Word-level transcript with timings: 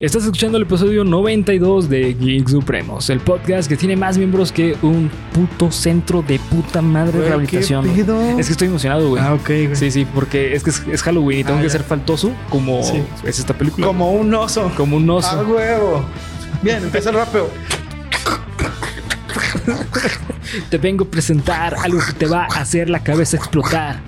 Estás 0.00 0.22
escuchando 0.22 0.58
el 0.58 0.62
episodio 0.62 1.02
92 1.02 1.88
de 1.88 2.14
Geek 2.14 2.48
Supremos, 2.48 3.10
el 3.10 3.18
podcast 3.18 3.68
que 3.68 3.76
tiene 3.76 3.96
más 3.96 4.16
miembros 4.16 4.52
que 4.52 4.76
un 4.82 5.10
puto 5.32 5.72
centro 5.72 6.22
de 6.22 6.38
puta 6.38 6.80
madre 6.80 7.18
de 7.18 7.28
rehabilitación. 7.30 7.84
¿qué 7.92 8.04
pedo? 8.04 8.38
Es 8.38 8.46
que 8.46 8.52
estoy 8.52 8.68
emocionado, 8.68 9.08
güey. 9.08 9.20
Ah, 9.20 9.34
ok, 9.34 9.44
güey. 9.48 9.74
Sí, 9.74 9.90
sí, 9.90 10.06
porque 10.14 10.54
es 10.54 10.62
que 10.62 10.70
es, 10.70 10.84
es 10.86 11.02
Halloween 11.02 11.40
y 11.40 11.42
tengo 11.42 11.58
Ah, 11.58 11.62
que 11.62 11.66
ya. 11.66 11.72
ser 11.72 11.82
faltoso 11.82 12.30
como 12.48 12.80
Sí. 12.84 13.02
es 13.24 13.40
esta 13.40 13.54
película. 13.58 13.88
Como 13.88 14.12
un 14.12 14.32
oso. 14.34 14.70
Como 14.76 14.98
un 14.98 15.10
oso. 15.10 15.30
A 15.30 15.42
huevo. 15.42 16.04
Bien, 16.62 16.80
empieza 16.80 17.10
el 17.10 17.16
rapeo. 17.16 17.50
Te 20.70 20.78
vengo 20.78 21.04
a 21.04 21.10
presentar 21.10 21.74
algo 21.74 22.00
que 22.04 22.12
te 22.12 22.26
va 22.26 22.44
a 22.44 22.60
hacer 22.60 22.88
la 22.88 23.02
cabeza 23.02 23.36
explotar. 23.36 24.00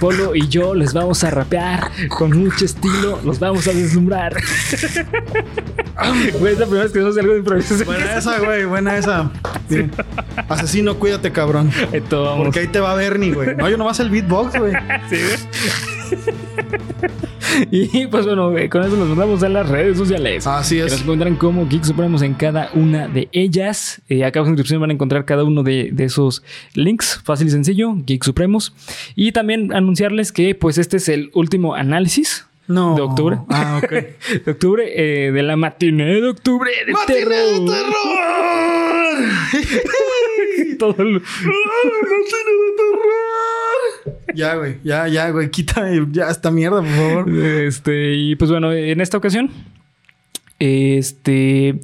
Polo 0.00 0.34
y 0.34 0.48
yo 0.48 0.74
les 0.74 0.92
vamos 0.92 1.22
a 1.24 1.30
rapear 1.30 1.90
con 2.08 2.36
mucho 2.36 2.64
estilo, 2.64 3.20
los 3.24 3.38
vamos 3.38 3.66
a 3.68 3.72
deslumbrar. 3.72 4.36
Güey, 6.38 6.52
es 6.52 6.58
la 6.58 6.66
primera 6.66 6.84
vez 6.84 6.92
que 6.92 6.98
hacemos 6.98 7.16
algo 7.16 7.32
de 7.32 7.38
improvisación. 7.38 7.86
Buena 7.86 8.18
esa, 8.18 8.38
güey. 8.38 8.64
Buena 8.66 8.98
esa. 8.98 9.30
Asesino, 10.48 10.98
cuídate, 10.98 11.32
cabrón. 11.32 11.72
Esto 11.90 12.24
vamos. 12.24 12.44
Porque 12.44 12.60
ahí 12.60 12.66
te 12.66 12.80
va 12.80 12.94
Bernie, 12.94 13.32
güey. 13.32 13.56
No, 13.56 13.68
yo 13.68 13.78
nomás 13.78 13.98
el 14.00 14.10
beatbox, 14.10 14.58
güey. 14.58 14.74
Sí, 15.08 15.16
y 17.70 18.06
pues 18.06 18.26
bueno, 18.26 18.50
güey, 18.50 18.68
con 18.68 18.82
eso 18.82 18.96
nos 18.96 19.08
mandamos 19.08 19.42
a 19.42 19.48
las 19.48 19.68
redes 19.68 19.98
sociales. 19.98 20.46
Así 20.46 20.76
Que 20.76 20.82
nos 20.82 20.92
es. 20.94 21.00
encuentran 21.02 21.36
como 21.36 21.68
Geek 21.68 21.84
Supremos 21.84 22.22
en 22.22 22.34
cada 22.34 22.70
una 22.74 23.08
de 23.08 23.28
ellas. 23.32 24.00
Eh, 24.08 24.24
acá 24.24 24.40
en 24.40 24.44
la 24.46 24.50
descripción 24.52 24.80
van 24.80 24.90
a 24.90 24.92
encontrar 24.94 25.24
cada 25.24 25.44
uno 25.44 25.62
de, 25.62 25.90
de 25.92 26.04
esos 26.04 26.42
links. 26.74 27.20
Fácil 27.24 27.48
y 27.48 27.50
sencillo, 27.50 27.94
Geek 28.06 28.24
Supremos. 28.24 28.72
Y 29.14 29.32
también 29.32 29.72
anunciarles 29.74 30.32
que 30.32 30.54
pues 30.54 30.78
este 30.78 30.96
es 30.98 31.08
el 31.08 31.30
último 31.34 31.74
análisis 31.74 32.45
No. 32.68 32.94
de 32.96 33.02
octubre. 33.02 33.38
Ah, 33.48 33.80
ok. 33.82 33.90
de 34.44 34.50
octubre, 34.50 34.84
eh, 34.94 35.30
de 35.32 35.42
la 35.42 35.56
matiné 35.56 36.20
de 36.20 36.28
octubre 36.28 36.70
de 36.86 36.92
¡Matiné 36.92 37.20
de 37.20 37.24
terror. 37.26 37.96
Todo 40.78 40.94
el- 41.02 41.22
Ya, 44.34 44.54
güey. 44.56 44.76
Ya, 44.84 45.08
ya, 45.08 45.30
güey. 45.30 45.50
Quítame 45.50 46.06
ya 46.10 46.28
esta 46.30 46.50
mierda, 46.50 46.82
por 46.82 46.90
favor. 46.90 47.30
Este, 47.44 48.14
y 48.14 48.36
pues 48.36 48.50
bueno, 48.50 48.72
en 48.72 49.00
esta 49.00 49.16
ocasión, 49.16 49.50
este, 50.58 51.80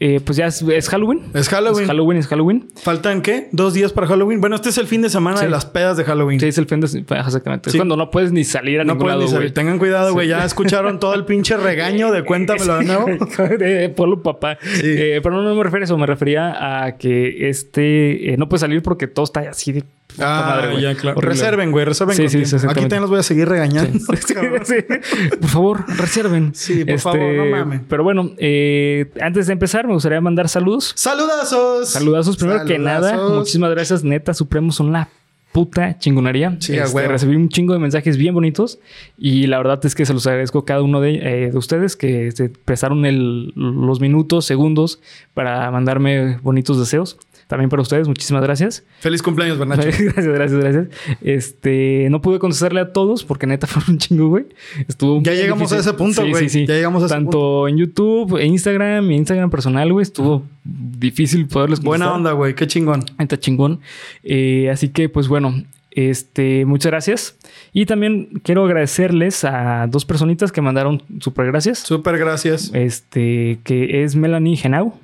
eh, 0.00 0.20
pues 0.24 0.36
ya 0.38 0.46
es, 0.46 0.62
es 0.62 0.88
Halloween. 0.88 1.22
Es 1.34 1.48
Halloween. 1.48 1.82
Es 1.82 1.88
Halloween, 1.88 2.18
es 2.18 2.26
Halloween. 2.28 2.68
¿Faltan 2.76 3.20
qué? 3.20 3.48
¿Dos 3.52 3.74
días 3.74 3.92
para 3.92 4.06
Halloween? 4.06 4.40
Bueno, 4.40 4.54
este 4.56 4.68
es 4.68 4.78
el 4.78 4.86
fin 4.86 5.02
de 5.02 5.10
semana 5.10 5.38
Sí. 5.38 5.44
de 5.46 5.50
las 5.50 5.66
pedas 5.66 5.96
de 5.96 6.04
Halloween. 6.04 6.38
Sí, 6.38 6.46
es 6.46 6.58
el 6.58 6.66
fin 6.66 6.80
de 6.80 6.86
exactamente. 6.86 7.70
Es 7.70 7.76
cuando 7.76 7.96
no 7.96 8.10
puedes 8.10 8.30
ni 8.30 8.44
salir 8.44 8.80
a 8.80 8.84
No 8.84 8.94
ningún 8.94 9.08
lado, 9.08 9.22
ni 9.22 9.28
salir. 9.28 9.52
Tengan 9.52 9.78
cuidado, 9.78 10.12
güey. 10.12 10.28
Ya 10.28 10.44
escucharon 10.44 11.00
todo 11.00 11.14
el 11.14 11.24
pinche 11.24 11.56
regaño 11.56 12.12
de 12.12 12.24
cuéntamelo 12.24 12.78
de 12.78 12.84
nuevo. 12.84 13.06
Polo 13.96 14.22
Papá. 14.22 14.58
Eh, 14.82 15.20
pero 15.22 15.34
no, 15.34 15.42
no 15.42 15.54
me 15.54 15.62
refiero 15.64 15.82
a 15.82 15.86
eso, 15.86 15.98
me 15.98 16.06
refería 16.06 16.84
a 16.86 16.96
que 16.96 17.48
este 17.48 18.32
eh, 18.32 18.36
no 18.36 18.48
puede 18.48 18.60
salir 18.60 18.82
porque 18.82 19.06
todo 19.08 19.24
está 19.24 19.40
así 19.40 19.72
de 19.72 19.84
Ah, 20.20 20.44
madre, 20.56 20.70
güey. 20.72 20.82
ya, 20.82 20.94
claro. 20.94 21.20
Reserven, 21.20 21.70
güey. 21.70 21.84
Reserven 21.84 22.16
Sí, 22.16 22.22
con 22.22 22.30
sí, 22.30 22.36
tiempo. 22.38 22.58
sí, 22.58 22.66
Aquí 22.68 22.80
también 22.80 23.02
los 23.02 23.10
voy 23.10 23.18
a 23.20 23.22
seguir 23.22 23.48
regañando. 23.48 23.98
Sí. 23.98 24.34
Por 25.40 25.48
favor, 25.50 25.84
reserven. 25.96 26.50
Este, 26.52 26.74
Sí, 26.74 26.84
por 26.84 26.98
favor, 26.98 27.20
no 27.34 27.44
mamen. 27.46 27.84
Pero 27.88 28.02
bueno, 28.02 28.30
eh, 28.38 29.10
antes 29.20 29.46
de 29.46 29.52
empezar, 29.52 29.86
me 29.86 29.92
gustaría 29.94 30.20
mandar 30.20 30.48
saludos. 30.48 30.92
¡Saludazos! 30.96 31.90
Saludazos. 31.90 32.36
Primero 32.36 32.64
que 32.64 32.78
nada, 32.78 33.16
muchísimas 33.28 33.70
gracias, 33.70 34.02
neta. 34.02 34.34
Supremos 34.34 34.74
son 34.76 34.92
la 34.92 35.08
puta 35.52 35.98
chingonería. 35.98 36.56
Sí, 36.60 36.76
Este, 36.76 36.94
huevo. 36.94 37.10
recibí 37.12 37.34
un 37.34 37.48
chingo 37.48 37.72
de 37.72 37.78
mensajes 37.78 38.16
bien 38.16 38.34
bonitos 38.34 38.78
y 39.16 39.46
la 39.46 39.56
verdad 39.58 39.80
es 39.84 39.94
que 39.94 40.04
se 40.04 40.12
los 40.12 40.26
agradezco 40.26 40.58
a 40.58 40.64
cada 40.64 40.82
uno 40.82 41.00
de, 41.00 41.14
eh, 41.14 41.50
de 41.50 41.56
ustedes 41.58 41.96
que 41.96 42.30
se 42.32 42.48
prestaron 42.50 43.06
el- 43.06 43.52
los 43.56 43.98
minutos, 44.00 44.44
segundos 44.44 45.00
para 45.34 45.70
mandarme 45.70 46.38
bonitos 46.42 46.78
deseos. 46.78 47.18
También 47.48 47.68
para 47.70 47.82
ustedes, 47.82 48.06
muchísimas 48.06 48.42
gracias. 48.42 48.84
Feliz 49.00 49.22
cumpleaños, 49.22 49.58
Bernacho. 49.58 49.82
Gracias, 49.88 50.26
gracias, 50.26 50.60
gracias. 50.60 50.86
Este, 51.22 52.06
no 52.10 52.20
pude 52.20 52.38
contestarle 52.38 52.80
a 52.80 52.92
todos 52.92 53.24
porque 53.24 53.46
neta 53.46 53.66
fue 53.66 53.82
un 53.88 53.98
chingo, 53.98 54.28
güey. 54.28 54.44
Estuvo 54.86 55.20
Ya 55.22 55.32
muy 55.32 55.40
llegamos 55.40 55.72
a 55.72 55.78
ese 55.78 55.92
punto, 55.94 56.22
Sí, 56.22 56.30
güey. 56.30 56.44
sí, 56.44 56.60
sí. 56.60 56.66
Ya 56.66 56.74
llegamos 56.74 57.02
a 57.02 57.06
ese 57.06 57.14
Tanto 57.14 57.66
en 57.66 57.78
YouTube, 57.78 58.36
en 58.38 58.48
Instagram, 58.52 59.06
mi 59.06 59.16
Instagram 59.16 59.50
personal, 59.50 59.90
güey, 59.92 60.02
estuvo 60.02 60.44
difícil 60.62 61.46
poderles 61.46 61.80
Buena 61.80 62.04
contestar. 62.04 62.16
onda, 62.18 62.32
güey. 62.32 62.54
Qué 62.54 62.66
chingón. 62.66 63.04
Está 63.18 63.40
chingón. 63.40 63.80
Eh, 64.22 64.68
así 64.70 64.90
que, 64.90 65.08
pues 65.08 65.28
bueno, 65.28 65.64
este, 65.92 66.66
muchas 66.66 66.90
gracias. 66.92 67.36
Y 67.72 67.86
también 67.86 68.28
quiero 68.42 68.64
agradecerles 68.66 69.44
a 69.44 69.86
dos 69.88 70.04
personitas 70.04 70.52
que 70.52 70.60
mandaron 70.60 71.02
super 71.20 71.46
gracias. 71.46 71.78
Súper 71.78 72.18
gracias. 72.18 72.70
Este, 72.74 73.58
que 73.64 74.04
es 74.04 74.14
Melanie 74.16 74.56
Genau. 74.56 74.98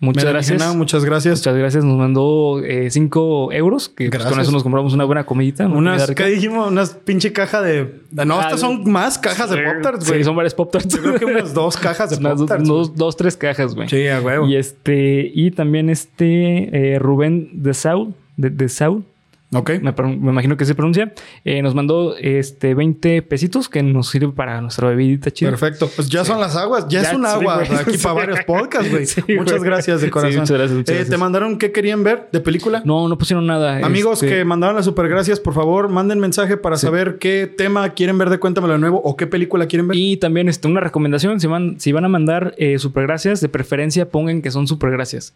Muchas 0.00 0.24
gracias. 0.24 0.74
Muchas 0.76 1.04
gracias. 1.04 1.38
Muchas 1.40 1.56
gracias. 1.56 1.84
Nos 1.84 1.98
mandó 1.98 2.60
5 2.88 3.52
euros. 3.52 3.88
Que 3.90 4.08
pues, 4.10 4.24
con 4.24 4.40
eso 4.40 4.50
nos 4.50 4.62
compramos 4.62 4.94
una 4.94 5.04
buena 5.04 5.24
comidita. 5.24 5.66
una 5.66 5.76
Unas. 5.94 6.10
¿qué 6.12 6.24
dijimos? 6.26 6.68
Unas 6.70 6.94
pinche 6.94 7.32
caja 7.32 7.60
de... 7.60 8.00
No, 8.10 8.38
Ah, 8.40 8.44
estas 8.44 8.60
son 8.60 8.90
más 8.90 9.18
cajas 9.18 9.50
de 9.50 9.58
Pop-Tarts, 9.62 10.06
güey. 10.08 10.20
Sí, 10.20 10.24
son 10.24 10.34
varias 10.36 10.54
Pop-Tarts. 10.54 10.88
Yo 10.96 11.02
creo 11.02 11.18
que 11.18 11.24
unas 11.26 11.52
dos 11.52 11.76
cajas 11.76 12.10
de 12.10 12.16
Pop-Tarts. 12.28 12.66
dos, 12.66 12.94
dos, 12.96 13.16
tres 13.16 13.36
cajas, 13.36 13.74
güey. 13.74 13.88
Sí, 13.88 14.08
a 14.08 14.20
huevo. 14.22 14.46
Y 14.48 14.56
este, 14.56 15.30
y 15.34 15.50
también 15.50 15.90
este 15.90 16.94
eh, 16.94 16.98
Rubén 16.98 17.50
de 17.62 17.74
Saul, 17.74 18.14
de, 18.36 18.48
de 18.50 18.68
Saul, 18.70 19.04
Ok. 19.52 19.70
me, 19.82 19.92
imagino 20.30 20.56
que 20.56 20.64
se 20.64 20.76
pronuncia, 20.76 21.12
eh, 21.44 21.60
nos 21.60 21.74
mandó 21.74 22.16
este 22.16 22.74
20 22.74 23.22
pesitos 23.22 23.68
que 23.68 23.82
nos 23.82 24.08
sirve 24.08 24.32
para 24.32 24.60
nuestra 24.60 24.88
bebidita 24.88 25.32
chida. 25.32 25.50
Perfecto. 25.50 25.90
Pues 25.96 26.08
ya 26.08 26.24
son 26.24 26.38
las 26.40 26.54
aguas. 26.54 26.86
Ya, 26.88 27.02
Ya, 27.02 27.10
es 27.10 27.16
un 27.16 27.26
agua 27.26 27.62
aquí 27.62 27.98
para 27.98 28.12
varios 28.14 28.44
podcasts, 28.44 28.90
güey. 28.90 29.06
Sí, 29.06 29.22
muchas 29.36 29.58
güey. 29.58 29.70
gracias 29.70 30.00
de 30.02 30.10
corazón. 30.10 30.40
muchas 30.40 30.56
gracias, 30.56 30.76
muchas 30.76 30.92
Eh, 30.92 30.98
gracias. 30.98 31.10
¿Te 31.10 31.16
mandaron 31.18 31.58
qué 31.58 31.72
querían 31.72 32.04
ver 32.04 32.28
de 32.30 32.40
película? 32.40 32.82
No, 32.84 33.08
no 33.08 33.18
pusieron 33.18 33.46
nada. 33.46 33.84
Amigos 33.84 34.22
este, 34.22 34.36
que 34.36 34.44
mandaron 34.44 34.76
las 34.76 34.84
super 34.84 35.08
gracias, 35.08 35.40
por 35.40 35.54
favor, 35.54 35.88
manden 35.88 36.20
mensaje 36.20 36.56
para 36.56 36.76
saber 36.76 37.18
qué 37.18 37.46
tema 37.48 37.88
quieren 37.90 38.18
ver 38.18 38.30
de 38.30 38.38
Cuéntamelo 38.38 38.74
de 38.74 38.78
nuevo 38.78 39.00
o 39.02 39.16
qué 39.16 39.26
película 39.26 39.66
quieren 39.66 39.88
ver. 39.88 39.96
Y 39.96 40.16
también 40.16 40.48
este, 40.48 40.68
una 40.68 40.80
recomendación, 40.80 41.40
si 41.40 41.48
van, 41.48 41.80
si 41.80 41.90
van 41.90 42.04
a 42.04 42.08
mandar 42.08 42.54
eh, 42.56 42.78
supergracias, 42.78 43.40
de 43.40 43.48
preferencia 43.48 44.08
pongan 44.08 44.42
que 44.42 44.50
son 44.52 44.68
supergracias. 44.68 45.34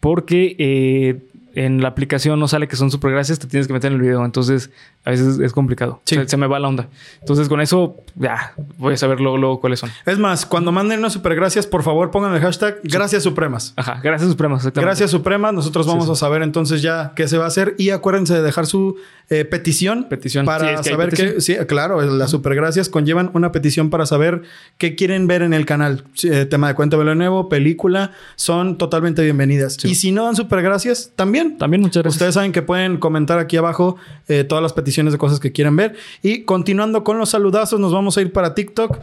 Porque 0.00 0.54
eh, 0.58 1.20
en 1.54 1.80
la 1.82 1.88
aplicación 1.88 2.38
no 2.40 2.48
sale 2.48 2.68
que 2.68 2.76
son 2.76 2.90
supergracias, 2.90 3.38
te 3.38 3.46
tienes 3.46 3.66
que 3.66 3.72
meter 3.72 3.90
en 3.92 3.96
el 3.96 4.02
video. 4.02 4.24
Entonces, 4.24 4.70
a 5.04 5.10
veces 5.10 5.38
es 5.38 5.52
complicado. 5.52 6.00
Sí. 6.04 6.16
Se, 6.16 6.28
se 6.28 6.36
me 6.36 6.46
va 6.46 6.58
la 6.58 6.68
onda. 6.68 6.88
Entonces, 7.20 7.48
con 7.48 7.60
eso, 7.60 7.96
ya, 8.16 8.54
voy 8.78 8.94
a 8.94 8.96
saber 8.96 9.20
luego, 9.20 9.36
luego 9.38 9.60
cuáles 9.60 9.78
son. 9.80 9.90
Es 10.06 10.18
más, 10.18 10.46
cuando 10.46 10.72
manden 10.72 10.98
unas 11.00 11.12
super 11.12 11.34
gracias, 11.34 11.66
por 11.66 11.82
favor, 11.82 12.10
pongan 12.10 12.34
el 12.34 12.40
hashtag 12.40 12.80
Gracias 12.84 13.22
Supremas. 13.22 13.72
Ajá, 13.76 14.00
gracias 14.02 14.30
Supremas. 14.30 14.60
exactamente. 14.60 14.86
Gracias 14.86 15.10
Supremas, 15.10 15.52
nosotros 15.54 15.86
vamos 15.86 16.04
Sí, 16.04 16.08
sí. 16.08 16.12
a 16.12 16.16
saber 16.16 16.42
entonces 16.42 16.82
ya 16.82 17.12
qué 17.16 17.28
se 17.28 17.38
va 17.38 17.44
a 17.44 17.48
hacer 17.48 17.74
y 17.78 17.90
acuérdense 17.90 18.34
de 18.34 18.42
dejar 18.42 18.66
su 18.66 18.96
eh, 19.30 19.44
petición, 19.44 20.06
Petición. 20.08 20.44
para 20.46 20.68
Sí, 20.68 20.74
es 20.74 20.80
que 20.82 20.90
saber 20.90 21.10
petición. 21.10 21.34
qué, 21.34 21.40
sí, 21.40 21.56
claro, 21.66 22.00
las 22.02 22.30
supergracias 22.30 22.88
conllevan 22.88 23.30
una 23.34 23.52
petición 23.52 23.90
para 23.90 24.06
saber 24.06 24.42
qué 24.78 24.94
quieren 24.96 25.26
ver 25.26 25.42
en 25.42 25.54
el 25.54 25.66
canal. 25.66 26.04
Sí, 26.14 26.28
eh, 26.30 26.46
tema 26.46 26.68
de 26.68 26.74
Cuéntamelo 26.74 27.10
de 27.10 27.16
nuevo, 27.16 27.48
película, 27.48 28.12
son 28.36 28.76
totalmente 28.78 29.22
bienvenidas. 29.22 29.74
Sí. 29.80 29.88
Y 29.88 29.94
si 29.94 30.12
no 30.12 30.24
dan 30.24 30.36
supergracias, 30.36 31.12
también. 31.16 31.43
También 31.58 31.80
muchas 31.80 32.02
gracias. 32.02 32.16
Ustedes 32.16 32.34
saben 32.34 32.52
que 32.52 32.62
pueden 32.62 32.98
comentar 32.98 33.38
aquí 33.38 33.56
abajo 33.56 33.96
eh, 34.28 34.44
todas 34.44 34.62
las 34.62 34.72
peticiones 34.72 35.12
de 35.12 35.18
cosas 35.18 35.40
que 35.40 35.52
quieran 35.52 35.76
ver. 35.76 35.96
Y 36.22 36.42
continuando 36.42 37.04
con 37.04 37.18
los 37.18 37.30
saludazos, 37.30 37.80
nos 37.80 37.92
vamos 37.92 38.16
a 38.16 38.22
ir 38.22 38.32
para 38.32 38.54
TikTok. 38.54 38.98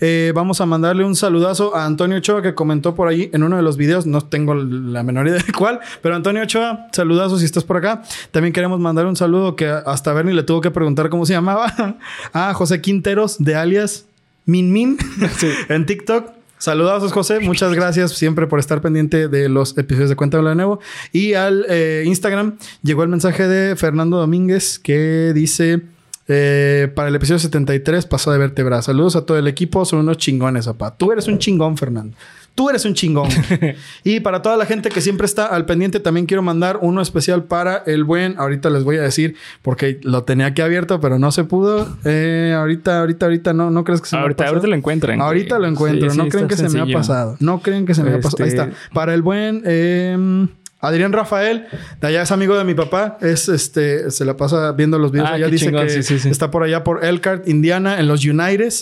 Eh, 0.00 0.32
vamos 0.34 0.60
a 0.60 0.66
mandarle 0.66 1.04
un 1.04 1.16
saludazo 1.16 1.74
a 1.74 1.84
Antonio 1.84 2.18
Ochoa 2.18 2.42
que 2.42 2.54
comentó 2.54 2.94
por 2.94 3.08
ahí 3.08 3.30
en 3.32 3.42
uno 3.42 3.56
de 3.56 3.62
los 3.62 3.76
videos. 3.76 4.06
No 4.06 4.20
tengo 4.22 4.54
la 4.54 5.02
menor 5.02 5.28
idea 5.28 5.42
de 5.44 5.52
cuál, 5.56 5.80
pero 6.02 6.14
Antonio 6.14 6.42
Ochoa, 6.42 6.88
saludazos 6.92 7.40
si 7.40 7.46
estás 7.46 7.64
por 7.64 7.76
acá. 7.76 8.02
También 8.30 8.52
queremos 8.52 8.80
mandar 8.80 9.06
un 9.06 9.16
saludo 9.16 9.56
que 9.56 9.66
hasta 9.66 10.12
Bernie 10.12 10.34
le 10.34 10.42
tuvo 10.42 10.60
que 10.60 10.70
preguntar 10.70 11.08
cómo 11.08 11.26
se 11.26 11.32
llamaba 11.32 11.96
a 12.32 12.54
José 12.54 12.80
Quinteros 12.80 13.36
de 13.38 13.54
alias 13.54 14.06
Min 14.46 14.72
Min 14.72 14.98
en 15.68 15.86
TikTok. 15.86 16.43
Saludazos, 16.64 17.12
José. 17.12 17.40
Muchas 17.40 17.74
gracias 17.74 18.12
siempre 18.12 18.46
por 18.46 18.58
estar 18.58 18.80
pendiente 18.80 19.28
de 19.28 19.50
los 19.50 19.76
episodios 19.76 20.08
de 20.08 20.16
Cuéntamelo 20.16 20.48
de 20.48 20.54
nuevo. 20.54 20.80
Y 21.12 21.34
al 21.34 21.66
eh, 21.68 22.04
Instagram 22.06 22.56
llegó 22.82 23.02
el 23.02 23.10
mensaje 23.10 23.46
de 23.46 23.76
Fernando 23.76 24.16
Domínguez 24.16 24.78
que 24.78 25.32
dice... 25.34 25.82
eh, 26.26 26.90
para 26.94 27.08
el 27.10 27.14
episodio 27.16 27.38
73 27.38 28.06
pasó 28.06 28.32
de 28.32 28.38
vértebra. 28.38 28.80
Saludos 28.80 29.14
a 29.14 29.26
todo 29.26 29.36
el 29.36 29.46
equipo. 29.46 29.84
Son 29.84 29.98
unos 29.98 30.16
chingones, 30.16 30.64
papá. 30.64 30.96
Tú 30.96 31.12
eres 31.12 31.28
un 31.28 31.38
chingón, 31.38 31.76
Fernando. 31.76 32.16
Tú 32.54 32.70
eres 32.70 32.84
un 32.84 32.94
chingón. 32.94 33.28
y 34.04 34.20
para 34.20 34.40
toda 34.40 34.56
la 34.56 34.64
gente 34.64 34.88
que 34.88 35.00
siempre 35.00 35.26
está 35.26 35.46
al 35.46 35.66
pendiente, 35.66 35.98
también 35.98 36.26
quiero 36.26 36.40
mandar 36.42 36.78
uno 36.82 37.00
especial 37.02 37.44
para 37.44 37.78
el 37.86 38.04
buen. 38.04 38.38
Ahorita 38.38 38.70
les 38.70 38.84
voy 38.84 38.96
a 38.96 39.02
decir, 39.02 39.34
porque 39.62 39.98
lo 40.02 40.22
tenía 40.22 40.46
aquí 40.46 40.62
abierto, 40.62 41.00
pero 41.00 41.18
no 41.18 41.32
se 41.32 41.42
pudo. 41.42 41.96
Eh, 42.04 42.54
ahorita, 42.56 43.00
ahorita, 43.00 43.26
ahorita 43.26 43.52
no, 43.54 43.70
no 43.70 43.82
crees 43.82 44.00
que 44.00 44.08
se 44.08 44.16
me 44.16 44.22
ahorita, 44.22 44.44
ha 44.44 44.46
pasado? 44.46 44.56
ahorita 44.56 44.68
lo 44.68 44.76
encuentran. 44.76 45.20
Ahorita 45.20 45.58
lo 45.58 45.66
encuentro. 45.66 46.10
Sí, 46.10 46.16
no 46.16 46.28
creen 46.28 46.46
que 46.46 46.56
se 46.56 46.68
me 46.68 46.80
ha 46.80 46.86
pasado. 46.96 47.36
No 47.40 47.60
creen 47.60 47.86
que 47.86 47.94
se 47.94 48.04
me 48.04 48.10
ha 48.10 48.20
pasado. 48.20 48.44
Ahí 48.44 48.50
Este- 48.50 48.62
está. 48.62 48.74
Para 48.92 49.14
el 49.14 49.22
buen 49.22 49.62
eh, 49.64 50.46
Adrián 50.86 51.12
Rafael, 51.12 51.66
de 52.00 52.06
allá 52.08 52.22
es 52.22 52.32
amigo 52.32 52.56
de 52.56 52.64
mi 52.64 52.74
papá, 52.74 53.18
es 53.20 53.48
este, 53.48 54.10
se 54.10 54.24
la 54.24 54.36
pasa 54.36 54.72
viendo 54.72 54.98
los 54.98 55.12
videos 55.12 55.28
Ah, 55.30 55.34
allá, 55.34 55.46
dice 55.48 55.66
chingón, 55.66 55.84
que 55.86 55.90
sí, 55.90 56.02
sí, 56.02 56.18
sí. 56.18 56.28
está 56.28 56.50
por 56.50 56.62
allá 56.62 56.84
por 56.84 57.04
Elkhart, 57.04 57.48
Indiana, 57.48 57.98
en 58.00 58.08
los 58.08 58.24
United. 58.24 58.72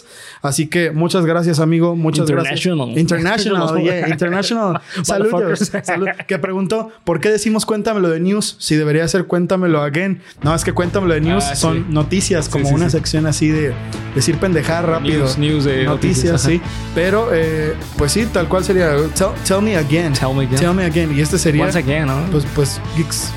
Así 0.42 0.66
que 0.68 0.90
muchas 0.90 1.24
gracias, 1.26 1.58
amigo, 1.60 1.96
muchas 1.96 2.28
International. 2.28 2.86
gracias. 2.88 3.00
International, 3.00 3.78
yeah, 3.82 4.08
international. 4.08 4.80
Saludos. 5.02 5.70
Salud. 5.82 6.08
Que 6.26 6.38
preguntó, 6.38 6.90
¿por 7.04 7.20
qué 7.20 7.30
decimos 7.30 7.66
cuéntamelo 7.66 8.08
de 8.08 8.20
news 8.20 8.56
si 8.58 8.76
debería 8.76 9.06
ser 9.08 9.24
cuéntamelo 9.24 9.82
again? 9.82 10.20
No, 10.42 10.54
es 10.54 10.64
que 10.64 10.72
cuéntamelo 10.72 11.14
de 11.14 11.20
news 11.20 11.44
Ah, 11.50 11.54
son 11.56 11.92
noticias, 11.92 12.48
como 12.48 12.68
una 12.68 12.88
sección 12.90 13.26
así 13.26 13.48
de 13.48 13.72
decir 14.14 14.36
pendejar 14.38 14.86
rápido. 14.86 15.20
News, 15.24 15.38
news 15.38 15.64
de 15.64 15.84
noticias, 15.84 16.32
noticias, 16.32 16.42
sí. 16.42 16.60
Pero, 16.94 17.30
eh, 17.32 17.74
pues 17.96 18.12
sí, 18.12 18.26
tal 18.32 18.48
cual 18.48 18.64
sería 18.64 18.94
tell, 19.16 19.28
tell 19.46 19.60
me 19.62 19.76
again. 19.76 20.12
Tell 20.12 20.34
me 20.34 20.44
again. 20.44 20.58
Tell 20.60 20.74
me 20.74 20.84
again. 20.84 21.16
Y 21.16 21.20
este 21.20 21.38
sería, 21.38 21.64
Once 21.64 21.78
again, 21.78 21.91
¿no? 22.00 22.22
pues, 22.30 22.44
pues, 22.54 22.80
Geeks. 22.96 23.24
eh, 23.26 23.30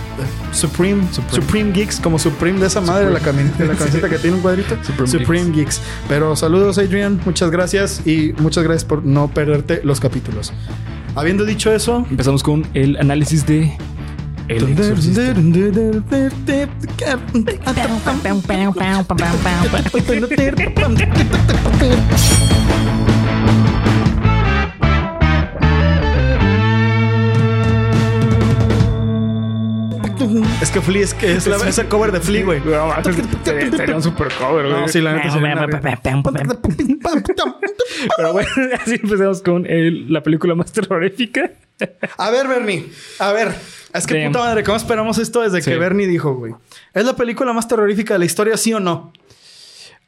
Supreme, 0.54 1.04
Supreme, 1.12 1.36
Supreme. 1.46 1.72
Geeks, 1.74 2.00
como 2.00 2.18
Supreme 2.20 2.60
de 2.60 2.68
esa 2.68 2.82
madre, 2.82 3.12
la, 3.12 3.20
cami- 3.20 3.52
de 3.58 3.66
la 3.68 3.76
camiseta 3.76 4.10
que 4.10 4.18
tiene 4.18 4.38
un 4.38 4.42
cuadrito. 4.42 4.76
Supreme 4.84 5.08
Supreme 5.12 5.52
Geeks. 5.52 5.82
Pero 6.08 6.36
saludos, 6.36 6.78
Adrian. 6.78 7.20
Muchas 7.26 7.52
gracias 7.52 8.02
y 8.06 8.34
muchas 8.40 8.64
gracias 8.64 8.86
por 8.86 9.04
no 9.06 9.28
perderte 9.28 9.82
los 9.84 10.00
capítulos. 10.00 10.54
Habiendo 11.16 11.46
dicho 11.46 11.72
eso, 11.74 12.06
Empezamos 12.10 12.44
con 12.44 12.66
el 12.74 12.98
análisis 12.98 13.46
de 13.46 13.72
El 14.48 14.76
Es 30.62 30.70
que 30.72 30.82
Flea 30.82 31.04
es, 31.04 31.14
que 31.14 31.32
es, 31.34 31.48
la, 31.48 31.58
es 31.58 31.78
el 31.78 31.88
cover 31.88 32.12
de 32.12 32.20
Flea, 32.20 32.44
güey. 32.46 32.60
No, 32.60 32.94
sería- 33.44 33.72
Sería 33.72 33.96
un 33.96 34.04
super 34.04 34.28
cover, 34.40 34.68
güey. 34.68 34.82
No, 34.82 34.88
sí, 34.88 35.02
la 35.02 35.14
neta 35.14 35.30
Pero 38.18 38.34
bueno, 38.34 38.50
así 38.82 38.96
empezamos 39.02 39.42
con 39.42 39.66
el- 39.66 40.12
la 40.12 40.22
película 40.24 40.56
más 40.56 40.72
terrorífica. 40.72 41.52
A 42.18 42.30
ver, 42.32 42.48
Bernie. 42.48 42.86
A 43.20 43.32
ver. 43.32 43.54
Es 43.94 44.06
que 44.08 44.16
Damn. 44.20 44.32
puta 44.32 44.40
madre, 44.46 44.64
¿cómo 44.64 44.78
esperamos 44.78 45.18
esto 45.18 45.42
desde 45.42 45.62
Sí. 45.62 45.72
que 45.72 45.78
Bernie 45.78 46.08
dijo, 46.08 46.34
güey? 46.36 46.54
¿Es 46.94 47.06
la 47.06 47.16
película 47.16 47.54
más 47.54 47.68
terrorífica 47.68 48.14
de 48.16 48.20
la 48.20 48.26
historia, 48.26 48.58
sí 48.58 48.74
o 48.74 48.80
no? 48.80 49.14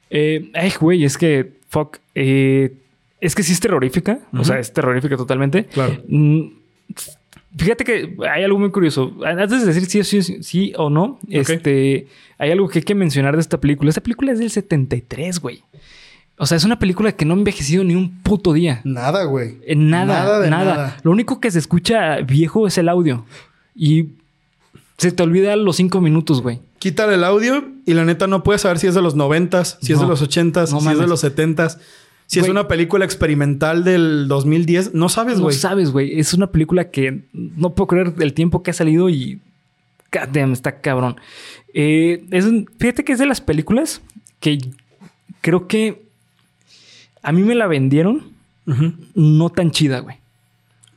Eh, 0.09 0.49
ay, 0.53 0.73
güey, 0.79 1.03
es 1.05 1.17
que, 1.17 1.53
fuck. 1.69 1.97
eh, 2.15 2.73
es 3.21 3.35
que 3.35 3.43
sí 3.43 3.53
es 3.53 3.59
terrorífica. 3.59 4.19
O 4.37 4.43
sea, 4.43 4.59
es 4.59 4.71
terrorífica 4.73 5.17
totalmente. 5.17 5.65
Claro. 5.65 6.01
Mm, 6.07 6.47
Fíjate 7.57 7.83
que 7.83 8.15
hay 8.31 8.43
algo 8.43 8.59
muy 8.59 8.69
curioso. 8.71 9.13
Antes 9.25 9.61
de 9.65 9.73
decir 9.73 9.85
sí, 9.87 10.03
sí, 10.03 10.21
sí, 10.21 10.43
sí 10.43 10.73
o 10.77 10.89
no, 10.89 11.19
este, 11.29 12.07
hay 12.37 12.51
algo 12.51 12.67
que 12.67 12.79
hay 12.79 12.83
que 12.83 12.95
mencionar 12.95 13.35
de 13.35 13.41
esta 13.41 13.59
película. 13.59 13.89
Esta 13.89 14.01
película 14.01 14.31
es 14.31 14.39
del 14.39 14.51
73, 14.51 15.39
güey. 15.39 15.63
O 16.37 16.45
sea, 16.45 16.55
es 16.55 16.63
una 16.63 16.77
película 16.77 17.13
que 17.13 17.25
no 17.25 17.33
ha 17.33 17.37
envejecido 17.37 17.83
ni 17.83 17.95
un 17.95 18.21
puto 18.21 18.53
día. 18.53 18.81
Nada, 18.83 19.23
güey. 19.23 19.57
Eh, 19.65 19.75
Nada, 19.75 20.05
Nada 20.19 20.39
de 20.39 20.49
nada, 20.51 20.75
nada. 20.75 20.97
Lo 21.01 21.11
único 21.11 21.39
que 21.39 21.49
se 21.49 21.57
escucha 21.57 22.17
viejo 22.17 22.67
es 22.67 22.77
el 22.77 22.89
audio. 22.89 23.25
Y 23.75 24.09
se 24.99 25.11
te 25.11 25.23
olvida 25.23 25.55
los 25.55 25.77
cinco 25.77 25.99
minutos, 25.99 26.41
güey. 26.43 26.59
Quítale 26.79 27.15
el 27.15 27.23
audio 27.23 27.65
y 27.87 27.93
la 27.95 28.05
neta 28.05 28.27
no 28.27 28.43
puedes 28.43 28.61
saber 28.61 28.77
si 28.77 28.85
es 28.85 28.93
de 28.93 29.01
los 29.01 29.15
noventas, 29.15 29.79
si 29.81 29.93
es 29.93 29.99
de 29.99 30.05
los 30.05 30.21
ochentas, 30.21 30.71
No 30.71 30.79
si 30.79 30.89
es 30.89 30.99
de 30.99 31.07
los 31.07 31.21
setentas. 31.21 31.79
Si 32.27 32.39
es 32.39 32.49
una 32.49 32.67
película 32.67 33.05
experimental 33.05 33.83
del 33.83 34.27
2010, 34.27 34.93
no 34.93 35.07
sabes, 35.09 35.37
No 35.37 35.43
güey. 35.45 35.55
sabes, 35.55 35.91
güey. 35.91 36.19
Es 36.19 36.33
una 36.33 36.47
película 36.47 36.91
que 36.91 37.21
no 37.33 37.73
puedo 37.73 37.87
creer 37.87 38.13
el 38.19 38.33
tiempo 38.33 38.63
que 38.63 38.71
ha 38.71 38.73
salido 38.73 39.09
y. 39.09 39.39
God 40.11 40.29
damn, 40.33 40.51
está 40.53 40.81
cabrón. 40.81 41.15
Eh, 41.73 42.25
es 42.31 42.45
fíjate 42.79 43.03
que 43.03 43.13
es 43.13 43.19
de 43.19 43.25
las 43.25 43.41
películas 43.41 44.01
que 44.39 44.59
creo 45.41 45.67
que 45.67 46.03
a 47.23 47.31
mí 47.31 47.41
me 47.43 47.55
la 47.55 47.67
vendieron 47.67 48.31
no 49.15 49.49
tan 49.49 49.71
chida, 49.71 49.99
güey. 49.99 50.17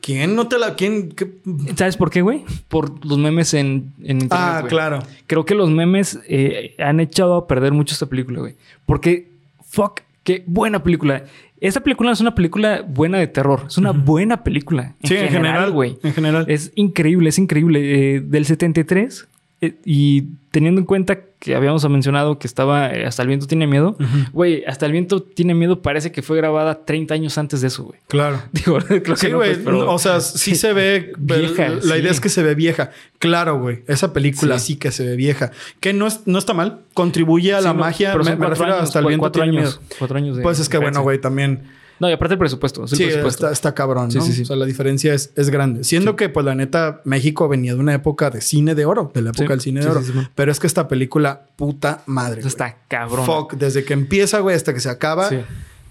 ¿Quién 0.00 0.35
no 0.35 0.49
te 0.49 0.59
la... 0.59 0.75
¿Quién? 0.77 1.11
qué? 1.11 1.31
¿Sabes 1.77 1.97
por 1.97 2.11
qué, 2.11 2.23
güey? 2.23 2.44
Por 2.69 3.05
los 3.05 3.19
memes 3.19 3.53
en, 3.55 3.93
en 4.03 4.23
internet. 4.23 4.31
Ah, 4.32 4.59
güey. 4.61 4.71
claro. 4.71 5.00
Creo 5.27 5.44
que 5.44 5.55
los 5.55 5.71
memes 5.71 6.19
eh, 6.27 6.75
han 6.79 7.00
echado 7.00 7.35
a 7.37 7.47
perder 7.47 7.73
mucho 7.73 7.93
esta 7.93 8.06
película, 8.06 8.41
güey. 8.41 8.55
Porque, 8.87 9.29
fuck, 9.62 10.00
qué 10.31 10.44
buena 10.47 10.82
película. 10.82 11.25
Esta 11.61 11.81
película 11.81 12.09
no 12.09 12.15
es 12.15 12.21
una 12.21 12.35
película 12.35 12.82
buena 12.87 13.19
de 13.19 13.27
terror. 13.27 13.65
Es 13.67 13.77
una 13.77 13.91
buena 13.91 14.44
película. 14.44 14.94
Sí, 15.03 15.17
en 15.17 15.29
general, 15.29 15.73
güey. 15.73 15.99
En 16.03 16.15
general. 16.15 16.47
Es 16.49 16.73
increíble, 16.75 17.29
es 17.29 17.38
increíble. 17.38 18.17
Eh, 18.17 18.21
del 18.21 18.47
73. 18.47 19.29
Eh, 19.60 19.74
y 19.84 20.24
teniendo 20.50 20.80
en 20.80 20.86
cuenta 20.86 21.18
que 21.38 21.54
habíamos 21.54 21.88
mencionado 21.88 22.38
que 22.38 22.46
estaba 22.46 22.90
eh, 22.92 23.06
Hasta 23.06 23.22
el 23.22 23.28
viento 23.28 23.46
tiene 23.46 23.66
miedo. 23.66 23.96
Güey, 24.32 24.64
Hasta 24.66 24.84
el 24.86 24.92
viento 24.92 25.22
tiene 25.22 25.54
miedo 25.54 25.80
parece 25.80 26.12
que 26.12 26.20
fue 26.22 26.36
grabada 26.36 26.84
30 26.84 27.14
años 27.14 27.38
antes 27.38 27.60
de 27.62 27.68
eso, 27.68 27.84
güey. 27.84 27.98
Claro. 28.08 28.42
Digo, 28.52 28.78
claro 29.02 29.16
Sí, 29.16 29.26
que 29.26 29.32
no, 29.32 29.38
pues, 29.38 29.58
pero- 29.64 29.90
o 29.92 29.98
sea, 29.98 30.20
sí 30.20 30.54
se 30.54 30.72
ve 30.72 31.12
Vieja, 31.18 31.68
La 31.68 31.80
sí. 31.80 32.00
idea 32.00 32.10
es 32.10 32.20
que 32.20 32.28
se 32.28 32.42
ve 32.42 32.54
vieja. 32.54 32.90
Claro, 33.18 33.58
güey. 33.58 33.82
Esa 33.86 34.12
película 34.12 34.58
sí. 34.58 34.72
Sí. 34.74 34.78
que 34.78 34.90
se 34.90 35.04
ve 35.04 35.16
vieja. 35.16 35.50
Que 35.80 35.92
no, 35.92 36.06
es, 36.06 36.22
no 36.26 36.38
está 36.38 36.52
mal. 36.52 36.80
Contribuye 36.94 37.54
a 37.54 37.60
la 37.60 37.72
no, 37.72 37.80
magia. 37.80 38.12
pero 38.12 38.24
Me, 38.24 38.46
refiero 38.46 38.74
años, 38.74 38.84
hasta 38.88 38.98
el 38.98 39.06
viento 39.06 39.20
cuatro 39.22 39.42
tiene 39.42 39.58
años, 39.58 39.80
miedo. 39.80 39.96
cuatro 39.98 40.16
años 40.18 40.36
de 40.36 40.42
Pues 40.42 40.58
es 40.58 40.68
que 40.68 40.78
bueno, 40.78 41.02
güey, 41.02 41.20
también. 41.20 41.62
No, 42.00 42.08
y 42.08 42.12
aparte 42.12 42.35
el 42.35 42.38
presupuesto. 42.38 42.85
es 42.85 42.93
el 42.93 42.99
Sí, 42.99 43.05
presupuesto. 43.05 43.44
está, 43.47 43.52
está 43.52 43.75
cabrón, 43.75 44.11
Sí, 44.11 44.19
¿no? 44.19 44.25
sí, 44.25 44.32
sí. 44.32 44.43
O 44.43 44.44
sea, 44.47 44.56
la 44.56 44.67
diferencia 44.67 45.12
es, 45.14 45.32
es 45.37 45.50
grande. 45.50 45.85
Siendo 45.85 46.17
que, 46.17 46.29
pues, 46.29 46.44
la 46.47 46.55
neta, 46.55 47.02
México 47.05 47.49
venía 47.49 47.75
de 47.75 47.81
una 47.81 47.94
época 47.94 48.31
de 48.31 48.41
cine 48.41 48.75
de 48.75 48.87
oro, 48.87 49.11
de 49.14 49.23
la 49.23 49.31
época 49.31 49.44
Sí, 49.44 49.49
del 49.50 49.61
cine 49.61 49.81
de 49.81 49.85
sí, 49.87 49.91
oro. 49.93 50.00
sí, 50.00 50.12
sí, 50.12 50.19
sí. 50.19 50.26
Pero 50.35 50.50
es 50.50 50.58
que 50.58 50.67
esta 50.67 50.88
película, 50.88 51.43
puta 51.56 52.02
madre. 52.06 52.41
Está 52.44 52.64
güey. 52.69 52.75
cabrón. 52.88 53.26
Fuck, 53.26 53.55
desde 53.55 53.85
que 53.85 53.93
empieza, 53.93 54.41
güey, 54.41 54.56
hasta 54.56 54.73
que 54.75 54.81
se 54.81 54.88
acaba, 54.88 55.29
Sí. 55.29 55.37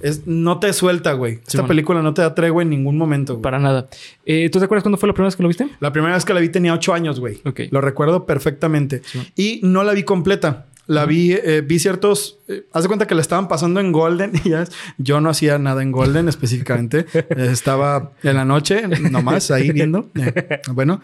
es, 0.02 0.26
no 0.26 0.60
te 0.60 0.72
suelta, 0.74 1.14
güey. 1.14 1.42
Esta 1.46 1.68
película 1.68 2.02
no 2.02 2.14
te 2.14 2.22
da 2.22 2.34
tregua 2.34 2.64
en 2.64 2.70
ningún 2.70 2.98
momento, 2.98 3.34
güey. 3.34 3.44
Para 3.44 3.60
nada. 3.60 3.88
Eh, 4.26 4.50
¿Tú 4.50 4.58
te 4.60 4.66
acuerdas 4.66 4.84
cuándo 4.84 4.98
fue 4.98 5.08
la 5.08 5.14
primera 5.14 5.28
vez 5.28 5.36
que 5.36 5.44
lo 5.44 5.50
viste? 5.50 5.68
La 5.80 5.92
primera 5.94 6.14
vez 6.16 6.26
que 6.26 6.34
la 6.34 6.40
vi 6.40 6.50
tenía 6.50 6.74
ocho 6.74 6.94
años, 6.94 7.20
güey. 7.20 7.42
Ok. 7.46 7.62
Lo 7.72 7.82
recuerdo 7.82 8.26
perfectamente. 8.26 9.02
Y 9.36 9.60
no 9.64 9.84
la 9.84 9.94
vi 9.94 10.04
completa. 10.04 10.66
La 10.90 11.06
vi, 11.06 11.34
eh, 11.34 11.62
vi 11.64 11.78
ciertos. 11.78 12.40
eh, 12.48 12.66
haz 12.74 12.82
de 12.82 12.88
cuenta 12.88 13.06
que 13.06 13.14
la 13.14 13.22
estaban 13.22 13.48
pasando 13.48 13.80
en 13.80 13.92
Golden. 13.92 14.32
Y 14.44 14.50
ya, 14.50 14.66
yo 14.98 15.22
no 15.22 15.30
hacía 15.30 15.60
nada 15.60 15.84
en 15.84 15.92
Golden 15.92 16.28
específicamente. 16.28 17.06
Estaba 17.38 18.14
en 18.24 18.36
la 18.36 18.44
noche, 18.44 18.88
nomás 18.88 19.52
ahí 19.52 19.72
viendo. 19.72 20.10
Eh, 20.16 20.62
bueno, 20.74 21.00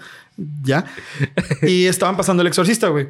ya. 0.64 0.86
Y 1.62 1.86
estaban 1.86 2.18
pasando 2.18 2.42
El 2.42 2.48
Exorcista, 2.48 2.88
güey. 2.88 3.10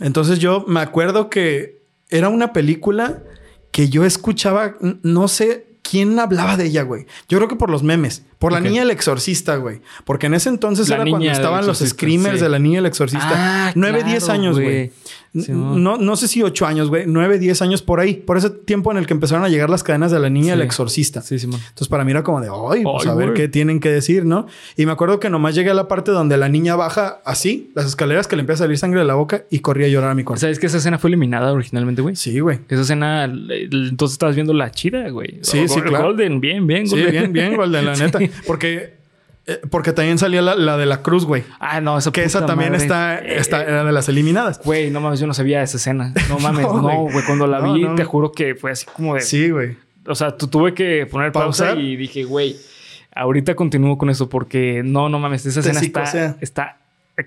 Entonces 0.00 0.40
yo 0.40 0.64
me 0.66 0.80
acuerdo 0.80 1.30
que 1.30 1.78
era 2.10 2.28
una 2.28 2.52
película 2.52 3.22
que 3.70 3.88
yo 3.88 4.04
escuchaba, 4.04 4.74
no 5.02 5.28
sé 5.28 5.64
quién 5.88 6.18
hablaba 6.18 6.56
de 6.56 6.66
ella, 6.66 6.82
güey. 6.82 7.06
Yo 7.28 7.38
creo 7.38 7.48
que 7.48 7.56
por 7.56 7.70
los 7.70 7.82
memes, 7.82 8.24
por 8.38 8.52
la 8.52 8.60
niña 8.60 8.80
del 8.80 8.90
exorcista, 8.90 9.56
güey. 9.56 9.80
Porque 10.04 10.26
en 10.26 10.34
ese 10.34 10.48
entonces 10.48 10.88
La 10.88 10.96
era 10.96 11.04
cuando 11.04 11.26
del 11.26 11.34
estaban 11.36 11.66
los 11.66 11.78
screamers 11.78 12.38
sí. 12.38 12.42
de 12.42 12.48
la 12.48 12.58
niña 12.58 12.78
del 12.78 12.86
exorcista. 12.86 13.30
Ah, 13.68 13.72
9, 13.74 13.98
claro, 13.98 14.10
10 14.10 14.28
años, 14.30 14.58
güey. 14.60 14.92
Sí, 15.34 15.50
no. 15.50 15.76
no, 15.76 15.96
no 15.96 16.14
sé 16.14 16.28
si 16.28 16.42
8 16.44 16.64
años, 16.64 16.90
güey. 16.90 17.04
9, 17.08 17.40
10 17.40 17.60
años 17.62 17.82
por 17.82 17.98
ahí. 17.98 18.14
Por 18.14 18.36
ese 18.36 18.50
tiempo 18.50 18.92
en 18.92 18.98
el 18.98 19.06
que 19.06 19.14
empezaron 19.14 19.44
a 19.44 19.48
llegar 19.48 19.68
las 19.68 19.82
cadenas 19.82 20.12
de 20.12 20.20
la 20.20 20.30
niña 20.30 20.52
del 20.52 20.60
Sí. 20.60 20.66
exorcista. 20.66 21.22
Sí, 21.22 21.40
Simón. 21.40 21.58
Entonces 21.60 21.88
para 21.88 22.04
mí 22.04 22.12
era 22.12 22.22
como 22.22 22.40
de, 22.40 22.46
ay, 22.48 22.84
pues 22.84 23.04
Ay, 23.04 23.10
a 23.10 23.14
ver 23.14 23.30
güey. 23.30 23.40
qué 23.40 23.48
tienen 23.48 23.80
que 23.80 23.90
decir, 23.90 24.24
¿no? 24.26 24.46
Y 24.76 24.86
me 24.86 24.92
acuerdo 24.92 25.18
que 25.18 25.30
nomás 25.30 25.56
llegué 25.56 25.70
a 25.70 25.74
la 25.74 25.88
parte 25.88 26.12
donde 26.12 26.36
la 26.36 26.48
niña 26.48 26.76
baja 26.76 27.20
así, 27.24 27.72
las 27.74 27.86
escaleras 27.86 28.28
que 28.28 28.36
le 28.36 28.40
empieza 28.40 28.62
a 28.62 28.66
salir 28.66 28.78
sangre 28.78 29.00
de 29.00 29.06
la 29.06 29.14
boca 29.14 29.44
y 29.50 29.58
corría 29.58 29.86
a 29.86 29.90
llorar 29.90 30.10
a 30.10 30.14
mi 30.14 30.22
cuarto. 30.22 30.40
¿Sabes 30.42 30.60
que 30.60 30.66
esa 30.66 30.76
escena 30.76 30.98
fue 31.00 31.08
eliminada 31.10 31.50
originalmente, 31.52 32.00
güey? 32.02 32.14
Sí, 32.14 32.38
güey. 32.38 32.60
Esa 32.68 32.82
escena, 32.82 33.24
eh, 33.24 33.68
entonces 33.72 34.12
estabas 34.14 34.36
viendo 34.36 34.52
la 34.52 34.70
chida, 34.70 35.08
güey. 35.10 35.40
Sí, 35.42 35.58
O- 35.58 35.68
sí, 35.74 35.80
claro. 35.82 36.04
Golden, 36.06 36.40
bien, 36.40 36.66
bien, 36.66 36.86
Sí, 36.86 36.96
Golden. 36.96 37.10
bien, 37.12 37.32
bien, 37.32 37.56
Golden, 37.56 37.84
la 37.86 37.94
neta. 37.96 38.18
Porque, 38.46 38.94
eh, 39.46 39.60
porque 39.70 39.92
también 39.92 40.18
salía 40.18 40.40
la, 40.42 40.54
la 40.54 40.76
de 40.76 40.86
la 40.86 41.02
cruz, 41.02 41.24
güey. 41.24 41.44
Ah, 41.60 41.80
no, 41.80 41.98
esa 41.98 42.10
Que 42.12 42.24
esa 42.24 42.40
puta 42.40 42.46
también 42.52 42.72
madre. 42.72 42.84
está, 42.84 43.18
Eh, 43.18 43.36
está, 43.38 43.62
era 43.62 43.84
de 43.84 43.92
las 43.92 44.08
eliminadas. 44.08 44.60
Güey, 44.64 44.90
no 44.90 45.00
mames, 45.00 45.20
yo 45.20 45.26
no 45.26 45.34
sabía 45.34 45.62
esa 45.62 45.76
escena. 45.76 46.12
No 46.28 46.38
mames, 46.40 46.62
No, 46.62 47.02
güey. 47.02 47.24
Cuando 47.26 47.46
la 47.46 47.60
No, 47.60 47.74
vi, 47.74 47.82
no. 47.82 47.94
te 47.94 48.04
juro 48.04 48.32
que 48.32 48.54
fue 48.54 48.70
así 48.70 48.86
como 48.94 49.14
de. 49.14 49.20
Sí, 49.20 49.50
güey. 49.50 49.76
O 50.06 50.14
sea, 50.14 50.36
tú 50.36 50.46
tuve 50.48 50.74
que 50.74 51.06
poner 51.06 51.32
pausa 51.32 51.64
¿Pausar? 51.66 51.78
y 51.82 51.96
dije, 51.96 52.24
güey, 52.24 52.56
ahorita 53.14 53.54
continúo 53.54 53.96
con 53.96 54.10
eso 54.10 54.28
porque 54.28 54.82
no, 54.84 55.08
no 55.08 55.18
mames, 55.18 55.46
esa 55.46 55.60
escena 55.60 55.80
está, 55.80 56.36
está 56.40 56.78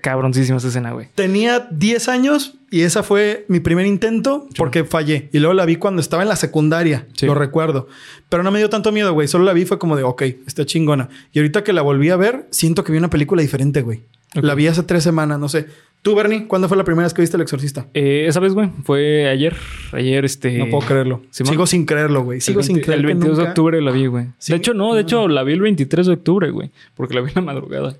cabroncísima 0.02 0.58
esa 0.58 0.68
escena, 0.68 0.92
güey. 0.92 1.08
Tenía 1.14 1.66
10 1.70 2.08
años 2.08 2.54
y 2.70 2.82
esa 2.82 3.02
fue 3.02 3.46
mi 3.48 3.60
primer 3.60 3.86
intento 3.86 4.46
porque 4.56 4.84
fallé. 4.84 5.30
Y 5.32 5.38
luego 5.38 5.54
la 5.54 5.64
vi 5.64 5.76
cuando 5.76 6.00
estaba 6.02 6.22
en 6.22 6.28
la 6.28 6.36
secundaria, 6.36 7.06
Sí. 7.14 7.26
lo 7.26 7.34
recuerdo. 7.34 7.88
Pero 8.28 8.42
no 8.42 8.50
me 8.50 8.58
dio 8.58 8.68
tanto 8.68 8.92
miedo, 8.92 9.12
güey. 9.14 9.28
Solo 9.28 9.44
la 9.44 9.52
vi 9.54 9.64
fue 9.64 9.78
como 9.78 9.96
de, 9.96 10.02
ok, 10.02 10.22
está 10.46 10.66
chingona. 10.66 11.08
Y 11.32 11.38
ahorita 11.38 11.64
que 11.64 11.72
la 11.72 11.82
volví 11.82 12.10
a 12.10 12.16
ver, 12.16 12.46
siento 12.50 12.84
que 12.84 12.92
vi 12.92 12.98
una 12.98 13.10
película 13.10 13.40
diferente, 13.42 13.80
güey. 13.82 14.02
La 14.34 14.54
vi 14.54 14.66
hace 14.66 14.82
tres 14.82 15.02
semanas, 15.02 15.38
no 15.38 15.48
sé. 15.48 15.66
Tú, 16.02 16.14
Bernie, 16.14 16.46
¿cuándo 16.46 16.68
fue 16.68 16.76
la 16.76 16.84
primera 16.84 17.04
vez 17.06 17.12
que 17.12 17.20
viste 17.22 17.36
El 17.36 17.42
Exorcista? 17.42 17.86
Eh, 17.92 18.26
esa 18.28 18.40
vez, 18.40 18.54
güey, 18.54 18.70
fue 18.84 19.28
ayer. 19.28 19.54
Ayer, 19.92 20.24
este. 20.24 20.56
No 20.56 20.68
puedo 20.70 20.86
creerlo. 20.86 21.22
Sigo 21.30 21.66
sin 21.66 21.84
creerlo, 21.86 22.22
güey. 22.22 22.40
Sigo 22.40 22.62
sin 22.62 22.76
20 22.76 22.84
creer 22.86 22.98
El 23.00 23.02
que 23.06 23.14
22 23.14 23.36
de 23.38 23.42
octubre 23.44 23.82
la 23.82 23.90
vi, 23.90 24.06
güey. 24.06 24.26
Sí. 24.38 24.52
De 24.52 24.58
hecho, 24.58 24.74
no, 24.74 24.94
de 24.94 25.02
hecho, 25.02 25.26
la 25.28 25.42
vi 25.42 25.52
el 25.54 25.60
23 25.60 26.06
de 26.06 26.12
octubre, 26.12 26.50
güey. 26.50 26.70
Porque 26.94 27.14
la 27.14 27.20
vi 27.20 27.28
en 27.30 27.34
la 27.34 27.40
madrugada. 27.42 27.96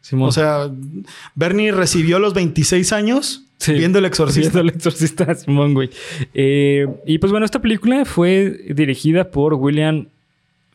Simón. 0.00 0.26
Mm. 0.26 0.28
O 0.28 0.32
sea, 0.32 0.70
Bernie 1.34 1.70
recibió 1.72 2.18
los 2.18 2.34
26 2.34 2.92
años 2.92 3.42
Sí. 3.58 3.72
viendo 3.74 3.98
El 3.98 4.04
Exorcista. 4.06 4.50
Viendo 4.50 4.60
el 4.60 4.68
exorcista, 4.76 5.34
Simón, 5.36 5.74
güey. 5.74 5.90
Eh, 6.34 6.86
y 7.06 7.18
pues 7.18 7.30
bueno, 7.30 7.46
esta 7.46 7.60
película 7.62 8.04
fue 8.04 8.50
dirigida 8.74 9.30
por 9.30 9.54
William 9.54 10.06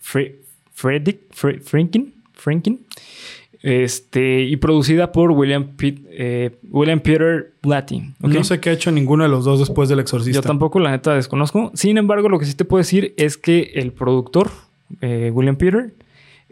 Fre 0.02 0.38
Fredrick 0.74 1.20
Fre- 1.36 1.62
Frankin. 1.62 2.14
Frankin. 2.34 2.80
Este, 3.62 4.44
y 4.44 4.56
producida 4.58 5.12
por 5.12 5.32
William, 5.32 5.76
Pete- 5.76 6.02
eh, 6.12 6.52
William 6.70 7.00
Peter 7.02 7.54
Blatty. 7.62 8.14
No 8.20 8.44
sé 8.44 8.60
qué 8.60 8.70
ha 8.70 8.74
hecho 8.74 8.92
ninguno 8.92 9.24
de 9.24 9.30
los 9.30 9.44
dos 9.46 9.60
después 9.60 9.90
del 9.90 10.00
Exorcista. 10.00 10.38
Yo 10.42 10.42
tampoco, 10.42 10.80
la 10.80 10.92
neta, 10.92 11.14
desconozco. 11.14 11.72
Sin 11.74 11.98
embargo, 11.98 12.30
lo 12.30 12.40
que 12.40 12.46
sí 12.46 12.54
te 12.54 12.64
puedo 12.66 12.80
decir 12.80 13.14
es 13.18 13.38
que 13.38 13.72
el 13.76 13.92
productor, 13.92 14.50
eh, 15.02 15.30
William 15.34 15.58
Peter, 15.58 15.94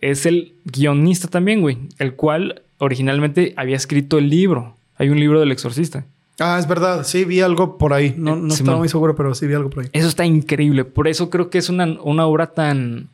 es 0.01 0.25
el 0.25 0.53
guionista 0.65 1.27
también, 1.29 1.61
güey. 1.61 1.77
El 1.97 2.15
cual 2.15 2.63
originalmente 2.77 3.53
había 3.55 3.77
escrito 3.77 4.17
el 4.17 4.29
libro. 4.29 4.75
Hay 4.97 5.09
un 5.09 5.19
libro 5.19 5.39
del 5.39 5.51
exorcista. 5.51 6.05
Ah, 6.39 6.57
es 6.59 6.67
verdad. 6.67 7.03
Sí, 7.03 7.23
vi 7.25 7.39
algo 7.39 7.77
por 7.77 7.93
ahí. 7.93 8.13
No, 8.17 8.35
no 8.35 8.53
estaba 8.53 8.77
muy 8.77 8.89
seguro, 8.89 9.15
pero 9.15 9.33
sí 9.33 9.47
vi 9.47 9.53
algo 9.55 9.69
por 9.71 9.83
ahí. 9.83 9.89
Eso 9.93 10.07
está 10.07 10.25
increíble. 10.25 10.83
Por 10.85 11.07
eso 11.07 11.29
creo 11.31 11.49
que 11.49 11.57
es 11.57 11.69
una, 11.69 11.85
una 12.03 12.27
obra 12.27 12.47
tan, 12.53 13.07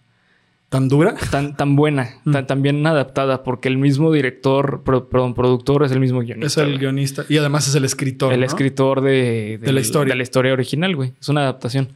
¿Tan 0.73 0.89
dura? 0.89 1.13
tan, 1.31 1.55
tan 1.55 1.75
buena, 1.75 2.09
tan, 2.29 2.47
tan 2.47 2.61
bien 2.63 2.85
adaptada, 2.85 3.43
porque 3.43 3.67
el 3.69 3.77
mismo 3.77 4.11
director, 4.11 4.81
pro- 4.83 5.07
perdón, 5.07 5.35
productor 5.35 5.83
es 5.85 5.91
el 5.91 5.99
mismo 5.99 6.19
guionista. 6.21 6.47
Es 6.47 6.57
el 6.57 6.65
güey. 6.73 6.79
guionista. 6.79 7.25
Y 7.29 7.37
además 7.37 7.67
es 7.67 7.75
el 7.75 7.85
escritor. 7.85 8.33
El 8.33 8.39
¿no? 8.39 8.45
escritor 8.47 9.01
de, 9.01 9.59
De 9.61 9.71
la 9.71 9.79
historia. 9.79 10.11
de 10.13 10.17
la 10.17 10.23
historia 10.23 10.51
original, 10.51 10.95
güey. 10.95 11.13
Es 11.21 11.29
una 11.29 11.41
adaptación. 11.41 11.89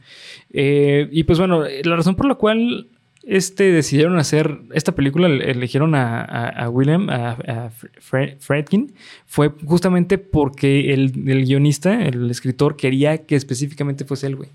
Eh, 0.52 1.08
y 1.10 1.24
pues 1.24 1.38
bueno, 1.38 1.64
la 1.84 1.96
razón 1.96 2.14
por 2.14 2.26
la 2.26 2.36
cual 2.36 2.86
este, 3.24 3.64
decidieron 3.72 4.16
hacer 4.18 4.58
esta 4.72 4.92
película, 4.92 5.26
eligieron 5.26 5.94
a, 5.94 6.20
a- 6.22 6.48
a 6.48 6.70
William, 6.70 7.10
a, 7.10 7.30
a 7.32 7.70
Fre- 8.00 8.36
Friedkin, 8.38 8.92
fue 9.26 9.50
justamente 9.66 10.18
porque 10.18 10.94
el, 10.94 11.12
el 11.28 11.44
guionista, 11.44 12.04
el 12.06 12.30
escritor, 12.30 12.76
quería 12.76 13.18
que 13.26 13.34
específicamente 13.36 14.04
fuese 14.04 14.28
él, 14.28 14.36
güey. 14.36 14.48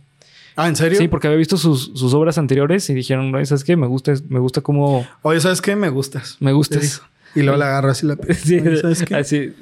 Ah, 0.56 0.68
¿en 0.68 0.76
serio? 0.76 0.98
Sí, 1.00 1.08
porque 1.08 1.28
había 1.28 1.38
visto 1.38 1.58
sus, 1.58 1.92
sus 1.96 2.14
obras 2.14 2.38
anteriores 2.38 2.90
y 2.90 2.94
dijeron, 2.94 3.32
"Güey, 3.32 3.46
¿sabes 3.46 3.64
qué? 3.64 3.76
Me 3.76 3.88
gusta, 3.88 4.14
me 4.30 4.40
gusta 4.40 4.62
cómo 4.62 5.06
Oye, 5.24 5.40
¿sabes 5.40 5.62
qué? 5.62 5.76
Me 5.76 5.90
gustas. 5.90 6.38
me 6.40 6.52
gustas. 6.54 7.02
Y 7.36 7.42
luego 7.42 7.58
la 7.58 7.66
agarro 7.66 7.90
así 7.90 8.06
la... 8.06 8.16
Sí, 8.36 8.60
¿sabes 8.80 9.04
qué? 9.04 9.16
así, 9.16 9.54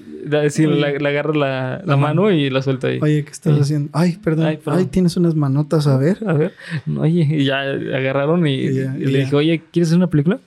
así 0.45 0.67
le, 0.67 0.99
le 0.99 1.09
agarra 1.09 1.33
la, 1.33 1.77
la 1.77 1.81
La 1.85 1.95
mano 1.97 2.29
y 2.29 2.49
la 2.49 2.61
suelta 2.61 2.87
ahí. 2.87 2.99
Oye, 3.01 3.23
¿qué 3.23 3.31
estás 3.31 3.55
Sí. 3.55 3.61
haciendo? 3.61 3.89
Ay, 3.93 4.17
perdón. 4.21 4.57
Ay, 4.65 4.85
tienes 4.87 5.15
unas 5.15 5.35
manotas, 5.35 5.87
a 5.87 5.95
ver. 5.97 6.17
A 6.27 6.33
ver, 6.33 6.53
oye, 6.99 7.25
y 7.29 7.45
ya 7.45 7.61
agarraron 7.61 8.45
y, 8.45 8.55
Y 8.55 8.73
ya, 8.75 8.95
y 8.97 9.03
y 9.03 9.05
le 9.05 9.11
ya. 9.13 9.17
dije, 9.19 9.35
oye, 9.37 9.61
¿quieres 9.71 9.87
hacer 9.87 9.97
una 9.97 10.09
película? 10.09 10.39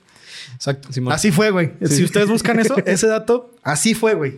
Exacto. 0.53 0.93
Simón. 0.93 1.13
Así 1.13 1.31
fue, 1.31 1.49
güey. 1.49 1.71
Sí. 1.81 1.95
Si 1.95 2.03
ustedes 2.03 2.29
buscan 2.29 2.59
eso, 2.59 2.75
ese 2.85 3.07
dato, 3.07 3.51
así 3.63 3.95
fue, 3.95 4.13
güey. 4.13 4.37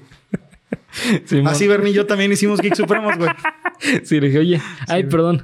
Simón. 1.25 1.47
Así 1.47 1.67
Bernie 1.67 1.91
y 1.91 1.93
yo 1.93 2.05
también 2.05 2.31
hicimos 2.31 2.59
Geek 2.61 2.75
Supremos, 2.75 3.17
güey. 3.17 3.29
Sí, 4.03 4.19
le 4.19 4.27
dije, 4.27 4.39
oye, 4.39 4.61
ay, 4.87 5.03
perdón. 5.03 5.43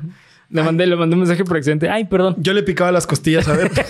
Le 0.49 0.63
mandé, 0.63 0.85
le 0.85 0.95
mandé 0.95 1.15
un 1.15 1.21
mensaje 1.21 1.43
por 1.43 1.57
accidente. 1.57 1.89
Ay, 1.89 2.05
perdón. 2.05 2.35
Yo 2.37 2.53
le 2.53 2.63
picaba 2.63 2.91
las 2.91 3.07
costillas, 3.07 3.47
a 3.47 3.53
ver. 3.55 3.71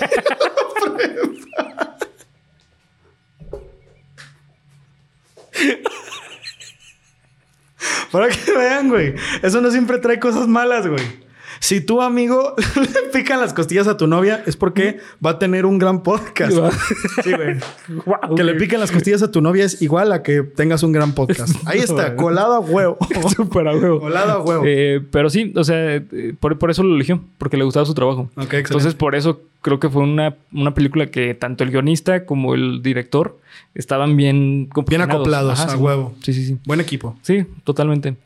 Para 8.11 8.29
que 8.29 8.51
vean, 8.55 8.89
güey. 8.89 9.15
Eso 9.41 9.59
no 9.59 9.71
siempre 9.71 9.97
trae 9.97 10.19
cosas 10.19 10.47
malas, 10.47 10.87
güey. 10.87 11.03
Si 11.63 11.79
tu 11.79 12.01
amigo 12.01 12.55
le 12.75 13.09
pican 13.13 13.39
las 13.39 13.53
costillas 13.53 13.87
a 13.87 13.95
tu 13.95 14.05
novia, 14.05 14.43
es 14.45 14.57
porque 14.57 14.99
va 15.25 15.29
a 15.29 15.39
tener 15.39 15.65
un 15.65 15.77
gran 15.77 16.03
podcast. 16.03 16.51
Sí, 17.23 17.31
güey. 17.31 17.55
Que 18.35 18.43
le 18.43 18.55
piquen 18.55 18.81
las 18.81 18.91
costillas 18.91 19.23
a 19.23 19.31
tu 19.31 19.39
novia 19.39 19.63
es 19.63 19.81
igual 19.81 20.11
a 20.11 20.23
que 20.23 20.41
tengas 20.41 20.83
un 20.83 20.91
gran 20.91 21.13
podcast. 21.13 21.55
Ahí 21.65 21.79
está, 21.83 22.17
colado 22.17 22.55
a 22.55 22.59
huevo. 22.59 22.97
Súper 23.33 23.69
a 23.69 23.77
huevo. 23.77 24.01
Colado 24.01 24.31
a 24.33 24.41
huevo. 24.41 24.63
Eh, 24.67 25.01
pero 25.09 25.29
sí, 25.29 25.53
o 25.55 25.63
sea, 25.63 25.95
eh, 25.95 26.35
por, 26.37 26.59
por 26.59 26.69
eso 26.69 26.83
lo 26.83 26.95
eligió, 26.95 27.21
porque 27.37 27.55
le 27.55 27.63
gustaba 27.63 27.85
su 27.85 27.93
trabajo. 27.93 28.29
Ok, 28.35 28.41
excelente. 28.43 28.67
Entonces, 28.67 28.95
por 28.95 29.15
eso 29.15 29.39
creo 29.61 29.79
que 29.79 29.87
fue 29.87 30.03
una, 30.03 30.35
una 30.51 30.73
película 30.73 31.11
que 31.11 31.33
tanto 31.33 31.63
el 31.63 31.71
guionista 31.71 32.25
como 32.25 32.55
el 32.55 32.81
director 32.83 33.39
estaban 33.73 34.17
bien 34.17 34.65
compaginados. 34.65 35.15
acoplados, 35.15 35.61
a 35.61 35.69
sí. 35.69 35.77
huevo. 35.77 36.13
Sí, 36.23 36.33
sí, 36.33 36.45
sí. 36.45 36.57
Buen 36.65 36.81
equipo. 36.81 37.15
Sí, 37.21 37.45
totalmente. 37.63 38.17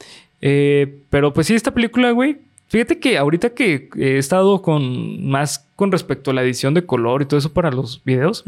Eh, 0.42 1.02
pero 1.12 1.34
pues 1.34 1.46
sí, 1.46 1.54
esta 1.54 1.72
película, 1.72 2.10
güey. 2.10 2.47
Fíjate 2.70 3.00
que 3.00 3.18
ahorita 3.18 3.52
que 3.52 3.90
he 3.96 4.18
estado 4.18 4.62
con 4.62 5.26
más 5.30 5.66
con 5.76 5.92
respecto 5.92 6.32
a 6.32 6.34
la 6.34 6.44
edición 6.44 6.74
de 6.74 6.86
color 6.86 7.22
y 7.22 7.26
todo 7.26 7.38
eso 7.40 7.54
para 7.54 7.72
los 7.72 8.02
videos, 8.04 8.44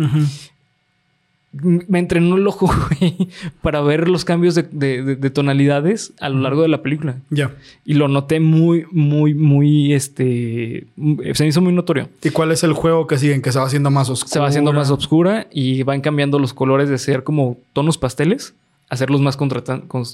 me 1.52 1.98
entrenó 1.98 2.36
el 2.38 2.46
ojo, 2.46 2.68
güey, 3.00 3.28
para 3.64 3.82
ver 3.82 4.08
los 4.08 4.24
cambios 4.24 4.54
de, 4.54 4.64
de- 4.64 5.02
de- 5.02 5.16
de 5.16 5.30
tonalidades 5.32 6.14
a 6.20 6.30
lo 6.30 6.40
largo 6.42 6.62
de 6.62 6.68
la 6.68 6.84
película. 6.84 7.16
Ya. 7.32 7.56
Y 7.86 7.96
lo 7.96 8.08
noté 8.08 8.40
muy, 8.40 8.86
muy, 8.92 9.34
muy, 9.34 9.94
este, 9.94 10.86
m- 10.96 11.34
se 11.34 11.44
me 11.44 11.50
hizo 11.50 11.62
muy 11.62 11.74
notorio. 11.74 12.08
¿Y 12.24 12.30
cuál 12.30 12.52
es 12.52 12.64
el 12.64 12.74
juego 12.74 13.08
que 13.08 13.18
siguen? 13.18 13.42
Que 13.42 13.52
se 13.52 13.58
va 13.58 13.66
haciendo 13.66 13.90
más 13.90 14.10
oscuro. 14.10 14.32
Se 14.32 14.40
va 14.40 14.48
haciendo 14.48 14.74
más 14.74 14.92
oscura 14.92 15.48
y 15.52 15.82
van 15.82 16.02
cambiando 16.02 16.38
los 16.38 16.54
colores 16.54 16.88
de 16.88 17.00
ser 17.00 17.24
como 17.24 17.58
tonos 17.74 17.98
pasteles 17.98 18.54
hacerlos 18.90 19.22
más 19.22 19.38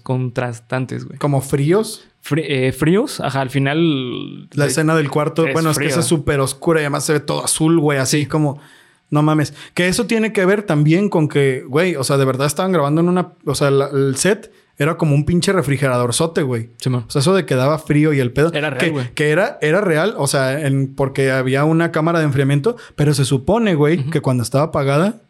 contrastantes, 0.03 1.05
güey. 1.05 1.17
Como 1.20 1.41
fríos. 1.41 2.05
Fri- 2.24 2.46
eh, 2.48 2.72
fríos, 2.72 3.20
ajá, 3.20 3.41
al 3.41 3.50
final. 3.50 4.50
La 4.53 4.65
escena 4.65 4.96
del 4.96 5.10
cuarto. 5.12 5.46
es 5.46 5.53
bueno, 5.53 5.70
es 5.72 5.77
que 5.77 5.86
frío. 5.89 6.00
es 6.00 6.05
súper 6.05 6.39
oscura 6.39 6.79
y 6.82 6.84
además 6.84 7.05
se 7.05 7.13
ve 7.13 7.20
todo 7.20 7.44
azul, 7.44 7.79
güey. 7.79 8.00
Así 8.00 8.25
como... 8.25 8.60
No 9.12 9.22
mames. 9.22 9.53
Que 9.75 9.88
eso 9.88 10.08
tiene 10.08 10.34
que 10.34 10.46
ver 10.48 10.63
también 10.63 11.10
con 11.10 11.27
que, 11.27 11.63
güey, 11.67 11.96
o 11.96 12.03
sea, 12.03 12.17
de 12.17 12.25
verdad 12.25 12.48
estaban 12.48 12.72
grabando 12.72 13.01
en 13.01 13.10
una... 13.10 13.34
O 13.46 13.53
sea, 13.53 13.70
la- 13.70 13.89
el 13.94 14.15
set 14.17 14.51
era 14.77 14.98
como 14.98 15.13
un 15.13 15.25
pinche 15.25 15.53
refrigerador 15.53 16.12
sote, 16.13 16.41
güey. 16.41 16.72
O 16.88 17.10
sea, 17.10 17.22
eso 17.22 17.36
de 17.36 17.46
que 17.46 17.53
daba 17.55 17.77
frío 17.77 18.12
y 18.13 18.20
el 18.20 18.34
pedo. 18.34 18.51
Era 18.51 18.72
real, 18.72 18.79
que, 18.84 18.89
güey. 18.89 19.13
que 19.13 19.29
era, 19.29 19.60
era 19.62 19.79
real, 19.79 20.15
o 20.17 20.25
sea, 20.27 20.60
en- 20.65 20.96
porque 20.96 21.32
había 21.32 21.63
una 21.65 21.91
cámara 21.91 22.17
de 22.20 22.25
enfriamiento, 22.25 22.75
pero 22.96 23.13
se 23.13 23.25
supone, 23.25 23.75
güey, 23.75 24.03
que 24.10 24.22
cuando 24.22 24.41
estaba 24.41 24.65
apagada, 24.65 25.22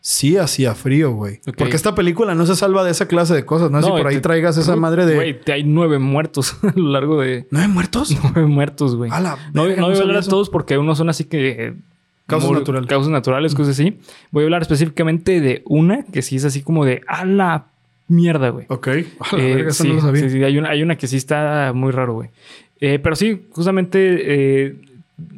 sí 0.00 0.36
hacía 0.36 0.74
frío, 0.74 1.12
güey. 1.12 1.40
Porque 1.56 1.76
esta 1.76 1.94
película 1.94 2.34
no 2.34 2.46
se 2.46 2.54
salva 2.56 2.84
de 2.84 2.90
esa 2.90 3.06
clase 3.08 3.34
de 3.34 3.44
cosas, 3.44 3.70
¿no? 3.70 3.82
si 3.82 3.88
por 3.90 4.06
ahí 4.06 4.16
te- 4.16 4.20
traigas 4.22 4.56
esa 4.56 4.76
madre 4.76 5.06
de. 5.06 5.14
Güey, 5.14 5.40
te 5.40 5.52
hay 5.52 5.64
nueve 5.64 5.98
muertos 5.98 6.56
a 6.62 6.72
lo 6.76 6.90
largo 6.90 7.20
de. 7.20 7.46
¿Nueve 7.50 7.68
muertos? 7.68 8.16
Nueve 8.22 8.46
muertos, 8.46 8.96
güey. 8.96 9.10
A 9.12 9.20
la 9.20 9.36
No, 9.52 9.66
no 9.68 9.76
no 9.76 9.86
voy 9.88 9.96
a 9.96 10.00
hablar 10.00 10.16
de 10.16 10.20
eso. 10.20 10.30
todos 10.30 10.50
porque 10.50 10.78
unos 10.78 10.98
son 10.98 11.08
así 11.08 11.24
que. 11.24 11.48
eh, 11.68 11.74
Causas 12.26 12.50
naturales. 12.50 12.88
Causas 12.88 13.10
naturales, 13.10 13.54
cosas 13.54 13.72
así. 13.80 13.98
Voy 14.30 14.42
a 14.42 14.46
hablar 14.46 14.60
específicamente 14.62 15.40
de 15.40 15.62
una 15.64 16.02
que 16.04 16.20
sí 16.22 16.36
es 16.36 16.44
así 16.44 16.60
como 16.62 16.84
de 16.84 17.00
a 17.08 17.24
la 17.24 17.68
mierda, 18.06 18.50
güey. 18.50 18.66
Ok. 18.68 18.86
A 19.20 19.36
la 19.36 19.42
Eh, 19.42 19.54
verga, 19.54 19.70
eso 19.70 19.82
sí, 19.82 19.88
no 19.88 19.94
lo 19.94 20.00
sabía. 20.02 20.22
sí, 20.22 20.30
sí, 20.30 20.44
hay 20.44 20.58
una, 20.58 20.68
hay 20.70 20.82
una 20.82 20.96
que 20.96 21.06
sí 21.06 21.16
está 21.16 21.72
muy 21.74 21.90
raro, 21.90 22.12
güey. 22.14 22.28
Eh, 22.80 22.98
pero 22.98 23.16
sí, 23.16 23.46
justamente 23.50 23.98
eh, 24.66 24.76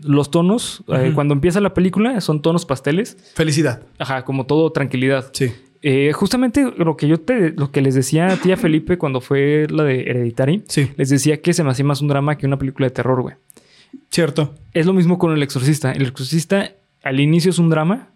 los 0.02 0.30
tonos, 0.30 0.82
eh, 0.88 1.12
cuando 1.14 1.34
empieza 1.34 1.60
la 1.60 1.72
película, 1.74 2.20
son 2.20 2.42
tonos 2.42 2.66
pasteles. 2.66 3.16
Felicidad. 3.34 3.82
Ajá, 3.98 4.24
como 4.24 4.46
todo 4.46 4.70
tranquilidad. 4.72 5.30
Sí. 5.32 5.52
Eh, 5.82 6.12
justamente 6.12 6.70
lo 6.76 6.96
que 6.98 7.08
yo 7.08 7.18
te, 7.18 7.50
lo 7.52 7.70
que 7.72 7.80
les 7.80 7.94
decía 7.94 8.28
a 8.28 8.36
tía 8.36 8.58
Felipe 8.58 8.98
cuando 8.98 9.22
fue 9.22 9.66
la 9.70 9.84
de 9.84 10.02
Hereditary, 10.02 10.62
Sí. 10.68 10.90
les 10.96 11.08
decía 11.08 11.40
que 11.40 11.54
se 11.54 11.64
me 11.64 11.70
hacía 11.70 11.86
más 11.86 12.02
un 12.02 12.08
drama 12.08 12.36
que 12.36 12.46
una 12.46 12.58
película 12.58 12.86
de 12.86 12.90
terror, 12.90 13.22
güey. 13.22 13.36
Cierto. 14.10 14.54
Es 14.74 14.84
lo 14.86 14.92
mismo 14.92 15.18
con 15.18 15.32
El 15.32 15.42
Exorcista. 15.42 15.92
El 15.92 16.02
Exorcista 16.02 16.72
al 17.02 17.18
inicio 17.18 17.50
es 17.50 17.58
un 17.58 17.70
drama, 17.70 18.08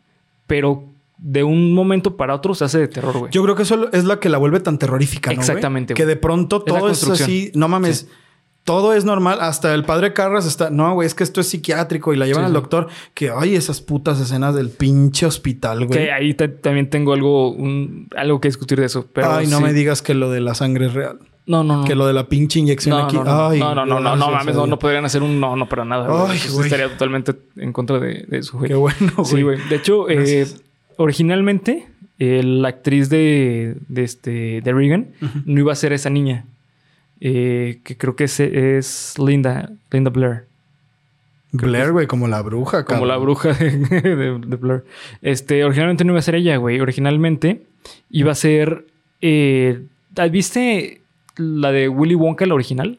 pero 0.47 0.85
de 1.16 1.42
un 1.42 1.73
momento 1.73 2.16
para 2.18 2.35
otro 2.35 2.54
se 2.54 2.64
hace 2.64 2.78
de 2.78 2.88
terror, 2.88 3.16
güey. 3.16 3.33
Yo 3.33 3.42
creo 3.42 3.54
que 3.54 3.62
eso 3.62 3.90
es 3.92 4.04
la 4.04 4.21
que 4.21 4.28
la 4.28 4.37
vuelve 4.37 4.61
tan 4.61 4.78
terrorífica, 4.78 5.30
¿no? 5.30 5.37
güey? 5.37 5.49
Exactamente, 5.49 5.94
Que 5.94 6.04
de 6.04 6.16
pronto 6.16 6.61
todo 6.62 6.90
es, 6.90 7.09
así. 7.09 7.50
No 7.54 7.68
mames. 7.68 8.09
Todo 8.64 8.94
es 8.94 9.04
normal. 9.04 9.38
Hasta 9.42 9.75
el 9.75 9.85
padre 9.85 10.14
Carras 10.14 10.47
está. 10.47 10.71
No, 10.71 10.94
güey, 10.94 11.06
es 11.06 11.14
que 11.14 11.23
esto 11.23 11.40
es 11.42 11.49
psiquiátrico 11.49 12.14
y 12.14 12.16
la 12.16 12.25
llevan 12.26 12.44
Sí, 12.44 12.47
al 12.47 12.52
doctor. 12.54 12.88
Que 13.12 13.30
ay, 13.30 13.54
esas 13.56 13.83
putas 13.83 14.18
escenas 14.21 14.54
del 14.54 14.71
pinche 14.71 15.26
hospital, 15.26 15.87
güey. 15.87 15.99
Que 15.99 16.12
ahí 16.12 16.33
ta- 16.35 16.50
también 16.50 16.88
tengo 16.88 17.12
algo, 17.12 17.50
un- 17.50 18.09
algo 18.16 18.40
que 18.40 18.49
discutir 18.49 18.80
de 18.80 18.87
eso. 18.87 19.06
Pero 19.12 19.33
ay, 19.35 19.47
no 19.49 19.59
sí. 19.59 19.62
me 19.64 19.73
digas 19.75 20.00
que 20.00 20.14
lo 20.14 20.30
de 20.30 20.40
la 20.40 20.54
sangre 20.54 20.87
es 20.87 20.94
real. 20.94 21.18
No, 21.47 21.62
no, 21.62 21.83
no. 21.83 21.85
Que 21.85 21.94
lo 21.94 22.06
de 22.06 22.14
la 22.14 22.26
pinche 22.26 22.59
inyección 22.59 22.97
no, 22.97 23.04
aquí. 23.04 23.16
no, 23.16 23.25
no, 23.25 23.47
ay, 23.49 23.61
no, 23.61 23.75
no, 23.75 23.85
no, 23.85 24.00
no, 24.00 24.16
no, 24.16 24.30
mames, 24.30 24.56
no, 24.56 24.66
no 24.66 24.78
podrían 24.78 25.04
hacer 25.04 25.23
un 25.23 25.38
no, 25.38 25.56
no 25.56 25.68
para 25.68 25.85
nada. 25.85 26.09
güey. 26.09 26.38
Ay, 26.38 26.40
güey. 26.50 26.64
estaría 26.64 26.88
totalmente 26.88 27.35
en 27.56 27.71
contra 27.71 27.99
de, 28.00 28.25
de 28.26 28.38
eso, 28.38 28.56
güey. 28.56 28.68
Qué 28.68 28.75
bueno, 28.76 29.12
güey. 29.14 29.26
Sí, 29.26 29.42
güey. 29.42 29.59
De 29.68 29.76
hecho, 29.76 30.09
eh, 30.09 30.47
originalmente 30.97 31.87
eh, 32.18 32.42
la 32.42 32.68
actriz 32.68 33.11
de, 33.11 33.76
de, 33.88 34.04
este, 34.04 34.61
de 34.62 34.73
Regan 34.73 35.11
no 35.44 35.61
iba 35.61 35.73
a 35.73 35.76
ser 35.76 35.92
esa 35.92 36.09
niña. 36.09 36.47
Eh, 37.21 37.80
que 37.85 37.97
creo 37.97 38.16
que 38.16 38.25
es, 38.25 38.40
es 38.40 39.14
Linda, 39.18 39.71
Linda 39.90 40.11
Blair. 40.11 40.44
Blair, 41.52 41.92
güey, 41.92 42.06
como 42.09 42.26
la 42.26 42.42
bruja, 42.42 42.85
Como 42.85 43.06
la 43.06 43.14
cabrón. 43.14 43.26
bruja 43.26 43.52
de, 43.54 43.71
de- 44.00 44.38
de 44.44 44.56
Blair. 44.56 44.85
Este, 45.23 45.64
originalmente 45.64 46.04
no 46.04 46.12
iba 46.12 46.18
a 46.18 46.23
ser 46.23 46.35
ella, 46.35 46.56
güey. 46.56 46.80
Originalmente 46.80 47.62
iba 48.11 48.33
a 48.33 48.35
ser 48.35 48.87
eh, 49.21 49.83
¿Viste 50.30 51.00
la 51.37 51.71
de 51.73 51.88
Willy 51.88 52.14
Wonka, 52.16 52.44
la 52.47 52.54
original? 52.54 52.99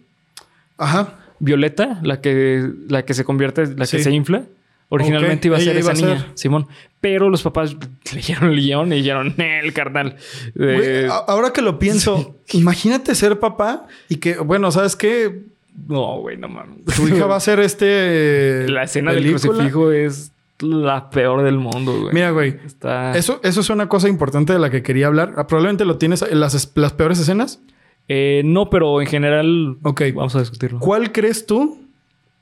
Ajá. 0.77 1.15
Violeta, 1.39 1.99
la 2.01 2.21
que, 2.21 2.69
la 2.87 3.03
que 3.03 3.13
se 3.13 3.25
convierte, 3.25 3.67
la 3.75 3.85
que 3.85 3.99
se 3.99 4.11
infla. 4.11 4.43
Originalmente 4.89 5.47
iba 5.49 5.57
a 5.57 5.59
ser 5.59 5.77
iba 5.77 5.79
esa 5.79 5.91
a 5.91 5.93
niña, 5.93 6.19
ser. 6.21 6.31
Simón. 6.35 6.67
Pero 7.05 7.29
los 7.29 7.43
papás 7.43 7.77
leyeron 8.15 8.49
el 8.49 8.55
guion 8.55 8.91
y 8.91 8.95
dijeron, 8.95 9.35
el 9.37 9.73
carnal. 9.73 10.15
Eh, 10.59 11.07
ahora 11.27 11.53
que 11.53 11.61
lo 11.61 11.77
pienso, 11.79 12.35
imagínate 12.51 13.13
ser 13.13 13.37
papá 13.39 13.85
y 14.09 14.15
que, 14.15 14.37
bueno, 14.37 14.71
¿sabes 14.71 14.95
qué? 14.95 15.43
no, 15.87 16.21
güey, 16.21 16.35
no 16.35 16.49
mames. 16.49 16.83
Tu 16.95 17.07
hija 17.07 17.27
va 17.27 17.35
a 17.35 17.39
ser 17.39 17.59
este. 17.59 18.67
La 18.69 18.85
escena 18.85 19.13
del 19.13 19.21
película. 19.21 19.53
crucifijo 19.53 19.91
es 19.91 20.31
la 20.61 21.11
peor 21.11 21.43
del 21.43 21.59
mundo, 21.59 21.95
güey. 22.01 22.11
Mira, 22.11 22.31
güey. 22.31 22.57
Está... 22.65 23.15
Eso, 23.15 23.39
eso 23.43 23.61
es 23.61 23.69
una 23.69 23.87
cosa 23.87 24.09
importante 24.09 24.53
de 24.53 24.57
la 24.57 24.71
que 24.71 24.81
quería 24.81 25.05
hablar. 25.05 25.35
Ah, 25.37 25.45
Probablemente 25.45 25.85
lo 25.85 25.99
tienes 25.99 26.23
en 26.23 26.39
las, 26.39 26.71
las 26.73 26.93
peores 26.93 27.19
escenas. 27.19 27.59
Eh, 28.07 28.41
no, 28.45 28.71
pero 28.71 28.99
en 28.99 29.05
general... 29.05 29.77
Ok. 29.83 30.01
Vamos 30.15 30.35
a 30.35 30.39
discutirlo. 30.39 30.79
¿Cuál 30.79 31.11
crees 31.11 31.45
tú? 31.45 31.85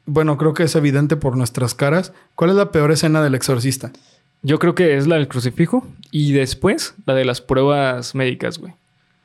Bueno, 0.06 0.38
creo 0.38 0.54
que 0.54 0.64
es 0.64 0.76
evidente 0.76 1.18
por 1.18 1.36
nuestras 1.36 1.76
caras. 1.76 2.14
¿Cuál 2.36 2.52
es 2.52 2.56
la 2.56 2.72
peor 2.72 2.92
escena 2.94 3.22
del 3.22 3.36
exorcista? 3.36 3.92
Yo 4.44 4.60
creo 4.60 4.76
que 4.76 4.98
es 4.98 5.08
la 5.08 5.16
del 5.16 5.28
crucifijo 5.28 5.88
y 6.12 6.34
después 6.34 6.94
la 7.06 7.16
de 7.16 7.26
las 7.26 7.42
pruebas 7.42 8.14
médicas, 8.14 8.58
güey. 8.60 8.74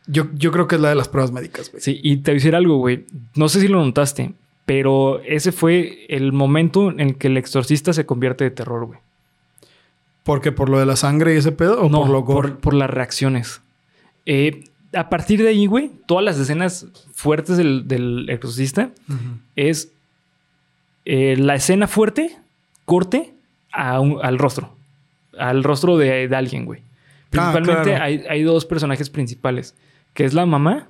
Yo, 0.06 0.26
yo 0.34 0.52
creo 0.52 0.66
que 0.68 0.76
es 0.76 0.80
la 0.80 0.88
de 0.88 0.94
las 0.94 1.08
pruebas 1.08 1.32
médicas, 1.32 1.70
güey. 1.70 1.82
Sí, 1.82 2.00
y 2.02 2.18
te 2.18 2.30
voy 2.30 2.36
a 2.36 2.38
decir 2.40 2.54
algo, 2.54 2.78
güey. 2.78 3.04
No 3.34 3.48
sé 3.48 3.60
si 3.60 3.68
lo 3.68 3.84
notaste, 3.84 4.32
pero 4.64 5.20
ese 5.20 5.52
fue 5.52 6.06
el 6.08 6.32
momento 6.32 6.90
en 6.96 7.14
que 7.14 7.26
el 7.26 7.36
exorcista 7.36 7.92
se 7.92 8.06
convierte 8.06 8.44
de 8.44 8.50
terror, 8.50 8.86
güey. 8.86 9.00
¿Porque 10.24 10.52
por 10.52 10.68
lo 10.68 10.78
de 10.78 10.86
la 10.86 10.96
sangre 10.96 11.34
y 11.34 11.38
ese 11.38 11.52
pedo? 11.52 11.82
¿O 11.82 11.88
no, 11.90 12.00
por 12.02 12.10
lo 12.10 12.24
por, 12.24 12.58
por 12.58 12.74
las 12.74 12.88
reacciones. 12.90 13.60
Eh, 14.26 14.64
a 14.94 15.08
partir 15.10 15.42
de 15.42 15.48
ahí, 15.48 15.66
güey, 15.66 15.90
todas 16.06 16.24
las 16.24 16.38
escenas 16.38 16.86
fuertes 17.12 17.56
del, 17.56 17.88
del 17.88 18.28
exorcista 18.30 18.90
es 19.56 19.90
eh, 21.04 21.36
la 21.38 21.54
escena 21.54 21.86
fuerte, 21.88 22.36
corte 22.84 23.32
a 23.72 24.00
un- 24.00 24.18
al 24.22 24.38
rostro. 24.38 24.74
Al 25.38 25.62
rostro 25.64 25.96
de, 25.96 26.28
de 26.28 26.36
alguien, 26.36 26.64
güey. 26.64 26.80
Ah, 26.80 27.26
Principalmente 27.30 27.90
claro. 27.90 28.04
hay, 28.04 28.24
hay 28.28 28.42
dos 28.42 28.64
personajes 28.64 29.10
principales, 29.10 29.74
que 30.14 30.24
es 30.24 30.34
la 30.34 30.46
mamá 30.46 30.88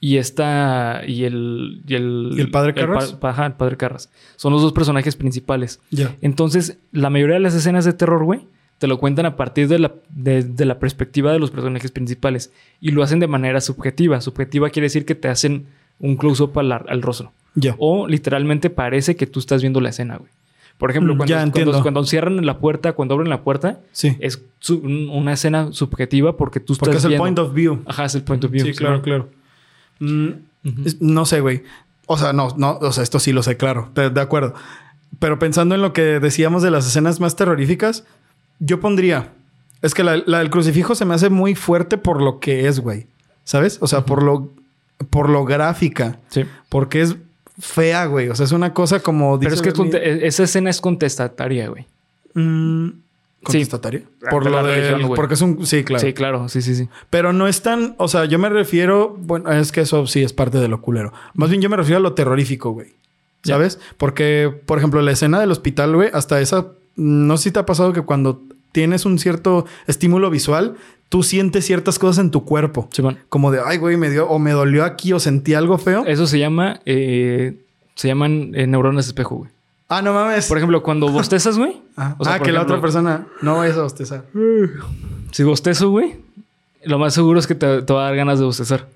y 0.00 0.18
esta 0.18 1.02
y 1.06 1.24
el 1.24 1.82
y 1.86 1.94
el, 1.94 2.30
¿Y 2.36 2.40
el 2.40 2.50
padre 2.50 2.74
Carras? 2.74 3.12
pa- 3.14 3.30
ajá, 3.30 3.46
el 3.46 3.54
padre 3.54 3.76
Carras. 3.76 4.10
Son 4.36 4.52
los 4.52 4.62
dos 4.62 4.72
personajes 4.72 5.16
principales. 5.16 5.80
Ya. 5.90 6.14
Entonces, 6.20 6.78
la 6.92 7.10
mayoría 7.10 7.34
de 7.34 7.40
las 7.40 7.54
escenas 7.54 7.84
de 7.84 7.94
terror, 7.94 8.22
güey, 8.24 8.40
te 8.78 8.86
lo 8.86 8.98
cuentan 8.98 9.24
a 9.26 9.36
partir 9.36 9.68
de 9.68 9.78
la, 9.78 9.92
de, 10.10 10.42
de 10.44 10.64
la 10.66 10.78
perspectiva 10.78 11.32
de 11.32 11.38
los 11.38 11.50
personajes 11.50 11.90
principales. 11.90 12.52
Y 12.80 12.90
lo 12.90 13.02
hacen 13.02 13.20
de 13.20 13.26
manera 13.26 13.60
subjetiva. 13.62 14.20
Subjetiva 14.20 14.68
quiere 14.70 14.84
decir 14.86 15.06
que 15.06 15.14
te 15.14 15.28
hacen 15.28 15.66
un 15.98 16.16
close-up 16.16 16.58
al, 16.58 16.70
al 16.72 17.02
rostro. 17.02 17.32
Ya. 17.54 17.74
O 17.78 18.06
literalmente 18.06 18.68
parece 18.68 19.16
que 19.16 19.26
tú 19.26 19.40
estás 19.40 19.62
viendo 19.62 19.80
la 19.80 19.88
escena, 19.88 20.18
güey. 20.18 20.30
Por 20.78 20.90
ejemplo, 20.90 21.14
Mm, 21.14 21.18
cuando, 21.18 21.52
cuando, 21.52 21.82
cuando 21.82 22.04
cierran 22.04 22.44
la 22.44 22.58
puerta, 22.58 22.92
cuando 22.92 23.14
abren 23.14 23.30
la 23.30 23.42
puerta, 23.42 23.80
Sí. 23.92 24.16
es 24.20 24.42
su- 24.60 24.78
un- 24.78 25.08
una 25.08 25.32
escena 25.32 25.72
subjetiva 25.72 26.36
porque 26.36 26.60
tú 26.60 26.74
Porque 26.76 26.90
estás 26.90 27.00
es 27.00 27.04
el 27.04 27.08
viendo. 27.10 27.22
point 27.22 27.38
of 27.38 27.54
view. 27.54 27.82
Ajá, 27.86 28.04
es 28.04 28.14
el 28.14 28.22
point 28.22 28.44
of 28.44 28.50
view. 28.50 28.66
Sí, 28.66 28.72
claro, 28.74 28.96
¿no? 28.96 29.02
claro. 29.02 29.28
Mm, 30.00 30.28
no 31.00 31.24
sé, 31.24 31.40
güey. 31.40 31.62
O 32.06 32.18
sea, 32.18 32.32
no, 32.32 32.48
no, 32.56 32.78
o 32.80 32.92
sea, 32.92 33.02
esto 33.02 33.18
sí 33.18 33.32
lo 33.32 33.42
sé, 33.42 33.56
claro, 33.56 33.90
de, 33.94 34.10
de 34.10 34.20
acuerdo. 34.20 34.54
Pero 35.18 35.38
pensando 35.38 35.74
en 35.74 35.82
lo 35.82 35.92
que 35.92 36.20
decíamos 36.20 36.62
de 36.62 36.70
las 36.70 36.86
escenas 36.86 37.20
más 37.20 37.36
terroríficas, 37.36 38.04
yo 38.58 38.80
pondría. 38.80 39.32
Es 39.82 39.94
que 39.94 40.04
la, 40.04 40.22
la 40.26 40.38
del 40.40 40.50
crucifijo 40.50 40.94
se 40.94 41.04
me 41.04 41.14
hace 41.14 41.30
muy 41.30 41.54
fuerte 41.54 41.96
por 41.98 42.20
lo 42.22 42.38
que 42.38 42.68
es, 42.68 42.80
güey. 42.80 43.06
¿Sabes? 43.44 43.78
O 43.80 43.86
sea, 43.86 44.04
por 44.04 44.22
lo, 44.22 44.52
por 45.10 45.28
lo 45.30 45.44
gráfica. 45.44 46.18
Sí. 46.28 46.44
Porque 46.68 47.00
es 47.02 47.16
fea, 47.58 48.06
güey. 48.06 48.28
O 48.28 48.34
sea, 48.34 48.44
es 48.44 48.52
una 48.52 48.72
cosa 48.72 49.00
como. 49.00 49.38
Pero 49.38 49.54
es 49.54 49.62
que 49.62 49.72
esa 50.22 50.42
escena 50.42 50.70
es 50.70 50.80
contestataria, 50.80 51.68
güey. 51.68 51.86
Mm, 52.34 52.88
¿Contestataria? 53.42 54.02
Por 54.30 54.48
lo 54.50 54.62
de. 54.62 54.90
religión, 54.90 55.12
porque 55.14 55.34
es 55.34 55.40
un. 55.40 55.66
Sí, 55.66 55.84
claro. 55.84 56.04
Sí, 56.04 56.12
claro. 56.12 56.48
Sí, 56.48 56.62
sí, 56.62 56.74
sí. 56.74 56.88
Pero 57.10 57.32
no 57.32 57.46
es 57.48 57.62
tan, 57.62 57.94
o 57.98 58.08
sea, 58.08 58.24
yo 58.24 58.38
me 58.38 58.48
refiero, 58.48 59.16
bueno, 59.18 59.50
es 59.52 59.72
que 59.72 59.82
eso 59.82 60.06
sí 60.06 60.22
es 60.22 60.32
parte 60.32 60.58
de 60.58 60.68
lo 60.68 60.80
culero. 60.80 61.12
Más 61.34 61.50
bien 61.50 61.62
yo 61.62 61.70
me 61.70 61.76
refiero 61.76 61.98
a 61.98 62.00
lo 62.00 62.14
terrorífico, 62.14 62.70
güey. 62.70 62.94
¿Sabes? 63.44 63.78
Porque, 63.96 64.52
por 64.66 64.78
ejemplo, 64.78 65.00
la 65.02 65.12
escena 65.12 65.38
del 65.38 65.52
hospital, 65.52 65.94
güey, 65.94 66.10
hasta 66.12 66.40
esa, 66.40 66.66
no 66.96 67.36
sé 67.36 67.44
si 67.44 67.50
te 67.52 67.60
ha 67.60 67.66
pasado 67.66 67.92
que 67.92 68.02
cuando 68.02 68.42
tienes 68.72 69.06
un 69.06 69.20
cierto 69.20 69.66
estímulo 69.86 70.30
visual, 70.30 70.74
tú 71.08 71.22
sientes 71.22 71.64
ciertas 71.64 71.98
cosas 71.98 72.24
en 72.24 72.30
tu 72.30 72.44
cuerpo. 72.44 72.88
Como 73.28 73.50
de, 73.50 73.60
ay, 73.64 73.78
güey, 73.78 73.96
me 73.96 74.10
dio, 74.10 74.28
o 74.28 74.38
me 74.38 74.52
dolió 74.52 74.84
aquí, 74.84 75.12
o 75.12 75.20
sentí 75.20 75.54
algo 75.54 75.78
feo. 75.78 76.04
Eso 76.06 76.26
se 76.26 76.38
llama... 76.38 76.80
eh, 76.86 77.54
se 77.94 78.08
llaman 78.08 78.52
eh, 78.54 78.66
neuronas 78.66 79.06
espejo, 79.06 79.36
güey. 79.36 79.50
Ah, 79.88 80.02
no 80.02 80.12
mames. 80.12 80.48
Por 80.48 80.58
ejemplo, 80.58 80.82
cuando 80.82 81.08
bostezas, 81.08 81.56
güey. 81.56 81.80
ah, 81.96 82.14
o 82.18 82.24
sea, 82.24 82.34
ah, 82.34 82.40
que 82.40 82.52
la 82.52 82.60
otra 82.62 82.80
persona 82.80 83.26
no 83.40 83.56
vayas 83.58 83.76
a 83.78 83.82
bostezar. 83.82 84.24
Si 85.32 85.42
bostezo, 85.42 85.90
güey, 85.90 86.14
lo 86.84 86.98
más 86.98 87.12
seguro 87.12 87.38
es 87.38 87.46
que 87.46 87.54
te, 87.54 87.82
te 87.82 87.92
va 87.92 88.02
a 88.02 88.04
dar 88.06 88.16
ganas 88.16 88.38
de 88.38 88.44
bostezar. 88.44 88.86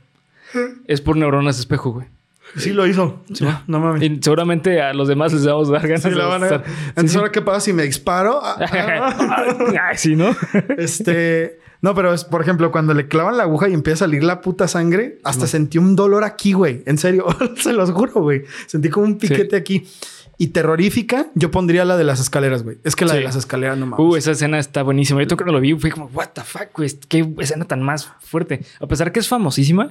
Es 0.86 1.00
por 1.00 1.16
neuronas 1.16 1.58
espejo, 1.58 1.90
güey. 1.92 2.06
Sí 2.56 2.72
lo 2.72 2.86
hizo. 2.86 3.20
Sí. 3.32 3.46
No 3.66 3.78
mames. 3.78 4.02
Y 4.02 4.18
seguramente 4.22 4.80
a 4.82 4.92
los 4.94 5.06
demás 5.08 5.32
les 5.32 5.46
vamos 5.46 5.68
a 5.68 5.72
dar 5.72 5.82
ganas 5.86 6.02
Sí, 6.02 6.10
de 6.10 6.16
la 6.16 6.26
van 6.26 6.42
a- 6.44 6.48
bostezar. 6.48 6.74
Entonces, 6.88 7.16
¿ahora 7.16 7.30
qué 7.32 7.42
pasa 7.42 7.60
si 7.60 7.72
me 7.72 7.82
disparo? 7.84 8.40
Ah, 8.42 8.56
ah. 8.60 9.44
Ay, 9.90 9.96
sí, 9.98 10.16
¿no? 10.16 10.34
Este, 10.78 11.58
no, 11.82 11.94
pero 11.94 12.12
es, 12.12 12.24
por 12.24 12.42
ejemplo, 12.42 12.70
cuando 12.70 12.92
le 12.94 13.08
clavan 13.08 13.36
la 13.36 13.44
aguja 13.44 13.68
y 13.68 13.74
empieza 13.74 14.04
a 14.04 14.08
salir 14.08 14.22
la 14.22 14.40
puta 14.40 14.68
sangre, 14.68 15.18
hasta 15.24 15.46
Simón. 15.46 15.48
sentí 15.48 15.78
un 15.78 15.96
dolor 15.96 16.24
aquí, 16.24 16.52
güey. 16.52 16.82
En 16.86 16.98
serio, 16.98 17.24
se 17.56 17.72
los 17.72 17.90
juro, 17.92 18.20
güey. 18.22 18.42
Sentí 18.66 18.88
como 18.90 19.06
un 19.06 19.18
piquete 19.18 19.56
aquí. 19.56 19.86
Y 20.36 20.48
terrorífica, 20.48 21.26
yo 21.34 21.50
pondría 21.50 21.84
la 21.84 21.98
de 21.98 22.04
las 22.04 22.18
escaleras, 22.18 22.62
güey. 22.62 22.78
Es 22.82 22.96
que 22.96 23.04
la 23.04 23.12
de 23.12 23.18
Sí. 23.18 23.24
las 23.24 23.36
escaleras 23.36 23.76
no 23.76 23.84
mames. 23.86 24.06
Uh, 24.06 24.16
esa 24.16 24.30
escena 24.30 24.58
está 24.58 24.82
buenísima. 24.82 25.22
Yo 25.22 25.36
cuando 25.36 25.52
lo 25.52 25.60
vi 25.60 25.74
fue 25.74 25.90
como, 25.90 26.06
what 26.14 26.28
the 26.34 26.40
fuck, 26.42 26.68
güey. 26.74 26.90
Qué 27.08 27.28
escena 27.40 27.66
tan 27.66 27.82
más 27.82 28.10
fuerte. 28.20 28.62
A 28.80 28.86
pesar 28.86 29.12
que 29.12 29.20
es 29.20 29.28
famosísima, 29.28 29.90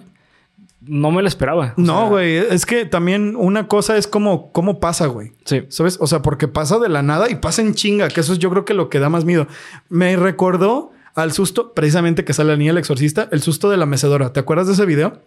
no 0.81 1.11
me 1.11 1.21
la 1.21 1.27
esperaba. 1.27 1.73
No, 1.77 1.99
sea, 1.99 2.09
güey. 2.09 2.37
Es 2.37 2.65
que 2.65 2.85
también 2.85 3.35
una 3.35 3.67
cosa 3.67 3.95
es 3.97 4.07
como 4.07 4.51
cómo 4.51 4.79
pasa, 4.79 5.05
güey. 5.05 5.33
Sí. 5.45 5.65
¿Sabes? 5.69 5.97
O 6.01 6.07
sea, 6.07 6.23
porque 6.23 6.47
pasa 6.47 6.79
de 6.79 6.89
la 6.89 7.03
nada 7.03 7.29
y 7.29 7.35
pasa 7.35 7.61
en 7.61 7.75
chinga, 7.75 8.07
que 8.07 8.21
eso 8.21 8.33
es 8.33 8.39
yo 8.39 8.49
creo 8.49 8.65
que 8.65 8.73
lo 8.73 8.89
que 8.89 8.99
da 8.99 9.09
más 9.09 9.25
miedo. 9.25 9.45
Me 9.89 10.15
recordó 10.15 10.91
al 11.23 11.31
susto, 11.33 11.73
precisamente 11.73 12.23
que 12.23 12.33
sale 12.33 12.49
la 12.51 12.57
niña 12.57 12.71
el 12.71 12.77
exorcista, 12.77 13.27
el 13.31 13.41
susto 13.41 13.69
de 13.69 13.77
la 13.77 13.85
mecedora. 13.85 14.33
¿Te 14.33 14.39
acuerdas 14.39 14.67
de 14.67 14.73
ese 14.73 14.85
video? 14.85 15.19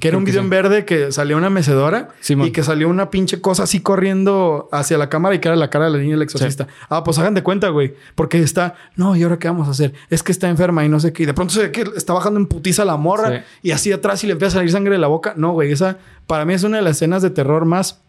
Que 0.00 0.08
era 0.08 0.14
Creo 0.14 0.18
un 0.18 0.24
video 0.24 0.40
sí. 0.40 0.44
en 0.46 0.50
verde 0.50 0.84
que 0.84 1.12
salía 1.12 1.36
una 1.36 1.48
mecedora 1.48 2.08
Simón. 2.18 2.48
y 2.48 2.50
que 2.50 2.64
salió 2.64 2.88
una 2.88 3.08
pinche 3.10 3.40
cosa 3.40 3.62
así 3.62 3.78
corriendo 3.78 4.68
hacia 4.72 4.98
la 4.98 5.08
cámara 5.08 5.36
y 5.36 5.38
que 5.38 5.46
era 5.46 5.56
la 5.56 5.70
cara 5.70 5.84
de 5.84 5.92
la 5.92 5.98
niña 5.98 6.16
el 6.16 6.22
exorcista. 6.22 6.66
Ah, 6.88 7.04
pues 7.04 7.18
hagan 7.20 7.34
de 7.34 7.44
cuenta, 7.44 7.68
güey. 7.68 7.94
Porque 8.16 8.38
está, 8.40 8.74
no, 8.96 9.14
¿y 9.14 9.22
ahora 9.22 9.38
qué 9.38 9.46
vamos 9.46 9.68
a 9.68 9.70
hacer? 9.70 9.92
Es 10.10 10.24
que 10.24 10.32
está 10.32 10.48
enferma 10.48 10.84
y 10.84 10.88
no 10.88 10.98
sé 10.98 11.12
qué. 11.12 11.22
Y 11.22 11.26
de 11.26 11.34
pronto 11.34 11.54
se 11.54 11.60
ve 11.62 11.70
que 11.70 11.84
está 11.96 12.12
bajando 12.14 12.40
en 12.40 12.46
putiza 12.46 12.84
la 12.84 12.96
morra 12.96 13.28
Sí. 13.62 13.68
y 13.68 13.70
así 13.70 13.92
atrás 13.92 14.24
y 14.24 14.26
le 14.26 14.32
empieza 14.32 14.56
a 14.56 14.58
salir 14.58 14.72
sangre 14.72 14.94
de 14.94 14.98
la 14.98 15.06
boca. 15.06 15.34
No, 15.36 15.52
güey. 15.52 15.70
Esa 15.70 15.98
para 16.26 16.44
mí 16.44 16.54
es 16.54 16.64
una 16.64 16.78
de 16.78 16.82
las 16.82 16.96
escenas 16.96 17.22
de 17.22 17.30
terror 17.30 17.64
más 17.64 18.00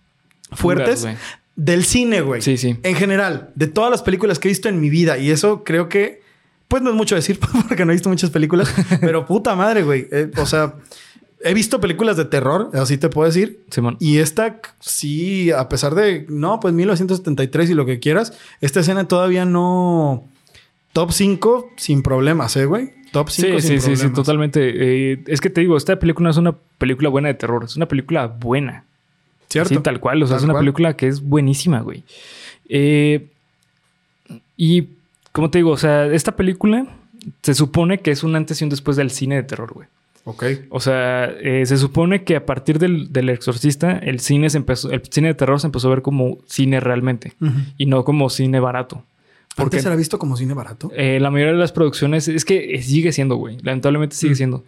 fuertes 0.51 1.05
del 1.55 1.83
cine, 1.83 2.21
güey. 2.21 2.41
Sí, 2.41 2.57
sí. 2.57 2.75
En 2.81 2.95
general, 2.95 3.51
de 3.53 3.67
todas 3.67 3.91
las 3.91 4.01
películas 4.01 4.39
que 4.39 4.47
he 4.47 4.49
visto 4.51 4.67
en 4.67 4.79
mi 4.81 4.89
vida. 4.89 5.19
Y 5.19 5.29
eso 5.29 5.63
creo 5.63 5.89
que, 5.89 6.22
pues 6.73 6.81
no 6.81 6.89
es 6.89 6.95
mucho 6.95 7.13
decir 7.13 7.39
porque 7.67 7.85
no 7.85 7.91
he 7.91 7.93
visto 7.93 8.09
muchas 8.09 8.31
películas, 8.31 8.73
pero 8.99 9.27
puta 9.27 9.55
madre, 9.55 9.83
güey. 9.83 10.07
Eh, 10.11 10.31
o 10.37 10.45
sea, 10.47 10.73
he 11.43 11.53
visto 11.53 11.79
películas 11.79 12.17
de 12.17 12.25
terror, 12.25 12.71
así 12.73 12.97
te 12.97 13.09
puedo 13.09 13.27
decir. 13.27 13.59
Simón. 13.69 13.95
Y 13.99 14.17
esta, 14.17 14.59
sí, 14.79 15.51
a 15.51 15.69
pesar 15.69 15.93
de, 15.93 16.25
no, 16.29 16.59
pues 16.59 16.73
1973 16.73 17.69
y 17.69 17.73
lo 17.75 17.85
que 17.85 17.99
quieras, 17.99 18.33
esta 18.59 18.79
escena 18.79 19.07
todavía 19.07 19.45
no... 19.45 20.23
Top 20.93 21.11
5 21.11 21.73
sin 21.77 22.01
problemas, 22.01 22.55
¿eh, 22.57 22.65
güey? 22.65 22.89
Top 23.11 23.29
5 23.29 23.59
Sí, 23.59 23.61
sin 23.61 23.61
sí, 23.61 23.67
sí, 23.67 23.77
problemas. 23.77 23.99
sí, 23.99 24.09
totalmente. 24.15 25.11
Eh, 25.11 25.23
es 25.27 25.41
que 25.41 25.51
te 25.51 25.61
digo, 25.61 25.77
esta 25.77 25.99
película 25.99 26.23
no 26.25 26.31
es 26.31 26.37
una 26.37 26.55
película 26.79 27.09
buena 27.09 27.27
de 27.27 27.35
terror, 27.35 27.65
es 27.65 27.75
una 27.75 27.87
película 27.87 28.25
buena. 28.25 28.83
¿Cierto? 29.47 29.75
Sí, 29.75 29.79
tal 29.83 29.99
cual. 29.99 30.23
O 30.23 30.25
sea, 30.25 30.37
Tal 30.37 30.39
es 30.39 30.43
una 30.45 30.53
cual. 30.53 30.63
película 30.63 30.97
que 30.97 31.05
es 31.07 31.21
buenísima, 31.21 31.81
güey. 31.81 32.03
Eh, 32.67 33.27
y, 34.57 34.87
como 35.33 35.49
te 35.49 35.57
digo, 35.57 35.71
o 35.71 35.77
sea, 35.77 36.05
esta 36.05 36.35
película 36.37 36.87
se 37.41 37.53
supone 37.53 37.99
que 37.99 38.11
es 38.11 38.23
un 38.23 38.35
antes 38.35 38.61
y 38.61 38.63
un 38.63 38.69
después 38.69 38.95
del 38.95 39.11
cine 39.11 39.35
de 39.35 39.43
terror, 39.43 39.73
güey. 39.73 39.87
Ok. 40.25 40.43
O 40.69 40.79
sea, 40.79 41.25
eh, 41.25 41.65
se 41.65 41.77
supone 41.77 42.23
que 42.23 42.37
a 42.37 42.45
partir 42.45 42.79
del, 42.79 43.11
del 43.11 43.27
exorcista, 43.29 43.97
el 43.97 44.21
cine 44.21 44.49
se 44.49 44.57
empezó, 44.57 44.89
el 44.91 45.01
cine 45.09 45.27
de 45.27 45.33
terror 45.33 45.59
se 45.59 45.67
empezó 45.67 45.87
a 45.87 45.91
ver 45.91 46.01
como 46.01 46.37
cine 46.45 46.79
realmente 46.79 47.33
y 47.77 47.87
no 47.87 48.05
como 48.05 48.29
cine 48.29 48.61
barato. 48.61 49.03
Porque 49.55 49.75
¿Antes 49.77 49.85
era 49.85 49.95
visto 49.95 50.17
como 50.17 50.37
cine 50.37 50.53
barato? 50.53 50.91
eh, 50.95 51.19
la 51.19 51.29
mayoría 51.29 51.53
de 51.53 51.59
las 51.59 51.73
producciones 51.73 52.27
es 52.27 52.45
que 52.45 52.73
eh, 52.75 52.81
sigue 52.81 53.11
siendo, 53.11 53.35
güey. 53.35 53.57
Lamentablemente 53.61 54.15
sigue 54.15 54.35
siendo. 54.35 54.63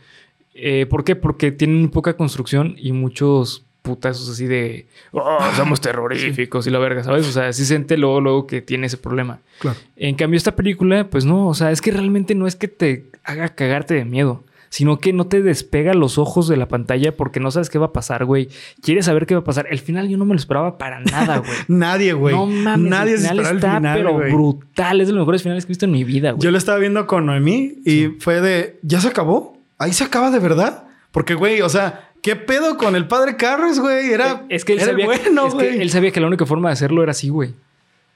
Eh, 0.53 0.85
¿Por 0.87 1.03
qué? 1.03 1.15
Porque 1.15 1.51
tienen 1.51 1.89
poca 1.89 2.15
construcción 2.17 2.75
y 2.77 2.91
muchos 2.91 3.65
putazos 3.85 4.27
así 4.27 4.45
de 4.47 4.87
oh, 5.13 5.37
somos 5.55 5.79
terroríficos 5.79 6.67
y 6.67 6.71
la 6.71 6.79
verga, 6.79 7.03
¿sabes? 7.03 7.25
O 7.27 7.31
sea, 7.31 7.53
sí 7.53 7.63
siente 7.65 7.97
luego, 7.97 8.19
luego 8.19 8.47
que 8.47 8.61
tiene 8.61 8.87
ese 8.87 8.97
problema. 8.97 9.39
Claro. 9.59 9.77
En 9.95 10.15
cambio, 10.15 10.37
esta 10.37 10.55
película, 10.57 11.07
pues 11.09 11.23
no, 11.23 11.47
o 11.47 11.53
sea, 11.53 11.71
es 11.71 11.79
que 11.81 11.91
realmente 11.91 12.35
no 12.35 12.47
es 12.47 12.57
que 12.57 12.67
te 12.67 13.05
haga 13.23 13.49
cagarte 13.55 13.93
de 13.93 14.03
miedo. 14.03 14.43
sino 14.69 14.97
que 14.99 15.13
no 15.13 15.27
te 15.27 15.41
despega 15.41 15.93
los 15.93 16.17
ojos 16.17 16.49
de 16.49 16.57
la 16.57 16.67
pantalla 16.67 17.15
porque 17.15 17.39
no 17.39 17.49
sabes 17.49 17.69
qué 17.69 17.77
va 17.79 17.85
a 17.87 17.93
pasar, 17.93 18.25
güey. 18.25 18.49
Quieres 18.81 19.05
saber 19.05 19.25
qué 19.25 19.33
va 19.33 19.39
a 19.39 19.43
pasar. 19.45 19.67
El 19.69 19.79
final 19.79 20.09
yo 20.09 20.17
no 20.17 20.25
me 20.25 20.33
lo 20.33 20.37
esperaba 20.39 20.77
para 20.77 20.99
nada, 20.99 21.37
güey. 21.45 21.57
Nadie, 21.69 22.11
güey. 22.11 22.35
No 22.35 22.45
mames, 22.45 22.89
Nadie 22.91 23.13
el 23.13 23.19
se 23.19 23.29
final 23.29 23.51
el 23.51 23.55
está 23.55 23.75
final, 23.77 23.97
pero 23.97 24.13
güey. 24.13 24.31
brutal. 24.33 24.99
Es 24.99 25.07
de 25.07 25.13
los 25.13 25.21
mejores 25.21 25.43
finales 25.43 25.65
que 25.65 25.69
he 25.69 25.75
visto 25.75 25.85
en 25.85 25.91
mi 25.91 26.03
vida, 26.03 26.31
güey. 26.31 26.43
Yo 26.43 26.51
lo 26.51 26.57
estaba 26.57 26.77
viendo 26.77 27.07
con 27.07 27.25
Noemí 27.25 27.75
y 27.85 28.07
fue 28.19 28.41
de, 28.41 28.77
¿ya 28.81 28.99
se 28.99 29.07
acabó? 29.07 29.57
Ahí 29.77 29.93
se 29.93 30.03
acaba 30.03 30.29
de 30.29 30.39
verdad. 30.39 30.83
Porque, 31.11 31.35
güey, 31.35 31.61
o 31.61 31.69
sea, 31.69 32.04
¿qué 32.25 32.35
pedo 32.35 32.75
con 32.77 32.95
el 32.95 33.07
padre 33.07 33.37
Carlos, 33.37 33.79
güey? 33.79 34.11
Era, 34.11 34.45
es 34.49 34.65
que 34.65 34.73
él 34.73 34.79
era 34.79 34.91
sabía, 34.91 35.05
bueno, 35.05 35.45
es 35.47 35.53
que 35.53 35.69
güey. 35.69 35.79
él 35.81 35.89
sabía 35.91 36.09
que 36.11 36.19
la 36.19 36.25
única 36.27 36.45
forma 36.47 36.69
de 36.69 36.73
hacerlo 36.73 37.03
era 37.03 37.11
así, 37.11 37.29
güey. 37.29 37.53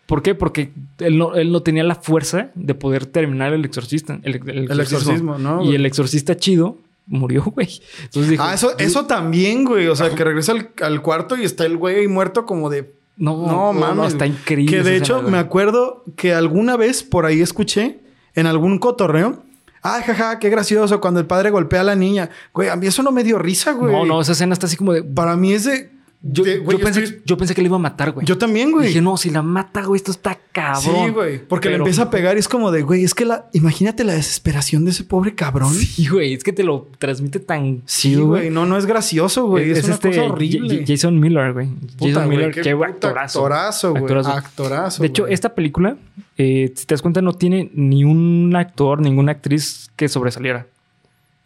¿Por 0.08 0.24
qué? 0.24 0.34
Porque 0.34 0.72
él 0.98 1.20
no, 1.20 1.36
él 1.36 1.52
no 1.52 1.62
tenía 1.62 1.84
la 1.84 1.94
fuerza 1.94 2.50
de 2.56 2.74
poder 2.74 3.06
terminar 3.06 3.54
el 3.54 3.64
exorcista. 3.64 4.20
El, 4.24 4.42
el 4.50 4.80
exorcismo, 4.80 5.38
¿no, 5.38 5.64
Y 5.64 5.76
el 5.76 5.86
exorcista 5.86 6.36
chido 6.36 6.80
murió, 7.06 7.44
güey. 7.56 7.70
Entonces 8.06 8.32
dijo, 8.32 8.44
Ah, 8.44 8.56
eso, 8.56 8.72
"Dude, 8.72 8.84
eso 8.84 9.06
también, 9.06 9.64
güey. 9.66 9.86
O 9.88 9.96
sea, 9.96 10.10
que 10.10 10.24
regresa 10.24 10.54
al, 10.54 10.72
al 10.82 11.02
cuarto 11.04 11.38
y 11.38 11.44
está 11.44 11.66
el 11.68 11.78
güey 11.78 12.08
muerto 12.08 12.48
como 12.48 12.72
de... 12.72 12.92
No, 13.18 13.46
No, 13.46 13.74
mames. 13.74 14.14
está 14.14 14.26
increíble. 14.26 14.78
Que 14.78 14.82
de 14.84 14.96
hecho, 14.98 15.22
me 15.22 15.38
acuerdo 15.38 16.04
que 16.16 16.34
alguna 16.34 16.76
vez 16.78 17.04
por 17.04 17.26
ahí 17.28 17.42
escuché 17.42 18.00
en 18.34 18.48
algún 18.48 18.80
cotorreo. 18.80 19.44
Ay, 19.82 20.04
jaja, 20.04 20.40
qué 20.40 20.50
gracioso 20.50 21.00
cuando 21.00 21.20
el 21.20 21.26
padre 21.26 21.52
golpea 21.52 21.82
a 21.82 21.86
la 21.86 21.96
niña. 21.96 22.30
Güey, 22.54 22.70
a 22.70 22.76
mí 22.76 22.88
eso 22.88 23.04
no 23.04 23.12
me 23.12 23.24
dio 23.24 23.40
risa, 23.40 23.72
güey. 23.72 23.94
No, 23.94 24.06
no, 24.06 24.22
esa 24.22 24.34
escena 24.34 24.54
está 24.54 24.66
así 24.66 24.76
como 24.76 24.94
de. 24.94 25.04
Para 25.04 25.36
mí 25.36 25.54
es 25.54 25.64
de... 25.64 25.92
Yo, 26.22 26.44
de- 26.44 26.62
yo 26.70 26.80
pensé, 26.82 27.04
estoy- 27.04 27.22
yo 27.26 27.38
pensé 27.38 27.56
que 27.56 27.62
le 27.62 27.68
iba 27.68 27.78
a 27.78 27.80
matar, 27.80 28.12
güey. 28.12 28.26
yo 28.28 28.38
también, 28.38 28.74
güey. 28.74 28.88
Dije, 28.88 29.02
no, 29.02 29.16
si 29.16 29.30
la 29.30 29.42
mata, 29.42 29.84
güey, 29.84 29.96
esto 29.98 30.12
está 30.12 30.38
cabrón. 30.52 31.06
Sí, 31.06 31.12
güey. 31.14 31.40
Porque 31.48 31.70
le 31.70 31.76
Pero- 31.76 31.86
empieza 31.86 32.04
a 32.04 32.10
pegar 32.10 32.36
y 32.36 32.40
es 32.40 32.50
como 32.50 32.72
de, 32.72 32.82
güey, 32.82 33.06
es 33.06 33.14
que 33.14 33.24
la... 33.24 33.48
Imagínate 33.54 34.04
la 34.04 34.14
desesperación 34.14 34.84
de 34.84 34.92
ese 34.92 35.06
pobre 35.06 35.34
cabrón. 35.34 35.74
Sí, 35.74 35.86
Sí, 35.86 36.08
güey, 36.08 36.34
es 36.34 36.44
que 36.44 36.52
te 36.52 36.64
lo 36.64 36.90
transmite 37.00 37.40
tan 37.40 37.86
chido, 37.86 38.26
güey. 38.28 38.50
No, 38.50 38.66
no 38.66 38.78
es 38.78 38.86
gracioso, 38.86 39.46
güey. 39.48 39.72
Es, 39.72 39.86
una 39.86 39.94
este 39.94 40.10
cosa 40.10 40.24
horrible. 40.24 40.80
J- 40.80 40.86
Jason 40.86 41.18
Miller, 41.20 41.54
güey. 41.54 41.68
Puta, 41.70 42.06
Jason 42.06 42.30
Miller, 42.30 42.52
qué 42.54 42.62
qué, 42.64 42.72
actorazo. 42.72 43.40
Actorazo, 43.40 43.92
güey. 43.92 44.04
Actorazo. 44.04 44.30
Actorazo, 44.32 45.02
De 45.04 45.08
hecho, 45.08 45.24
güey. 45.24 45.34
esta 45.34 45.56
película, 45.56 45.96
eh, 46.38 46.74
si 46.76 46.86
te 46.86 46.96
das 46.96 47.02
cuenta, 47.02 47.22
no 47.22 47.32
tiene 47.32 47.72
ni 47.74 48.04
un 48.04 48.54
actor, 48.58 49.00
ninguna 49.02 49.32
actriz 49.32 49.90
que 49.96 50.10
sobresaliera. 50.10 50.68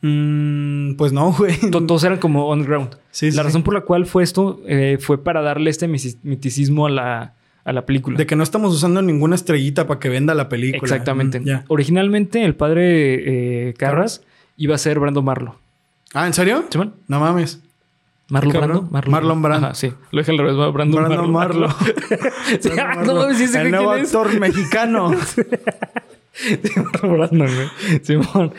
Mm, 0.06 0.96
pues 0.96 1.14
no, 1.14 1.32
güey. 1.38 1.58
To- 1.72 1.86
Todos 1.86 2.04
eran 2.04 2.20
como 2.20 2.48
on 2.48 2.62
the 2.62 2.68
ground. 2.68 2.98
Sí, 3.12 3.32
sí, 3.32 3.38
la 3.38 3.44
sí. 3.44 3.48
razón 3.48 3.64
por 3.64 3.74
la 3.74 3.82
cual 3.82 4.06
fue 4.06 4.22
esto 4.24 4.62
eh, 4.68 4.98
fue 5.00 5.24
para 5.24 5.42
darle 5.42 5.70
este 5.70 5.88
miticismo 5.88 6.86
a 6.86 6.90
la, 6.90 7.34
a 7.64 7.74
la 7.74 7.86
película. 7.86 8.18
De 8.18 8.26
que 8.26 8.36
no 8.36 8.44
estamos 8.44 8.74
usando 8.76 9.02
ninguna 9.02 9.36
estrellita 9.36 9.88
para 9.88 10.00
que 10.00 10.10
venda 10.10 10.34
la 10.36 10.50
película. 10.50 10.82
Exactamente. 10.84 11.40
Mm. 11.40 11.64
Originalmente, 11.70 12.44
el 12.44 12.56
padre 12.56 13.70
eh, 13.70 13.74
Carras 13.76 14.22
iba 14.58 14.76
a 14.76 14.78
ser 14.78 15.00
Brandon 15.00 15.24
Marlo. 15.24 15.56
Ah, 16.14 16.28
¿en 16.28 16.34
serio? 16.34 16.66
¿Sí, 16.70 16.78
man? 16.78 16.94
No 17.08 17.20
mames. 17.22 17.60
¿Marlon 18.30 18.54
Brando? 18.54 18.82
cabrón. 18.92 19.12
Marlon 19.12 19.42
Brando. 19.42 19.68
Ajá, 19.68 19.76
sí. 19.76 19.92
Lo 20.12 20.20
dije 20.20 20.32
al 20.32 20.38
revés. 20.38 20.56
¿no? 20.56 20.72
Brandon, 20.72 21.04
Brandon 21.06 21.32
Marlo. 21.32 21.68
Marlo. 21.68 21.76
Sí, 22.60 22.70
ah, 22.80 22.96
Marlo. 22.96 23.04
no 23.14 23.20
mames, 23.22 23.38
¿sí 23.52 23.58
El 23.58 23.72
nuevo 23.72 23.92
quién 23.92 24.04
es? 24.04 24.14
actor 24.16 24.40
mexicano. 24.40 25.12
Sí, 26.64 26.80
Marlon 26.80 27.14
Brando, 27.18 27.46
güey. 27.46 28.00
Simón. 28.04 28.54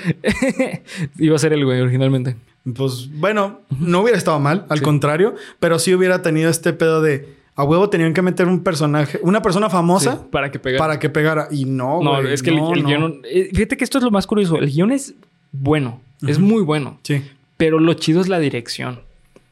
Iba 1.19 1.37
a 1.37 1.39
ser 1.39 1.53
el 1.53 1.65
güey 1.65 1.81
originalmente. 1.81 2.37
Pues 2.77 3.11
bueno, 3.13 3.61
no 3.79 4.01
hubiera 4.01 4.17
estado 4.17 4.39
mal, 4.41 4.65
al 4.69 4.79
Sí. 4.79 4.85
contrario, 4.85 5.35
pero 5.61 5.79
sí 5.79 5.93
hubiera 5.95 6.23
tenido 6.23 6.51
este 6.51 6.73
pedo 6.73 7.03
de 7.03 7.29
a 7.57 7.63
huevo 7.63 7.89
tenían 7.91 8.15
que 8.15 8.23
meter 8.23 8.49
un 8.49 8.65
personaje, 8.65 9.21
una 9.23 9.41
persona 9.43 9.71
famosa 9.71 10.13
Sí, 10.17 10.19
para 10.33 10.51
que 10.51 10.59
pegara. 10.59 10.79
para 10.79 10.99
que 10.99 11.09
pegara. 11.11 11.49
Y 11.51 11.67
no, 11.67 12.03
No, 12.03 12.19
es 12.21 12.43
que 12.43 12.51
el- 12.51 12.57
no, 12.57 12.73
el, 12.73 12.83
no. 12.83 12.89
guion... 12.89 13.21
eh, 13.25 13.51
Fíjate 13.55 13.77
que 13.77 13.85
esto 13.85 13.99
es 13.99 14.05
lo 14.05 14.11
más 14.11 14.27
curioso. 14.27 14.57
El 14.57 14.71
guion 14.71 14.91
es 14.91 15.15
bueno. 15.53 16.01
Es 16.27 16.39
muy 16.39 16.63
bueno. 16.63 16.99
Sí, 17.03 17.23
Pero 17.57 17.79
lo 17.79 17.95
chido 17.95 18.21
es 18.21 18.29
la 18.29 18.39
dirección. 18.41 19.01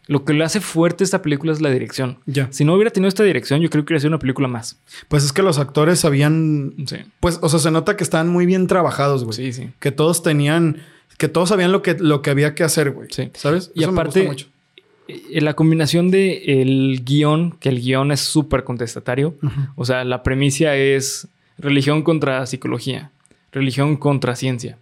Lo 0.09 0.25
que 0.25 0.33
le 0.33 0.43
hace 0.45 0.61
fuerte 0.61 1.05
esta 1.05 1.23
película 1.23 1.53
es 1.53 1.61
la 1.61 1.71
dirección. 1.71 2.19
ya. 2.27 2.49
Si 2.51 2.65
no 2.65 2.75
hubiera 2.75 2.91
tenido 2.91 3.09
esta 3.09 3.23
dirección, 3.23 3.61
yo 3.61 3.71
creo 3.71 3.85
que 3.85 3.93
hubiera 3.93 4.01
sido 4.01 4.09
una 4.11 4.19
película 4.19 4.49
más. 4.49 4.79
Pues 5.09 5.23
es 5.25 5.33
que 5.33 5.43
los 5.43 5.59
actores 5.59 6.01
sabían, 6.01 6.75
Sí. 6.87 6.97
pues, 7.21 7.39
o 7.41 7.49
sea, 7.49 7.61
se 7.61 7.71
nota 7.71 7.97
que 7.97 8.03
estaban 8.03 8.29
muy 8.29 8.45
bien 8.47 8.67
trabajados, 8.67 9.23
güey. 9.25 9.37
Sí, 9.37 9.53
sí. 9.53 9.71
Que 9.79 9.93
todos 9.93 10.23
tenían, 10.25 10.79
que 11.19 11.29
todos 11.29 11.51
sabían 11.51 11.71
lo 11.71 11.83
que, 11.83 11.95
lo 11.95 12.21
que 12.21 12.31
había 12.31 12.55
que 12.57 12.65
hacer, 12.65 12.91
güey. 12.91 13.09
Sí. 13.13 13.31
¿Sabes? 13.35 13.71
Y 13.75 13.83
Eso 13.85 13.93
me 13.93 14.01
aparte, 14.01 14.21
gusta 14.27 14.33
mucho. 14.33 14.47
eh, 15.09 15.41
la 15.41 15.55
combinación 15.55 16.11
de 16.11 16.61
el 16.63 17.03
guion, 17.05 17.53
que 17.61 17.69
el 17.69 17.81
guion 17.81 18.11
es 18.11 18.21
súper 18.21 18.65
contestatario. 18.65 19.37
O 19.77 19.85
sea, 19.85 20.03
la 20.05 20.25
premisa 20.25 20.75
es 20.75 21.29
religión 21.59 22.03
contra 22.03 22.45
psicología, 22.47 23.13
religión 23.53 23.97
contra 23.97 24.35
ciencia. 24.35 24.79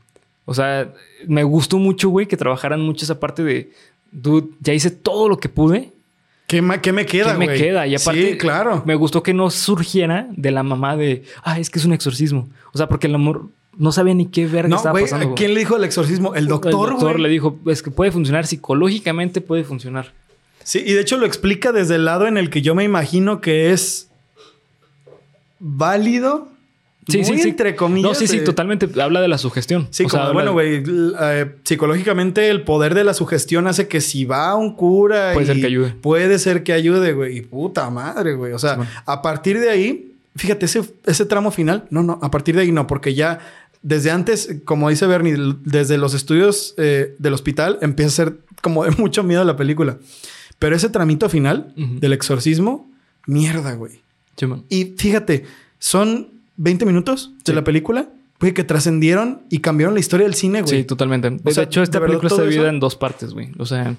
O 0.46 0.54
sea, 0.54 0.92
me 1.28 1.44
gustó 1.44 1.78
mucho, 1.78 2.08
güey, 2.08 2.26
que 2.26 2.36
trabajaran 2.38 2.80
mucho 2.80 3.04
esa 3.04 3.20
parte 3.20 3.44
de, 3.44 3.70
dude, 4.12 4.48
ya 4.60 4.72
hice 4.72 4.90
todo 4.90 5.28
lo 5.28 5.38
que 5.38 5.48
pude. 5.48 5.92
¿Qué, 6.46 6.62
ma- 6.62 6.80
qué 6.80 6.92
me 6.92 7.06
queda, 7.06 7.32
¿Qué 7.32 7.38
me 7.38 7.44
güey? 7.46 7.58
queda? 7.58 7.86
Y 7.86 7.94
aparte, 7.94 8.32
Sí, 8.32 8.38
claro. 8.38 8.82
me 8.84 8.96
gustó 8.96 9.22
que 9.22 9.32
no 9.34 9.50
surgiera 9.50 10.26
de 10.32 10.50
la 10.50 10.62
mamá 10.64 10.96
de, 10.96 11.22
ah, 11.44 11.60
es 11.60 11.70
que 11.70 11.78
es 11.78 11.84
un 11.84 11.92
exorcismo. 11.92 12.48
O 12.72 12.78
sea, 12.78 12.88
porque 12.88 13.06
el 13.06 13.14
amor 13.14 13.46
no 13.78 13.92
sabía 13.92 14.14
ni 14.14 14.26
qué 14.26 14.46
verga 14.46 14.68
No, 14.68 14.76
estaba 14.76 14.92
güey, 14.92 15.04
pasando. 15.04 15.26
güey. 15.26 15.36
¿quién 15.36 15.54
le 15.54 15.60
dijo 15.60 15.76
el 15.76 15.84
exorcismo? 15.84 16.34
El 16.34 16.48
doctor, 16.48 16.72
el 16.72 16.90
doctor 16.90 17.12
güey. 17.12 17.22
le 17.22 17.28
dijo, 17.28 17.58
es 17.66 17.82
que 17.84 17.92
puede 17.92 18.10
funcionar 18.10 18.46
psicológicamente, 18.48 19.40
puede 19.40 19.62
funcionar. 19.62 20.12
Sí, 20.64 20.82
y 20.84 20.92
de 20.92 21.00
hecho 21.00 21.16
lo 21.18 21.24
explica 21.26 21.70
desde 21.72 21.94
el 21.94 22.04
lado 22.04 22.26
en 22.26 22.36
el 22.36 22.50
que 22.50 22.62
yo 22.62 22.74
me 22.74 22.82
imagino 22.84 23.40
que 23.40 23.70
es 23.72 24.08
válido. 25.58 26.48
Sí, 27.10 27.18
muy 27.18 27.26
sí, 27.26 27.38
sí. 27.42 27.48
entre 27.50 27.76
comillas. 27.76 28.10
No, 28.10 28.14
sí, 28.14 28.26
sí, 28.26 28.38
de- 28.38 28.44
totalmente. 28.44 28.88
Habla 29.00 29.20
de 29.20 29.28
la 29.28 29.38
sugestión. 29.38 29.88
Sí, 29.90 30.04
O 30.04 30.08
como 30.08 30.22
sea, 30.24 30.32
bueno, 30.32 30.52
güey, 30.52 30.82
eh, 31.20 31.56
psicológicamente 31.64 32.48
el 32.48 32.62
poder 32.62 32.94
de 32.94 33.04
la 33.04 33.14
sugestión 33.14 33.66
hace 33.66 33.88
que 33.88 34.00
si 34.00 34.24
va 34.24 34.50
a 34.50 34.54
un 34.56 34.74
cura... 34.76 35.32
Puede 35.34 35.46
ser 35.46 35.58
y 35.58 35.60
que 35.60 35.66
ayude. 35.66 35.90
Puede 36.00 36.38
ser 36.38 36.62
que 36.62 36.72
ayude, 36.72 37.12
güey. 37.12 37.38
Y 37.38 37.40
puta 37.42 37.88
madre, 37.90 38.34
güey. 38.34 38.52
O 38.52 38.58
sea, 38.58 38.76
bueno. 38.76 38.90
a 39.06 39.22
partir 39.22 39.58
de 39.58 39.70
ahí, 39.70 40.14
fíjate, 40.36 40.66
ese, 40.66 40.82
ese 41.06 41.24
tramo 41.26 41.50
final, 41.50 41.86
no, 41.90 42.02
no, 42.02 42.18
a 42.22 42.30
partir 42.30 42.54
de 42.56 42.62
ahí 42.62 42.72
no, 42.72 42.86
porque 42.86 43.14
ya 43.14 43.38
desde 43.82 44.10
antes, 44.10 44.56
como 44.64 44.90
dice 44.90 45.06
Bernie, 45.06 45.36
desde 45.64 45.96
los 45.98 46.12
estudios 46.14 46.74
eh, 46.76 47.14
del 47.18 47.32
hospital 47.32 47.78
empieza 47.80 48.08
a 48.08 48.26
ser 48.26 48.36
como 48.62 48.84
de 48.84 48.90
mucho 48.98 49.22
miedo 49.22 49.44
la 49.44 49.56
película. 49.56 49.98
Pero 50.58 50.76
ese 50.76 50.90
tramito 50.90 51.30
final 51.30 51.72
del 51.76 52.12
exorcismo, 52.12 52.90
mierda, 53.26 53.72
güey. 53.72 54.02
Sí. 54.36 54.46
Y 54.68 54.84
fíjate, 54.98 55.44
son 55.78 56.28
20 56.62 56.84
minutos 56.84 57.32
de 57.44 57.52
la 57.54 57.64
película, 57.64 58.08
güey, 58.38 58.52
que 58.52 58.64
trascendieron 58.64 59.42
y 59.50 59.58
cambiaron 59.60 59.94
la 59.94 60.00
historia 60.00 60.26
del 60.26 60.34
cine, 60.34 60.60
güey. 60.62 60.80
Sí, 60.80 60.84
totalmente. 60.84 61.30
De 61.30 61.52
sea, 61.52 61.64
hecho, 61.64 61.82
esta 61.82 61.98
de 62.00 62.06
película 62.06 62.28
está 62.28 62.42
dividida 62.42 62.62
eso- 62.64 62.70
en 62.70 62.80
dos 62.80 62.96
partes, 62.96 63.32
güey. 63.32 63.48
O 63.58 63.64
sea, 63.66 63.96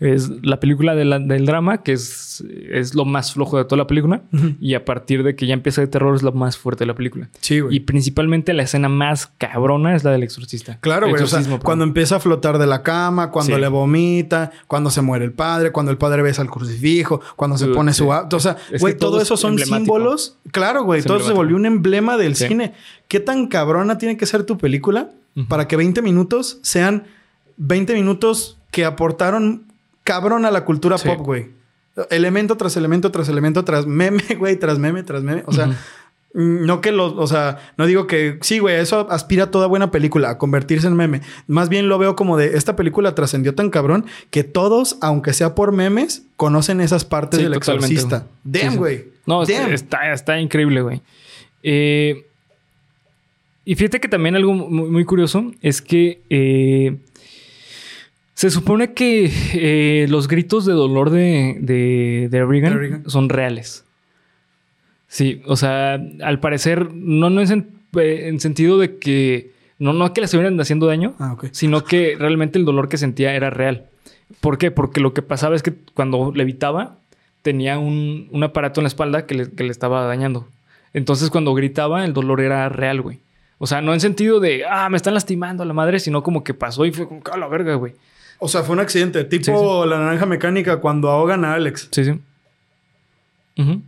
es 0.00 0.28
la 0.42 0.58
película 0.58 0.94
de 0.96 1.04
la- 1.04 1.18
del 1.20 1.46
drama, 1.46 1.82
que 1.82 1.92
es, 1.92 2.42
es 2.70 2.94
lo 2.94 3.04
más 3.04 3.32
flojo 3.32 3.58
de 3.58 3.64
toda 3.64 3.76
la 3.78 3.86
película. 3.86 4.22
Y 4.60 4.74
a 4.74 4.84
partir 4.84 5.22
de 5.22 5.36
que 5.36 5.46
ya 5.46 5.54
empieza 5.54 5.80
de 5.80 5.86
terror, 5.86 6.14
es 6.16 6.22
lo 6.22 6.32
más 6.32 6.58
fuerte 6.58 6.82
de 6.82 6.86
la 6.88 6.94
película. 6.94 7.28
Sí, 7.40 7.60
güey. 7.60 7.76
Y 7.76 7.80
principalmente 7.80 8.52
la 8.54 8.64
escena 8.64 8.88
más 8.88 9.28
cabrona 9.38 9.94
es 9.94 10.02
la 10.04 10.10
del 10.10 10.24
exorcista. 10.24 10.78
Claro, 10.80 11.08
güey. 11.08 11.22
O 11.22 11.26
sea, 11.26 11.42
cuando 11.62 11.84
empieza 11.84 12.16
a 12.16 12.20
flotar 12.20 12.58
de 12.58 12.66
la 12.66 12.82
cama, 12.82 13.30
cuando 13.30 13.54
Sí. 13.54 13.60
le 13.60 13.68
vomita, 13.68 14.50
cuando 14.66 14.90
se 14.90 15.00
muere 15.00 15.24
el 15.24 15.32
padre, 15.32 15.70
cuando 15.70 15.92
el 15.92 15.98
padre 15.98 16.22
besa 16.22 16.42
al 16.42 16.50
crucifijo, 16.50 17.20
cuando 17.36 17.56
se 17.56 17.68
pone 17.68 17.92
su 17.94 18.04
sí. 18.04 18.10
auto. 18.10 18.36
O 18.36 18.40
sea, 18.40 18.56
Es 18.72 18.80
güey, 18.80 18.96
todo 18.98 19.12
todo 19.12 19.22
eso 19.22 19.34
es 19.34 19.40
son 19.40 19.58
símbolos. 19.58 20.38
Claro, 20.50 20.82
güey. 20.84 21.00
Es 21.00 21.06
Todo 21.06 21.20
se 21.20 21.32
volvió 21.32 21.54
un 21.56 21.66
emblema 21.66 22.16
del 22.16 22.34
Sí. 22.34 22.48
cine. 22.48 22.72
¿Qué 23.06 23.20
tan 23.20 23.46
cabrona 23.46 23.96
tiene 23.96 24.16
que 24.16 24.26
ser 24.26 24.44
tu 24.44 24.58
película 24.58 25.10
para 25.48 25.68
que 25.68 25.76
20 25.76 26.02
minutos 26.02 26.58
sean 26.62 27.04
20 27.58 27.94
minutos 27.94 28.58
que 28.72 28.84
aportaron 28.84 29.66
cabrón 30.04 30.44
a 30.44 30.50
la 30.50 30.64
cultura 30.64 30.98
Sí. 30.98 31.08
pop, 31.08 31.18
güey? 31.20 31.48
Elemento 32.10 32.56
tras 32.56 32.76
elemento 32.76 33.10
tras 33.10 33.28
elemento 33.28 33.64
tras 33.64 33.86
meme, 33.86 34.22
güey, 34.38 34.56
tras 34.56 34.78
meme 34.78 35.02
tras 35.02 35.22
meme. 35.22 35.42
O 35.46 35.52
sea, 35.52 35.70
No 36.36 36.80
que 36.80 36.90
los, 36.90 37.12
o 37.16 37.28
sea, 37.28 37.58
no 37.78 37.86
digo 37.86 38.08
que 38.08 38.38
sí, 38.42 38.58
güey, 38.58 38.74
eso 38.80 39.06
aspira 39.08 39.44
a 39.44 39.50
toda 39.52 39.68
buena 39.68 39.92
película, 39.92 40.30
a 40.30 40.36
convertirse 40.38 40.88
en 40.88 40.96
meme. 40.96 41.20
Más 41.46 41.68
bien 41.68 41.88
lo 41.88 41.96
veo 41.96 42.16
como 42.16 42.36
de 42.36 42.56
esta 42.56 42.74
película 42.74 43.14
trascendió 43.14 43.54
tan 43.54 43.70
cabrón 43.70 44.06
que 44.30 44.42
todos, 44.42 44.98
aunque 45.00 45.32
sea 45.32 45.54
por 45.54 45.70
memes, 45.70 46.24
conocen 46.36 46.80
esas 46.80 47.04
partes 47.04 47.38
Sí, 47.38 47.44
del 47.44 47.52
totalmente, 47.52 47.94
exorcista. 47.94 48.26
Damn, 48.42 48.72
sí. 48.72 48.78
güey. 48.78 49.04
No, 49.26 49.44
está, 49.44 49.60
Damn. 49.62 49.72
está, 49.72 50.12
está 50.12 50.40
increíble, 50.40 50.82
güey. 50.82 51.02
Eh, 51.62 52.26
y 53.64 53.76
fíjate 53.76 54.00
que 54.00 54.08
también 54.08 54.34
algo 54.34 54.52
muy, 54.54 54.90
muy 54.90 55.04
curioso 55.04 55.52
es 55.62 55.80
que 55.80 56.20
eh, 56.30 56.96
se 58.34 58.50
supone 58.50 58.92
que 58.94 59.30
eh, 59.54 60.06
los 60.08 60.28
gritos 60.28 60.66
de 60.66 60.72
dolor 60.72 61.10
de, 61.10 61.56
de, 61.60 62.28
de 62.30 62.44
Reagan 62.44 62.72
De 62.72 62.78
Reagan. 62.78 63.10
son 63.10 63.28
reales. 63.28 63.84
Sí, 65.06 65.42
o 65.46 65.56
sea, 65.56 65.94
al 66.22 66.40
parecer, 66.40 66.92
no, 66.92 67.30
no 67.30 67.40
es 67.40 67.50
en, 67.50 67.68
eh, 67.96 68.24
en 68.28 68.40
sentido 68.40 68.78
de 68.78 68.98
que 68.98 69.52
no, 69.78 69.92
no 69.92 70.12
que 70.12 70.20
le 70.20 70.24
estuvieran 70.24 70.60
haciendo 70.60 70.86
daño, 70.86 71.14
Ah, 71.18 71.36
sino 71.52 71.84
que 71.84 72.16
realmente 72.18 72.58
el 72.58 72.64
dolor 72.64 72.88
que 72.88 72.96
sentía 72.96 73.34
era 73.34 73.50
real. 73.50 73.86
¿Por 74.40 74.58
qué? 74.58 74.70
Porque 74.70 75.00
lo 75.00 75.14
que 75.14 75.22
pasaba 75.22 75.54
es 75.54 75.62
que 75.62 75.72
cuando 75.94 76.32
levitaba 76.34 76.98
tenía 77.42 77.78
un, 77.78 78.28
un 78.32 78.42
aparato 78.42 78.80
en 78.80 78.84
la 78.84 78.88
espalda 78.88 79.26
que 79.26 79.34
le, 79.34 79.50
que 79.52 79.62
le 79.64 79.70
estaba 79.70 80.04
dañando. 80.06 80.48
Entonces 80.92 81.30
cuando 81.30 81.54
gritaba 81.54 82.04
el 82.04 82.12
dolor 82.14 82.40
era 82.40 82.68
real, 82.68 83.00
güey. 83.00 83.20
O 83.58 83.66
sea, 83.66 83.80
no 83.80 83.94
en 83.94 84.00
sentido 84.00 84.40
de, 84.40 84.64
ah, 84.68 84.88
me 84.90 84.96
están 84.96 85.14
lastimando 85.14 85.62
a 85.62 85.66
la 85.66 85.72
madre, 85.74 86.00
sino 86.00 86.22
como 86.22 86.42
que 86.42 86.54
pasó 86.54 86.84
y 86.86 86.92
fue 86.92 87.06
como, 87.06 87.20
a 87.30 87.36
la 87.36 87.46
verga, 87.46 87.74
güey. 87.74 87.94
O 88.38 88.48
sea, 88.48 88.62
fue 88.62 88.74
un 88.74 88.80
accidente, 88.80 89.24
tipo 89.24 89.86
la 89.86 89.98
naranja 89.98 90.26
mecánica 90.26 90.78
cuando 90.78 91.08
ahogan 91.10 91.44
a 91.44 91.54
Alex. 91.54 91.88
Sí, 91.90 92.04
sí. 92.04 92.20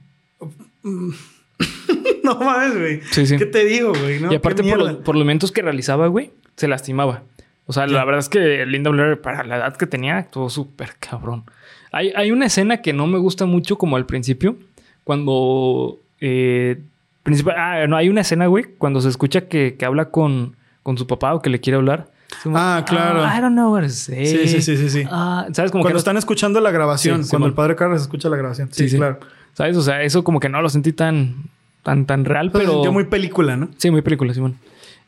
No 2.22 2.35
mames, 2.37 2.76
güey. 2.76 3.00
Sí, 3.12 3.26
sí. 3.26 3.37
¿Qué 3.37 3.46
te 3.46 3.64
digo, 3.64 3.92
güey? 3.94 4.20
No, 4.20 4.32
y 4.32 4.37
aparte, 4.37 4.62
por 4.62 4.78
los, 4.78 4.88
mierda. 4.88 5.04
por 5.04 5.14
los 5.14 5.24
momentos 5.24 5.52
que 5.52 5.62
realizaba, 5.62 6.09
güey, 6.09 6.32
se 6.56 6.66
lastimaba. 6.68 7.22
O 7.66 7.72
sea, 7.72 7.87
la 7.87 8.04
verdad 8.04 8.20
es 8.20 8.28
que 8.28 8.66
Linda 8.66 8.90
Blair, 8.90 9.20
para 9.20 9.44
la 9.44 9.56
edad 9.56 9.76
que 9.76 9.87
tenía, 9.87 10.18
actuó 10.18 10.50
súper 10.50 10.94
cabrón. 10.98 11.44
Hay, 11.92 12.12
hay 12.14 12.30
una 12.30 12.46
escena 12.46 12.82
que 12.82 12.92
no 12.92 13.06
me 13.06 13.18
gusta 13.18 13.46
mucho, 13.46 13.78
como 13.78 13.96
al 13.96 14.06
principio, 14.06 14.56
cuando. 15.04 15.98
eh, 16.20 16.80
principal, 17.22 17.54
ah, 17.59 17.87
no, 17.88 17.96
hay 17.96 18.09
una 18.09 18.20
escena, 18.20 18.46
güey, 18.46 18.64
cuando 18.78 19.00
se 19.00 19.09
escucha 19.09 19.48
que, 19.48 19.76
que 19.76 19.85
habla 19.85 20.11
con, 20.11 20.56
con 20.82 20.96
su 20.98 21.06
papá 21.06 21.35
o 21.35 21.42
que 21.42 21.50
le 21.50 21.61
quiere 21.61 21.76
hablar. 21.76 22.11
Como, 22.42 22.57
Ah, 22.59 22.85
claro. 22.87 23.25
"Ah, 23.25 23.37
I 23.38 23.40
don't 23.40 23.55
know 23.55 23.72
what 23.72 23.83
to 23.83 23.88
say. 23.88 24.27
Sí, 24.27 24.49
sí, 24.49 24.62
sí, 24.62 24.77
sí, 24.77 24.90
sí. 24.90 25.03
Ah, 25.11 25.46
¿Sabes? 25.53 25.70
Como 25.70 25.83
Cuando 25.83 25.88
que 25.88 25.92
no- 25.94 25.99
están 25.99 26.16
escuchando 26.16 26.61
la 26.61 26.70
grabación, 26.70 27.25
Sí, 27.25 27.31
cuando 27.31 27.46
el 27.49 27.55
padre 27.55 27.77
Carlos 27.77 28.01
escucha 28.03 28.29
la 28.29 28.37
grabación. 28.37 28.68
Sí, 28.72 28.88
Sí, 28.88 28.96
claro. 28.96 29.18
¿Sabes? 29.55 29.77
O 29.77 29.83
sea, 29.83 30.03
eso 30.03 30.22
como 30.25 30.38
que 30.40 30.49
no 30.49 30.61
lo 30.62 30.68
sentí 30.68 30.92
tan, 30.92 31.35
tan, 31.83 32.05
tan 32.07 32.25
real, 32.25 32.51
Pero... 32.51 32.59
pero. 32.59 32.70
Se 32.70 32.75
sintió 32.77 32.92
muy 32.92 33.05
película, 33.05 33.57
¿no? 33.57 33.68
Sí, 33.79 33.90
muy 33.90 34.03
película, 34.03 34.35
Simón. 34.35 34.57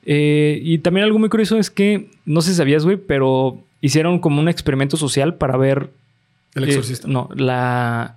Eh, 0.06 0.60
y 0.62 0.78
también 0.78 1.04
algo 1.04 1.18
muy 1.18 1.28
curioso 1.28 1.58
es 1.58 1.70
que, 1.70 2.10
no 2.24 2.40
sé 2.40 2.50
si 2.50 2.56
sabías, 2.56 2.84
güey, 2.84 2.96
pero 2.96 3.58
hicieron 3.80 4.18
como 4.20 4.40
un 4.40 4.48
experimento 4.48 4.96
social 4.96 5.34
para 5.34 5.56
ver. 5.56 5.90
El 6.54 6.64
eh, 6.64 6.68
exorcista. 6.68 7.06
no, 7.08 7.28
la, 7.34 8.16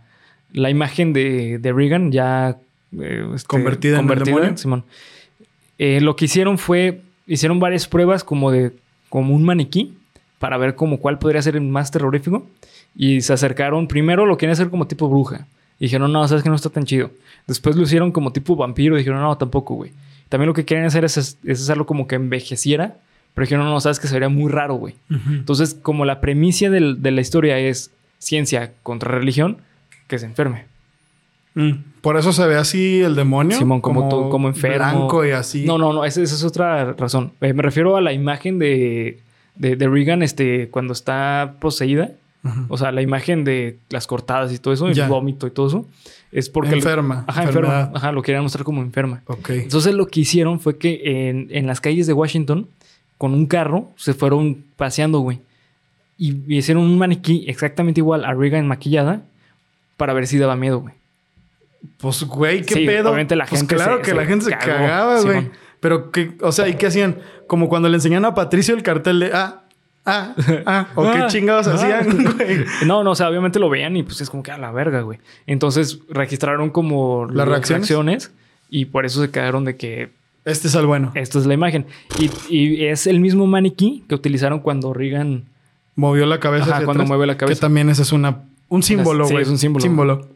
la 0.54 0.69
imagen 0.69 1.12
de, 1.12 1.58
de 1.60 1.74
Reagan 1.74 2.12
ya. 2.13 2.58
eh, 2.97 3.26
este, 3.36 3.47
Convertida 3.47 4.00
en 4.00 4.10
el 4.10 4.24
demonio. 4.24 4.58
Simón. 4.58 4.86
Eh, 5.78 6.00
lo 6.02 6.15
que 6.15 6.26
hicieron 6.26 6.58
fue. 6.58 7.02
Hicieron 7.28 7.60
varias 7.60 7.88
pruebas 7.88 8.24
como 8.24 8.52
de. 8.52 8.71
Como 9.12 9.36
un 9.36 9.43
maniquí. 9.43 9.93
Para 10.39 10.58
ver 10.58 10.74
como 10.74 10.97
cuál 10.97 11.19
podría 11.19 11.39
ser 11.43 11.56
el 11.56 11.62
más 11.62 11.91
terrorífico. 11.91 12.47
Y 12.95 13.21
se 13.21 13.32
acercaron. 13.34 13.88
Primero 13.88 14.26
lo 14.26 14.38
querían 14.39 14.54
hacer 14.54 14.71
como 14.71 14.88
tipo 14.88 15.08
bruja. 15.08 15.45
Y 15.80 15.86
dijeron, 15.86 16.12
no, 16.12 16.28
sabes 16.28 16.43
que 16.43 16.50
no 16.50 16.56
está 16.56 16.69
tan 16.71 16.86
chido. 16.86 17.12
Después 17.45 17.76
lo 17.76 17.84
hicieron 17.84 18.12
como 18.12 18.32
tipo 18.34 18.56
vampiro. 18.56 18.95
Y 18.95 19.00
dijeron, 19.00 19.21
no, 19.21 19.38
tampoco, 19.38 19.76
güey. 19.76 19.91
También 20.30 20.47
lo 20.47 20.54
que 20.56 20.65
quieren 20.65 20.86
hacer 20.88 21.06
es, 21.06 21.17
es 21.43 21.62
hacerlo 21.62 21.86
como 21.86 22.08
que 22.08 22.15
envejeciera. 22.15 22.95
Pero 23.36 23.45
dijeron, 23.45 23.65
no, 23.65 23.80
sabes 23.80 24.00
que 24.00 24.08
se 24.08 24.13
vería 24.15 24.30
muy 24.30 24.52
raro, 24.52 24.74
güey. 24.76 24.95
Entonces, 25.30 25.74
como 25.76 26.04
la 26.06 26.19
premisa 26.19 26.69
del- 26.69 27.02
de 27.04 27.12
la 27.12 27.21
historia 27.21 27.58
es 27.60 27.91
ciencia 28.19 28.74
contra 28.84 29.12
religión, 29.12 29.58
que 30.08 30.19
se 30.19 30.26
enferme. 30.26 30.65
Mm. 31.54 31.72
Por 32.02 32.18
eso 32.18 32.32
se 32.34 32.46
ve 32.48 32.56
así 32.56 33.02
el 33.02 33.16
demonio. 33.16 33.58
Simón, 33.58 33.82
como 33.82 34.08
todo- 34.10 34.30
como 34.30 34.48
enfermo. 34.48 34.78
Blanco 34.78 35.26
y 35.26 35.32
así. 35.32 35.66
No, 35.66 35.78
no, 35.78 35.94
no, 35.94 36.06
esa, 36.06 36.22
esa 36.22 36.36
es 36.36 36.44
otra 36.44 36.94
razón. 36.94 37.32
Eh, 37.42 37.54
me 37.54 37.62
refiero 37.62 37.98
a 37.98 38.02
la 38.02 38.14
imagen 38.14 38.58
de, 38.58 39.20
de, 39.56 39.76
de 39.76 39.88
Regan 39.88 40.24
este, 40.24 40.70
cuando 40.70 40.94
está 40.94 41.56
poseída. 41.60 42.12
O 42.70 42.78
sea, 42.78 42.92
la 42.92 43.04
imagen 43.04 43.44
de 43.44 43.78
las 43.92 44.08
cortadas 44.08 44.52
y 44.52 44.58
todo 44.58 44.74
eso, 44.74 44.90
Ya. 44.90 45.04
el 45.04 45.10
vómito 45.12 45.46
y 45.46 45.52
todo 45.52 45.68
eso. 45.68 45.86
Es 46.32 46.50
porque... 46.50 46.74
Enferma, 46.74 47.24
Ajá, 47.28 47.44
enferma. 47.44 47.92
Ajá, 47.94 48.12
lo 48.12 48.24
querían 48.24 48.42
mostrar 48.42 48.64
como 48.64 48.82
enferma. 48.82 49.22
Ok. 49.28 49.50
Entonces 49.52 49.94
lo 49.94 50.08
que 50.08 50.22
hicieron 50.22 50.60
fue 50.60 50.80
que 50.80 51.02
en, 51.30 51.50
en 51.52 51.68
las 51.68 51.80
calles 51.82 52.08
de 52.08 52.14
Washington, 52.14 52.68
con 53.20 53.36
un 53.36 53.46
carro, 53.46 53.92
se 53.96 54.16
fueron 54.16 54.64
paseando, 54.76 55.20
güey. 55.20 55.40
Y, 56.18 56.38
y 56.48 56.58
hicieron 56.58 56.84
un 56.84 56.98
maniquí 56.98 57.46
exactamente 57.48 58.00
igual 58.02 58.26
a 58.26 58.34
Reagan 58.34 58.68
maquillada 58.68 59.22
para 59.98 60.14
ver 60.14 60.26
si 60.26 60.40
daba 60.40 60.56
miedo, 60.56 60.80
güey. 60.80 60.96
Pues, 61.98 62.24
güey, 62.24 62.62
qué 62.63 62.76
Sí, 62.76 62.86
pedo. 62.86 63.10
obviamente 63.10 63.36
la 63.36 63.46
Pues 63.46 63.62
gente 63.62 63.76
claro 63.76 63.98
se- 63.98 64.02
que 64.02 64.10
se 64.12 64.15
la 64.15 64.26
gente 64.26 64.46
se 64.46 64.52
cagó, 64.52 64.65
cagaba, 64.65 65.22
güey. 65.22 65.50
Pero 65.80 66.12
que, 66.12 66.34
o 66.41 66.52
sea, 66.52 66.67
¿y 66.67 66.76
qué 66.76 66.88
hacían? 66.88 67.17
Como 67.48 67.70
cuando 67.70 67.89
le 67.89 67.96
enseñan 67.96 68.24
a 68.26 68.34
Patricio 68.36 68.76
el 68.76 68.84
cartel 68.84 69.20
de 69.20 69.32
ah, 69.34 69.63
ah, 70.06 70.36
ah, 70.65 70.88
o 70.96 71.04
qué 71.12 71.17
Ah, 71.20 71.28
chingados 71.28 71.67
ah. 71.67 71.74
hacían, 71.74 72.24
güey. 72.38 72.65
No, 72.86 73.04
no, 73.04 73.12
o 73.12 73.15
sea, 73.15 73.30
obviamente 73.30 73.58
lo 73.60 73.70
veían 73.70 73.96
y 73.98 74.04
pues 74.04 74.22
es 74.22 74.30
como 74.30 74.44
que 74.44 74.52
a 74.52 74.58
la 74.58 74.72
verga, 74.72 75.02
güey. 75.02 75.20
Entonces 75.48 76.00
registraron 76.10 76.70
como 76.70 77.26
¿Las 77.26 77.48
reacciones? 77.48 78.32
y 78.70 78.86
por 78.86 79.06
eso 79.06 79.22
se 79.22 79.32
quedaron 79.32 79.65
de 79.65 79.76
que 79.76 80.12
Este 80.46 80.67
es 80.67 80.76
el 80.76 80.86
bueno. 80.86 81.12
esta 81.15 81.39
es 81.39 81.46
la 81.48 81.54
imagen. 81.56 81.88
Y, 82.20 82.30
y 82.56 82.86
es 82.86 83.08
el 83.08 83.20
mismo 83.20 83.48
maniquí 83.48 84.04
que 84.08 84.15
utilizaron 84.15 84.60
cuando 84.60 84.94
Reagan 84.94 85.46
Movió 85.96 86.26
la 86.26 86.39
cabeza. 86.39 86.63
Ajá, 86.65 86.74
hacia 86.76 86.86
cuando 86.86 87.04
atrás, 87.04 87.10
mueve 87.10 87.28
la 87.28 87.38
cabeza. 87.38 87.58
Que 87.60 87.62
también 87.62 87.89
ese 87.89 88.04
es 88.04 88.12
una, 88.13 88.44
un 88.70 88.82
símbolo, 88.82 89.26
Sí, 89.26 89.34
güey. 89.34 89.44
es 89.44 89.50
un 89.50 89.58
símbolo. 89.58 89.84
Símbolo. 89.84 90.28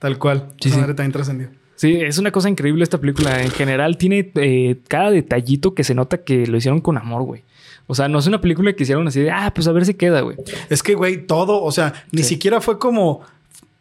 Tal 0.00 0.18
cual. 0.18 0.48
Sí, 0.60 0.70
sí. 0.70 0.76
también 0.80 1.12
trascendió. 1.12 1.48
Sí, 1.76 1.94
es 1.94 2.18
una 2.18 2.30
cosa 2.32 2.48
increíble 2.50 2.82
esta 2.82 2.98
película. 2.98 3.40
En 3.42 3.50
general 3.50 3.96
tiene 3.96 4.32
eh, 4.34 4.80
cada 4.88 5.10
detallito 5.10 5.74
que 5.74 5.84
se 5.84 5.94
nota 5.94 6.18
que 6.24 6.46
lo 6.46 6.56
hicieron 6.58 6.80
con 6.80 6.98
amor, 6.98 7.22
güey. 7.22 7.42
O 7.86 7.94
sea, 7.94 8.08
no 8.08 8.18
es 8.18 8.26
una 8.26 8.40
película 8.40 8.72
que 8.74 8.82
hicieron 8.82 9.06
así 9.08 9.20
de, 9.20 9.30
ah, 9.30 9.52
pues 9.54 9.66
a 9.66 9.72
ver 9.72 9.86
si 9.86 9.94
queda, 9.94 10.20
güey. 10.20 10.36
Es 10.68 10.82
que, 10.82 10.94
güey, 10.94 11.26
todo, 11.26 11.62
o 11.62 11.72
sea, 11.72 12.04
ni 12.12 12.22
Sí. 12.22 12.30
siquiera 12.30 12.60
fue 12.60 12.78
como. 12.78 13.20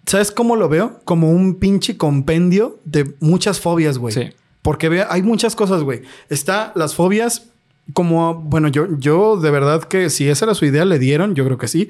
¿Sabes 0.06 0.32
cómo 0.32 0.56
lo 0.56 0.70
veo? 0.70 1.02
Como 1.04 1.30
un 1.32 1.56
pinche 1.56 1.98
compendio 1.98 2.80
de 2.86 3.14
muchas 3.20 3.60
fobias, 3.60 3.98
güey. 3.98 4.14
Sí. 4.14 4.30
Porque 4.62 4.90
ve, 4.90 5.06
hay 5.10 5.22
muchas 5.22 5.56
cosas, 5.56 5.84
güey. 5.84 6.02
Está 6.30 6.72
las 6.76 6.96
fobias, 6.96 7.50
como, 7.94 8.36
bueno, 8.36 8.68
yo, 8.70 8.88
yo 8.98 9.38
de 9.38 9.52
verdad 9.52 9.84
que 9.84 10.10
si 10.10 10.28
esa 10.28 10.46
era 10.46 10.56
su 10.56 10.66
idea, 10.66 10.86
le 10.86 11.00
dieron, 11.00 11.36
yo 11.36 11.46
creo 11.46 11.58
que 11.58 11.68
sí. 11.68 11.90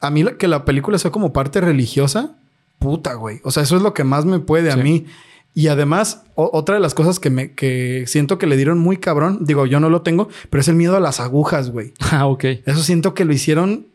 A 0.00 0.10
mí 0.10 0.24
que 0.38 0.48
la 0.48 0.64
película 0.64 0.96
sea 0.98 1.10
como 1.10 1.32
parte 1.32 1.60
religiosa, 1.60 2.36
puta, 2.80 3.14
güey. 3.14 3.40
O 3.44 3.52
sea, 3.52 3.62
eso 3.62 3.76
es 3.76 3.82
lo 3.82 3.94
que 3.94 4.02
más 4.02 4.24
me 4.24 4.40
puede 4.40 4.72
a 4.72 4.76
mí. 4.76 5.06
Y 5.54 5.68
además, 5.68 6.22
otra 6.34 6.76
de 6.76 6.80
las 6.80 6.94
cosas 6.94 7.20
que 7.20 7.28
me 7.28 7.52
que 7.52 8.04
siento 8.06 8.38
que 8.38 8.46
le 8.46 8.56
dieron 8.56 8.78
muy 8.78 8.96
cabrón, 8.96 9.38
digo, 9.42 9.66
yo 9.66 9.78
no 9.78 9.90
lo 9.90 10.02
tengo, 10.02 10.28
pero 10.48 10.60
es 10.60 10.68
el 10.68 10.76
miedo 10.76 10.96
a 10.96 11.00
las 11.00 11.20
agujas, 11.20 11.70
güey. 11.70 11.92
Ah, 12.10 12.26
ok. 12.26 12.44
Eso 12.66 12.82
siento 12.82 13.14
que 13.14 13.24
lo 13.24 13.32
hicieron. 13.32 13.86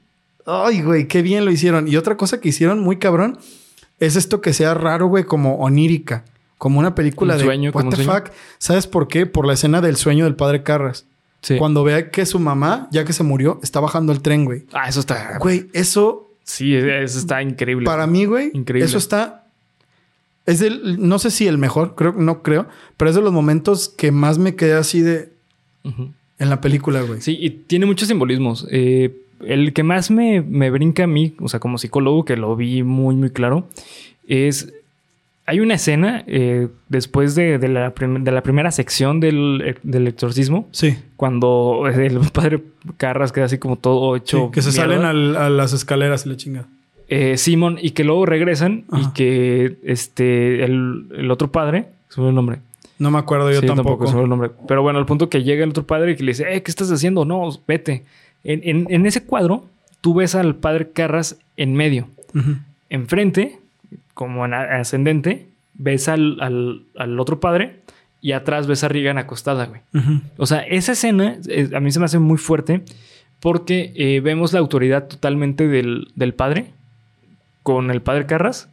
Ay, 0.46 0.82
güey, 0.82 1.08
qué 1.08 1.22
bien 1.22 1.44
lo 1.44 1.52
hicieron. 1.52 1.88
Y 1.88 1.98
otra 1.98 2.16
cosa 2.16 2.40
que 2.40 2.50
hicieron 2.50 2.80
muy 2.80 2.98
cabrón 2.98 3.40
es 4.00 4.16
esto 4.16 4.40
que 4.42 4.54
sea 4.54 4.74
raro, 4.74 5.08
güey, 5.08 5.24
como 5.24 5.56
onírica. 5.56 6.24
Como 6.58 6.80
una 6.80 6.96
película 6.96 7.34
Un 7.34 7.40
de 7.40 7.46
sueño, 7.46 7.72
What 7.72 7.84
como 7.84 7.90
un 7.90 7.98
the 7.98 8.04
fuck. 8.04 8.32
¿Sabes 8.60 8.88
por 8.88 9.08
qué? 9.08 9.26
Por 9.26 9.46
la 9.48 9.54
escena 9.54 9.82
del 9.82 9.98
sueño 9.98 10.26
del 10.26 10.36
padre 10.36 10.64
Carras. 10.64 11.06
Sí. 11.42 11.58
Cuando 11.58 11.84
ve 11.84 12.10
que 12.12 12.26
su 12.26 12.40
mamá, 12.40 12.88
ya 12.92 13.06
que 13.06 13.14
se 13.14 13.24
murió, 13.24 13.60
está 13.62 13.80
bajando 13.80 14.14
el 14.14 14.22
tren, 14.22 14.46
güey. 14.46 14.66
Ah, 14.74 14.88
eso 14.88 15.00
está. 15.00 15.38
Güey, 15.40 15.68
eso 15.74 16.25
Sí, 16.46 16.74
eso 16.76 17.20
está 17.20 17.42
increíble. 17.42 17.86
para 17.86 18.08
mí, 18.08 18.24
güey, 18.26 18.52
Increíble. 18.54 18.86
eso 18.86 18.98
está. 18.98 19.46
Es 20.46 20.60
del, 20.60 21.06
no 21.06 21.18
sé 21.20 21.32
si 21.32 21.48
el 21.48 21.58
mejor, 21.58 21.96
creo, 21.96 22.14
no 22.14 22.44
creo, 22.44 22.68
pero 22.98 23.10
es 23.10 23.16
de 23.16 23.22
los 23.24 23.34
momentos 23.34 23.90
que 23.90 24.12
más 24.12 24.38
me 24.38 24.56
quedé 24.56 24.76
así 24.76 25.02
de 25.02 25.34
en 25.84 26.50
la 26.50 26.62
película, 26.62 27.02
güey. 27.02 27.20
Sí, 27.22 27.36
y 27.40 27.50
tiene 27.50 27.86
muchos 27.86 28.08
simbolismos. 28.08 28.68
Eh, 28.70 29.16
el 29.42 29.74
que 29.74 29.84
más 29.84 30.12
me, 30.12 30.42
me 30.42 30.70
brinca 30.70 31.04
a 31.04 31.08
mí, 31.08 31.36
o 31.40 31.50
sea, 31.50 31.60
como 31.60 31.78
psicólogo, 31.78 32.26
que 32.26 32.38
lo 32.38 32.56
vi 32.56 32.84
muy, 32.84 33.16
muy 33.16 33.32
claro, 33.32 33.68
es. 34.28 34.72
Hay 35.48 35.60
una 35.60 35.76
escena 35.76 36.24
eh, 36.26 36.70
después 36.90 37.36
de, 37.36 37.60
de 37.60 37.68
la 37.68 37.92
de 37.96 38.32
la 38.32 38.42
primera 38.42 38.72
sección 38.72 39.20
del, 39.20 39.78
del 39.84 40.08
exorcismo, 40.08 40.68
Sí. 40.72 40.98
cuando 41.18 41.84
el 41.88 42.20
padre 42.34 42.62
Carras 42.98 43.32
queda 43.32 43.46
así 43.46 43.58
como 43.60 43.76
todo 43.76 44.16
sí, 44.16 44.22
hecho. 44.22 44.50
que 44.52 44.62
se 44.64 44.72
mierda. 44.72 44.94
salen 44.96 45.06
al- 45.06 45.36
a 45.36 45.50
las 45.50 45.74
escaleras 45.74 46.26
y 46.26 46.30
le 46.30 46.38
chinga. 46.38 46.66
Eh, 47.08 47.38
Simon, 47.38 47.78
y 47.80 47.92
que 47.92 48.04
luego 48.04 48.26
regresan 48.26 48.86
y 48.92 49.14
que 49.14 49.78
este 49.84 50.64
el, 50.64 51.06
el 51.16 51.30
otro 51.30 51.52
padre, 51.52 51.90
el 52.18 52.34
nombre. 52.34 52.58
No 52.98 53.12
me 53.12 53.20
acuerdo 53.20 53.52
yo 53.52 53.60
Sí, 53.62 53.68
tampoco. 53.68 54.06
olvidó 54.06 54.24
el 54.24 54.30
nombre. 54.30 54.50
Pero 54.68 54.82
bueno, 54.82 54.98
al 54.98 55.06
punto 55.06 55.30
que 55.30 55.44
llega 55.44 55.64
el 55.64 55.70
otro 55.70 55.84
padre 55.86 56.14
y 56.14 56.16
que 56.16 56.24
le 56.24 56.32
dice, 56.32 56.46
eh, 56.56 56.64
¿qué 56.64 56.72
estás 56.72 56.90
haciendo? 56.92 57.24
No, 57.26 57.48
vete. 57.68 58.04
En, 58.44 58.62
en- 58.64 58.88
en 58.90 59.06
ese 59.06 59.24
cuadro, 59.24 59.66
tú 60.02 60.16
ves 60.16 60.34
al 60.34 60.56
padre 60.56 60.90
Carras 60.92 61.38
en 61.58 61.76
medio. 61.76 62.08
Enfrente, 62.90 63.60
como 64.16 64.44
en 64.46 64.56
ascendente, 64.56 65.50
ves 65.76 66.08
al, 66.08 66.42
al- 66.42 66.82
al 66.98 67.20
otro 67.20 67.40
padre 67.40 67.82
y 68.22 68.32
atrás 68.32 68.66
ves 68.66 68.84
a 68.84 68.88
Regan 68.88 69.20
acostada, 69.20 69.66
güey. 69.68 69.82
O 70.38 70.48
sea, 70.48 70.62
esa 70.62 70.94
escena 70.94 71.38
a 71.76 71.80
mí 71.80 71.92
se 71.92 72.00
me 72.00 72.06
hace 72.06 72.18
muy 72.18 72.38
fuerte 72.40 72.82
porque 73.40 73.94
eh, 73.96 74.22
vemos 74.22 74.52
la 74.54 74.60
autoridad 74.60 75.08
totalmente 75.08 75.68
del, 75.68 76.08
del 76.16 76.34
padre 76.34 76.72
con 77.62 77.92
el 77.92 78.02
padre 78.02 78.26
Carras 78.26 78.70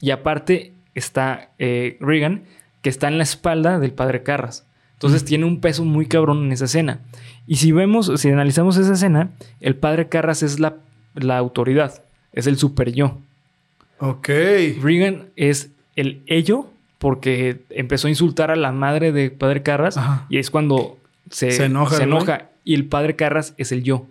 y 0.00 0.10
aparte 0.10 0.72
está 0.94 1.50
eh, 1.58 1.96
Regan 2.00 2.42
que 2.82 2.90
está 2.90 3.08
en 3.08 3.16
la 3.18 3.24
espalda 3.24 3.78
del 3.78 3.92
padre 3.92 4.22
Carras. 4.22 4.66
Entonces 4.94 5.24
tiene 5.24 5.44
un 5.46 5.60
peso 5.60 5.84
muy 5.84 6.06
cabrón 6.06 6.44
en 6.44 6.52
esa 6.52 6.64
escena. 6.66 7.00
Y 7.46 7.56
si 7.56 7.72
vemos, 7.72 8.10
si 8.16 8.28
analizamos 8.28 8.76
esa 8.76 8.92
escena, 8.94 9.30
el 9.60 9.76
padre 9.76 10.08
Carras 10.08 10.42
es 10.42 10.60
la, 10.60 10.76
la 11.14 11.38
autoridad, 11.38 12.02
es 12.32 12.46
el 12.46 12.56
super 12.58 12.92
yo. 12.92 13.18
Ok. 14.00 14.28
Regan 14.82 15.26
es 15.36 15.70
el 15.96 16.22
ello 16.26 16.66
porque 16.98 17.60
empezó 17.70 18.06
a 18.06 18.10
insultar 18.10 18.50
a 18.50 18.56
la 18.56 18.72
madre 18.72 19.12
de 19.12 19.30
Padre 19.30 19.62
Carras 19.62 19.96
Ajá. 19.96 20.26
y 20.28 20.38
es 20.38 20.50
cuando 20.50 20.98
se, 21.30 21.50
Se 21.52 21.64
enoja 21.66 21.96
se 21.96 22.02
enoja 22.04 22.48
y 22.64 22.74
el 22.74 22.84
Padre 22.86 23.16
Carras 23.16 23.54
es 23.56 23.72
el 23.72 23.82
yo. 23.82 24.06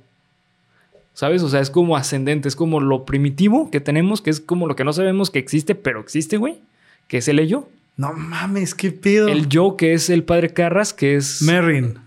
¿Sabes? 1.14 1.44
O 1.44 1.50
sea, 1.50 1.60
es 1.60 1.70
como 1.70 1.98
ascendente, 1.98 2.48
es 2.48 2.56
como 2.56 2.80
lo 2.80 3.04
primitivo 3.06 3.70
que 3.72 3.82
tenemos, 3.82 4.22
que 4.22 4.30
es 4.30 4.40
como 4.40 4.68
lo 4.68 4.76
que 4.76 4.86
no 4.86 4.94
sabemos 4.94 5.30
que 5.30 5.40
existe, 5.40 5.76
pero 5.76 6.00
existe, 6.00 6.38
güey, 6.38 6.60
que 7.08 7.18
es 7.18 7.28
el 7.28 7.40
ello. 7.40 7.68
No 7.98 8.14
mames, 8.14 8.74
qué 8.74 8.92
pido. 8.92 9.28
El 9.28 9.48
Joe, 9.52 9.76
que 9.78 9.94
es 9.94 10.10
el 10.10 10.24
padre 10.24 10.54
Carras, 10.54 10.94
que 10.94 11.16
es. 11.16 11.42
Merrin. 11.42 12.00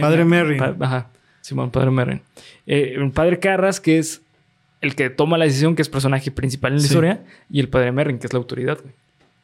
Padre 0.00 0.24
Merrin. 0.24 0.58
Pa- 0.58 0.74
ajá. 0.80 1.06
Simón, 1.42 1.70
padre 1.70 1.92
Merrin. 1.92 2.20
Eh, 2.66 2.94
el 2.96 3.12
padre 3.12 3.38
Carras, 3.38 3.78
que 3.80 3.98
es 3.98 4.20
el 4.86 4.94
que 4.94 5.10
toma 5.10 5.36
la 5.38 5.44
decisión, 5.44 5.74
que 5.76 5.82
es 5.82 5.88
personaje 5.88 6.30
principal 6.30 6.72
en 6.72 6.76
la 6.78 6.80
Sí. 6.82 6.86
historia. 6.86 7.24
Y 7.50 7.60
el 7.60 7.68
padre 7.68 7.92
Merrin, 7.92 8.18
que 8.18 8.26
es 8.26 8.32
la 8.32 8.38
autoridad, 8.38 8.78
güey. 8.80 8.94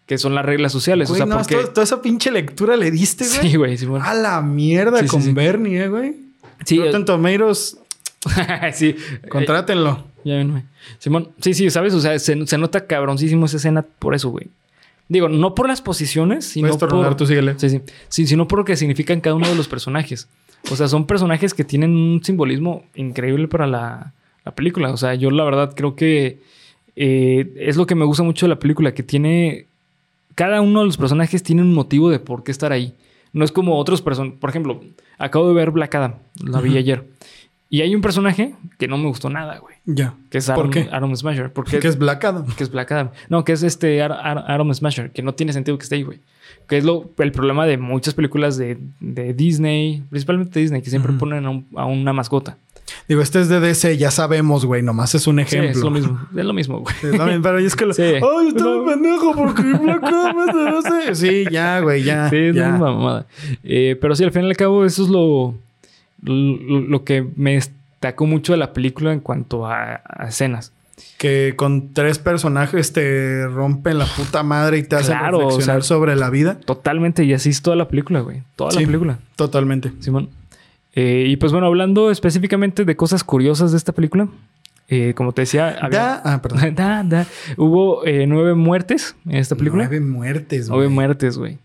Que 0.07 0.19
son 0.19 0.35
las 0.35 0.45
reglas 0.45 0.73
sociales. 0.73 1.09
Güey, 1.09 1.21
o 1.21 1.25
sea, 1.25 1.27
no, 1.27 1.39
porque. 1.39 1.55
toda, 1.55 1.73
toda 1.73 1.85
esa 1.85 2.03
pinche 2.03 2.31
lectura 2.31 2.77
le 2.77 2.91
diste, 2.91 3.25
güey. 3.27 3.51
Sí, 3.51 3.57
güey, 3.57 3.79
Simón. 3.79 4.03
A 4.03 4.15
la 4.15 4.41
mierda 4.43 4.99
Sí, 4.99 5.05
sí, 5.05 5.11
con 5.11 5.23
sí. 5.23 5.33
Bernie, 5.33 5.85
eh, 5.85 5.89
güey. 5.89 6.17
Sí, 6.65 6.79
Rotten 6.79 7.05
Tomatoes, 7.05 7.79
sí. 8.75 8.97
contrátenlo. 9.29 10.05
Ya 10.25 10.43
güey. 10.45 10.63
Simón, 10.99 11.29
sí, 11.41 11.55
sí, 11.55 11.71
¿sabes? 11.71 11.95
O 11.95 12.01
sea, 12.01 12.19
se, 12.19 12.47
se 12.47 12.59
nota 12.59 12.87
cabroncísimo 12.87 13.47
esa 13.47 13.57
escena 13.57 13.83
por 13.83 14.15
eso, 14.15 14.31
güey. 14.31 14.49
Digo, 15.09 15.29
no 15.29 15.55
por 15.55 15.69
las 15.69 15.83
posiciones, 15.83 16.45
sino 16.47 16.79
por... 16.79 17.17
tú 17.17 17.27
síguele. 17.27 17.55
Sí, 17.59 17.69
sí. 17.69 17.81
Sí, 18.09 18.27
sino 18.27 18.49
por 18.49 18.61
lo 18.61 18.65
que 18.65 18.77
significan 18.77 19.21
cada 19.21 19.35
uno 19.37 19.49
de 19.49 19.55
los 19.55 19.69
personajes. 19.69 20.29
O 20.71 20.77
sea, 20.77 20.89
son 20.89 21.07
personajes 21.07 21.55
que 21.55 21.65
tienen 21.65 21.91
un 21.91 22.23
simbolismo 22.25 22.85
increíble 22.95 23.49
para 23.49 23.67
la, 23.67 24.13
la 24.45 24.55
película. 24.55 24.91
O 24.93 24.97
sea, 24.97 25.15
yo 25.15 25.31
la 25.31 25.45
verdad 25.45 25.73
creo 25.77 25.95
que 25.97 26.39
eh, 26.97 27.53
es 27.57 27.77
lo 27.77 27.87
que 27.87 27.95
me 27.95 28.05
gusta 28.05 28.23
mucho 28.23 28.47
de 28.47 28.51
la 28.51 28.59
película, 28.59 28.93
que 28.95 29.03
tiene... 29.03 29.67
Cada 30.35 30.61
uno 30.63 30.81
de 30.81 30.87
los 30.87 30.97
personajes 30.97 31.43
tiene 31.43 31.61
un 31.63 31.75
motivo 31.75 32.09
de 32.09 32.19
por 32.19 32.43
qué 32.43 32.51
estar 32.53 32.73
ahí. 32.73 32.95
No 33.35 33.45
es 33.45 33.53
como 33.53 33.77
otros 33.79 34.01
personajes. 34.01 34.39
Por 34.39 34.49
ejemplo, 34.51 34.81
acabo 35.19 35.47
de 35.49 35.55
ver 35.55 35.71
Black 35.71 35.95
Adam, 35.95 36.15
la 36.43 36.61
vi 36.63 36.77
ayer. 36.79 37.05
Y 37.69 37.81
hay 37.83 37.95
un 37.95 38.01
personaje 38.03 38.55
que 38.79 38.89
no 38.89 38.97
me 38.99 39.09
gustó 39.09 39.29
nada, 39.31 39.59
güey. 39.59 39.75
Ya. 39.87 40.15
Que 40.31 40.39
es 40.39 40.47
¿Por 40.47 40.55
Atom, 40.67 40.71
qué? 40.71 40.89
Atom 40.91 41.15
Smasher. 41.17 41.53
Porque 41.53 41.79
Que 41.81 41.89
es 41.89 41.99
Black 41.99 42.25
Adam. 42.25 42.47
que 42.47 42.65
es 42.65 42.71
Black 42.71 42.93
Adam. 42.93 43.11
No, 43.29 43.45
que 43.45 43.53
es 43.53 43.63
este 43.63 44.01
Ar- 44.03 44.75
Smasher, 44.75 45.11
que 45.11 45.23
no 45.23 45.35
tiene 45.35 45.53
sentido 45.53 45.77
que 45.79 45.83
esté 45.85 45.97
ahí, 45.97 46.03
güey. 46.03 46.19
Que 46.69 46.79
es 46.79 46.85
lo, 46.85 47.11
el 47.19 47.33
problema 47.33 47.67
de 47.67 47.77
muchas 47.79 48.15
películas 48.15 48.57
de, 48.59 48.79
de 49.01 49.33
Disney, 49.35 50.03
principalmente 50.11 50.61
Disney, 50.61 50.81
que 50.83 50.91
siempre 50.91 51.13
ponen 51.15 51.45
a, 51.47 51.51
un- 51.51 51.67
a 51.77 51.85
una 51.87 52.13
mascota. 52.13 52.57
Digo, 53.09 53.21
este 53.23 53.41
es 53.41 53.49
de 53.49 53.61
DC, 53.61 53.97
ya 53.97 54.11
sabemos, 54.11 54.65
güey. 54.65 54.83
Nomás 54.83 55.15
es 55.15 55.27
un 55.27 55.37
Sí, 55.37 55.43
ejemplo. 55.43 55.71
es 55.71 55.77
lo 55.79 55.91
mismo. 55.91 56.21
Es 56.37 56.45
lo 56.45 56.53
mismo, 56.53 56.81
güey. 56.81 56.95
También, 57.17 57.43
pero 57.43 57.59
es 57.59 57.75
que... 57.77 57.87
lo- 57.87 57.95
Sí. 57.95 58.03
Ay, 58.03 58.49
estoy 58.49 58.79
No. 58.79 58.85
pendejo 58.87 59.33
porque 59.35 59.63
Black 59.63 60.03
es 60.05 60.55
de 60.55 60.65
DC. 60.65 61.15
Sí, 61.15 61.45
ya, 61.51 61.81
güey, 61.81 62.03
ya. 62.03 62.29
Sí, 62.31 62.37
es 62.37 62.57
una 62.57 62.77
mamada. 62.79 63.27
Eh, 63.65 63.97
pero 64.01 64.15
sí, 64.15 64.25
al 64.25 64.33
fin 64.33 64.43
y 64.45 64.47
al 64.51 64.57
cabo, 64.57 64.85
eso 64.85 65.03
es 65.05 65.09
lo, 65.09 65.55
lo, 66.23 66.81
lo 66.81 67.05
que 67.05 67.27
me 67.37 67.55
destacó 67.55 68.27
mucho 68.27 68.53
de 68.53 68.59
la 68.59 68.73
película 68.73 69.13
en 69.13 69.21
cuanto 69.21 69.67
a, 69.67 70.01
a 70.05 70.29
escenas. 70.29 70.73
Que 71.19 71.55
con 71.57 71.93
tres 71.95 72.19
personajes 72.19 72.93
te 72.93 73.47
rompen 73.47 73.99
la 73.99 74.07
puta 74.07 74.43
madre 74.43 74.79
y 74.79 74.83
te 74.83 74.97
hacen 74.97 75.17
Claro, 75.19 75.39
o 75.39 75.41
reflexionar 75.43 75.83
sea- 75.83 75.89
sobre 75.89 76.17
la 76.17 76.31
vida. 76.31 76.59
Totalmente, 76.65 77.25
y 77.25 77.33
así 77.33 77.51
es 77.51 77.63
toda 77.63 77.77
la 77.77 77.89
película, 77.89 78.21
güey. 78.21 78.43
Toda 78.57 78.73
Sí. 78.73 78.81
la 78.81 78.87
película. 78.87 79.19
Totalmente. 79.37 79.93
Simón. 80.01 80.29
Eh, 80.95 81.25
y 81.29 81.37
pues 81.37 81.53
bueno, 81.53 81.67
hablando 81.69 82.11
específicamente 82.11 82.85
de 82.85 82.97
cosas 82.97 83.25
curiosas 83.25 83.71
de 83.73 83.79
esta 83.79 83.93
película, 83.93 84.29
eh, 84.89 85.15
como 85.15 85.33
te 85.33 85.43
decía, 85.43 85.77
había- 85.81 85.99
Da- 85.99 86.23
ah, 86.25 86.43
perdón. 86.43 86.75
Da, 86.75 87.03
da. 87.03 87.27
hubo 87.57 88.05
eh, 88.07 88.27
nueve 88.27 88.55
muertes 88.55 89.17
en 89.27 89.37
esta 89.37 89.55
película. 89.57 89.85
Nueve 89.89 90.05
muertes, 90.05 90.69
Nueve 90.69 90.85
güey. 90.87 90.95
muertes, 90.95 91.39
güey. 91.39 91.59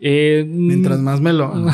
Mientras 0.00 0.98
más 0.98 1.20
me 1.20 1.32
lo... 1.32 1.48
mm, 1.54 1.68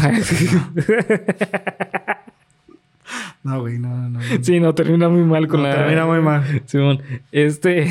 No, 3.42 3.60
güey, 3.60 3.78
no, 3.78 3.88
no. 3.88 4.08
no. 4.10 4.20
sí, 4.42 4.60
no, 4.60 4.74
termina 4.74 5.08
muy 5.08 5.22
mal 5.22 5.46
con 5.48 5.62
No, 5.62 5.68
la... 5.68 5.76
Termina 5.76 6.04
muy 6.04 6.20
mal. 6.20 6.62
Simón. 6.66 7.00
Este, 7.32 7.86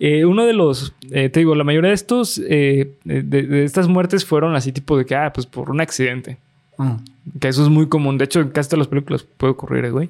eh, 0.00 0.24
uno 0.24 0.44
de 0.46 0.52
los, 0.54 0.94
eh, 1.12 1.28
te 1.28 1.40
digo, 1.40 1.54
la 1.54 1.62
mayoría 1.62 1.90
de 1.90 1.94
estos, 1.94 2.40
eh, 2.48 2.94
de, 3.04 3.22
de 3.22 3.64
estas 3.64 3.86
muertes 3.86 4.24
fueron 4.24 4.56
así 4.56 4.72
tipo 4.72 4.98
de 4.98 5.04
que, 5.04 5.14
ah, 5.14 5.32
pues 5.32 5.46
por 5.46 5.70
un 5.70 5.80
accidente. 5.80 6.38
Mm. 6.78 7.38
Que 7.40 7.48
eso 7.48 7.62
es 7.62 7.68
muy 7.68 7.88
común. 7.88 8.18
De 8.18 8.24
hecho, 8.24 8.40
en 8.40 8.48
casi 8.50 8.68
todas 8.68 8.78
las 8.80 8.88
películas 8.88 9.24
puede 9.24 9.52
ocurrir, 9.52 9.84
eh, 9.86 9.90
güey. 9.90 10.08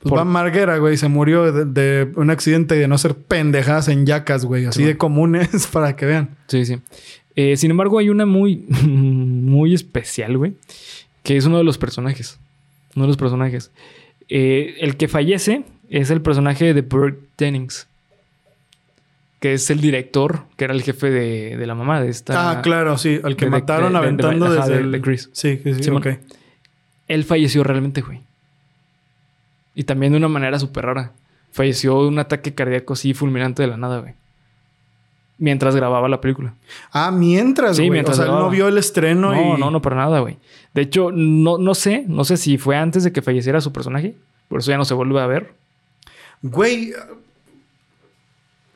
Pues 0.00 0.10
Por- 0.10 0.18
Van 0.18 0.28
Marguera, 0.28 0.78
güey, 0.78 0.96
se 0.96 1.08
murió 1.08 1.50
de, 1.52 1.64
de 1.64 2.12
un 2.16 2.30
accidente 2.30 2.76
y 2.76 2.78
de 2.78 2.88
no 2.88 2.98
ser 2.98 3.14
pendejadas 3.16 3.88
en 3.88 4.06
yacas, 4.06 4.44
güey. 4.44 4.66
Así 4.66 4.80
Sí, 4.82 4.86
de 4.86 4.96
comunes 4.96 5.66
para 5.72 5.96
que 5.96 6.06
vean. 6.06 6.36
Sí, 6.46 6.64
sí. 6.64 6.78
Eh, 7.36 7.56
sin 7.56 7.70
embargo, 7.70 7.98
hay 7.98 8.08
una 8.10 8.26
muy, 8.26 8.66
muy 8.86 9.74
especial, 9.74 10.36
güey, 10.38 10.54
que 11.22 11.36
es 11.36 11.46
uno 11.46 11.58
de 11.58 11.64
los 11.64 11.78
personajes. 11.78 12.38
Uno 12.94 13.04
de 13.04 13.08
los 13.08 13.16
personajes. 13.16 13.70
Eh, 14.28 14.76
el 14.80 14.96
que 14.96 15.08
fallece 15.08 15.64
es 15.88 16.10
el 16.10 16.20
personaje 16.20 16.74
de 16.74 16.82
Burt 16.82 17.18
Dennings, 17.38 17.86
que 19.40 19.52
es 19.54 19.70
el 19.70 19.80
director, 19.80 20.44
que 20.56 20.64
era 20.64 20.74
el 20.74 20.82
jefe 20.82 21.10
de, 21.10 21.56
de 21.56 21.66
la 21.66 21.74
mamá 21.74 22.00
de 22.00 22.08
esta. 22.08 22.50
ah, 22.50 22.62
claro, 22.62 22.98
sí. 22.98 23.20
Al 23.22 23.36
que 23.36 23.44
de- 23.44 23.50
mataron 23.52 23.92
de- 23.92 23.98
aventando 23.98 24.46
ajá, 24.46 24.54
desde 24.56 24.74
de- 24.74 24.80
el... 24.80 24.92
de 24.92 25.00
Chris. 25.00 25.30
Sí, 25.32 25.60
sí, 25.62 25.74
sí. 25.74 25.82
Simón. 25.84 26.02
ok. 26.06 26.18
Él 27.08 27.24
falleció 27.24 27.62
realmente, 27.64 28.00
güey. 28.02 28.20
Y 29.74 29.84
también 29.84 30.12
de 30.12 30.18
una 30.18 30.28
manera 30.28 30.58
súper 30.58 30.86
rara. 30.86 31.12
Falleció 31.52 32.02
de 32.02 32.08
un 32.08 32.18
ataque 32.18 32.52
cardíaco 32.54 32.92
así 32.94 33.14
fulminante 33.14 33.62
de 33.62 33.68
la 33.68 33.76
nada, 33.76 34.00
güey. 34.00 34.14
Mientras 35.38 35.76
grababa 35.76 36.08
la 36.08 36.20
película. 36.20 36.54
Ah, 36.90 37.12
mientras, 37.12 37.76
Sí, 37.76 37.82
güey. 37.82 37.90
mientras 37.90 38.18
o 38.18 38.22
sea, 38.22 38.30
él 38.32 38.38
no 38.40 38.50
vio 38.50 38.66
el 38.66 38.76
estreno 38.76 39.32
No, 39.32 39.56
y... 39.56 39.60
no, 39.60 39.70
no, 39.70 39.80
para 39.80 39.94
nada, 39.94 40.18
güey. 40.18 40.36
De 40.74 40.82
hecho, 40.82 41.10
no, 41.12 41.58
no 41.58 41.74
sé, 41.76 42.04
no 42.08 42.24
sé 42.24 42.36
si 42.36 42.58
fue 42.58 42.76
antes 42.76 43.04
de 43.04 43.12
que 43.12 43.22
falleciera 43.22 43.60
su 43.60 43.72
personaje. 43.72 44.16
Por 44.48 44.58
eso 44.58 44.70
ya 44.72 44.76
no 44.78 44.84
se 44.84 44.94
vuelve 44.94 45.20
a 45.20 45.26
ver. 45.26 45.52
Güey... 46.42 46.92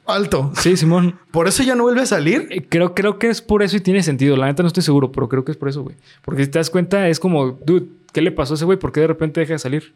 Alto. 0.07 0.53
Sí, 0.57 0.77
Simón. 0.77 1.19
¿Por 1.31 1.47
eso 1.49 1.63
ya 1.63 1.75
no 1.77 1.85
vuelve 1.85 2.03
a 2.03 2.07
salir? 2.07 2.49
Eh, 2.51 2.67
Creo, 2.69 2.95
creo 2.95 3.19
que 3.19 3.29
es 3.29 3.41
por 3.41 3.63
eso 3.63 3.77
y 3.77 3.81
tiene 3.81 4.03
sentido. 4.03 4.37
La 4.37 4.47
neta 4.47 4.63
no 4.63 4.67
estoy 4.67 4.83
seguro, 4.83 5.13
pero 5.13 5.29
creo 5.29 5.45
que 5.45 5.53
es 5.53 5.57
por 5.59 5.69
eso, 5.69 5.83
güey. 5.83 5.95
Porque 6.25 6.45
si 6.45 6.51
te 6.51 6.59
das 6.59 6.71
cuenta, 6.71 7.09
es 7.09 7.21
como, 7.21 7.53
dude, 7.53 7.87
¿qué 8.13 8.21
le 8.21 8.33
pasó 8.33 8.55
a 8.55 8.57
ese 8.57 8.65
güey? 8.65 8.79
¿Por 8.79 8.91
qué 8.93 9.01
de 9.01 9.07
repente 9.07 9.41
deja 9.41 9.53
de 9.53 9.59
salir? 9.61 9.93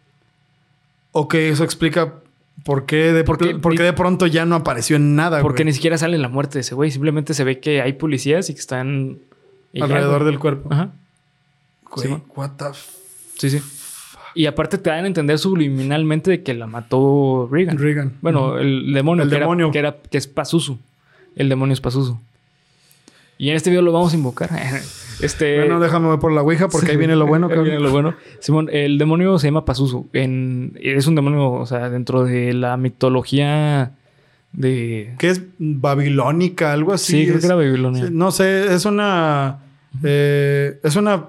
¿O 1.13 1.27
que 1.29 1.49
eso 1.49 1.65
explica 1.65 2.15
por 2.65 2.87
qué 2.87 3.13
de, 3.13 3.25
Porque- 3.25 3.55
por 3.57 3.75
qué 3.77 3.83
de 3.83 3.93
pronto 3.93 4.27
ya 4.27 4.45
no 4.47 4.55
apareció 4.55 4.97
en 4.97 5.17
nada, 5.17 5.41
Porque 5.43 5.63
güey? 5.63 5.67
ni 5.67 5.73
siquiera 5.73 5.99
sale 5.99 6.19
la 6.19 6.29
muerte 6.29 6.55
de 6.55 6.61
ese 6.61 6.75
güey. 6.75 6.91
Simplemente 6.91 7.35
se 7.35 7.43
ve 7.45 7.59
que 7.59 7.81
hay 7.83 7.95
policías 7.95 8.49
y 8.49 8.55
que 8.55 8.61
están 8.61 9.19
y 9.73 9.83
Alrededor 9.83 10.25
del 10.25 10.39
cuerpo. 10.39 10.69
Ajá. 10.73 10.91
Güey, 11.91 12.09
Sí, 12.09 12.15
what 12.35 12.51
the... 12.57 12.65
f- 12.71 12.93
Sí, 13.39 13.51
sí. 13.51 13.61
Y 14.37 14.47
aparte 14.47 14.79
te 14.79 14.91
dan 14.91 15.05
a 15.05 15.07
entender 15.09 15.39
subliminalmente 15.39 16.31
de 16.31 16.43
que 16.43 16.53
la 16.55 16.67
mató 16.67 17.49
Reagan. 17.51 17.79
Reagan. 17.79 18.13
Bueno, 18.21 18.59
el 18.59 18.93
demonio, 18.93 19.25
El 19.25 19.31
que, 19.31 19.37
era- 19.37 19.45
demonio. 19.47 19.71
que 19.73 19.79
era 19.79 19.97
que 20.11 20.19
es 20.19 20.27
Pazuzu. 20.27 20.79
El 21.35 21.49
demonio 21.49 21.73
es 21.73 21.81
Pazuzu. 21.81 22.19
Y 23.39 23.51
en 23.51 23.57
este 23.57 23.71
video 23.71 23.83
lo 23.83 23.93
vamos 23.93 24.13
a 24.13 24.17
invocar. 24.17 24.51
Este 25.19 25.57
Bueno, 25.61 25.81
déjame 25.81 26.11
ver 26.11 26.19
por 26.19 26.31
la 26.31 26.43
Ouija 26.43 26.69
porque 26.69 26.91
ahí 26.91 26.99
viene 26.99 27.17
lo 27.17 27.27
bueno, 27.27 27.49
Ahí 27.51 27.59
viene 27.63 27.81
lo 27.81 27.91
bueno. 27.91 28.15
Simón, 28.41 28.69
el 28.71 28.99
demonio 28.99 29.39
se 29.39 29.47
llama 29.47 29.65
Pazuzu. 29.65 30.11
En, 30.13 30.75
es 30.83 31.07
un 31.07 31.15
demonio, 31.15 31.53
o 31.53 31.65
sea, 31.65 31.89
dentro 31.89 32.25
de 32.25 32.53
la 32.53 32.77
mitología 32.77 33.93
de. 34.53 35.15
que 35.19 35.31
es 35.31 35.41
babilónica, 35.59 36.73
algo 36.75 36.93
así. 36.93 37.13
Sí, 37.13 37.25
creo 37.25 37.37
es- 37.37 37.41
que 37.41 37.47
era 37.47 37.55
Babilonia. 37.57 38.09
No 38.13 38.31
sé, 38.31 38.75
es 38.75 38.85
una. 38.85 39.61
eh, 40.05 40.79
es 40.83 40.97
una 40.97 41.25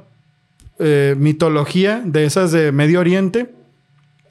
eh, 0.80 1.16
mitología 1.18 2.02
de 2.06 2.26
esas 2.26 2.52
de 2.52 2.72
Medio 2.72 3.00
Oriente 3.00 3.54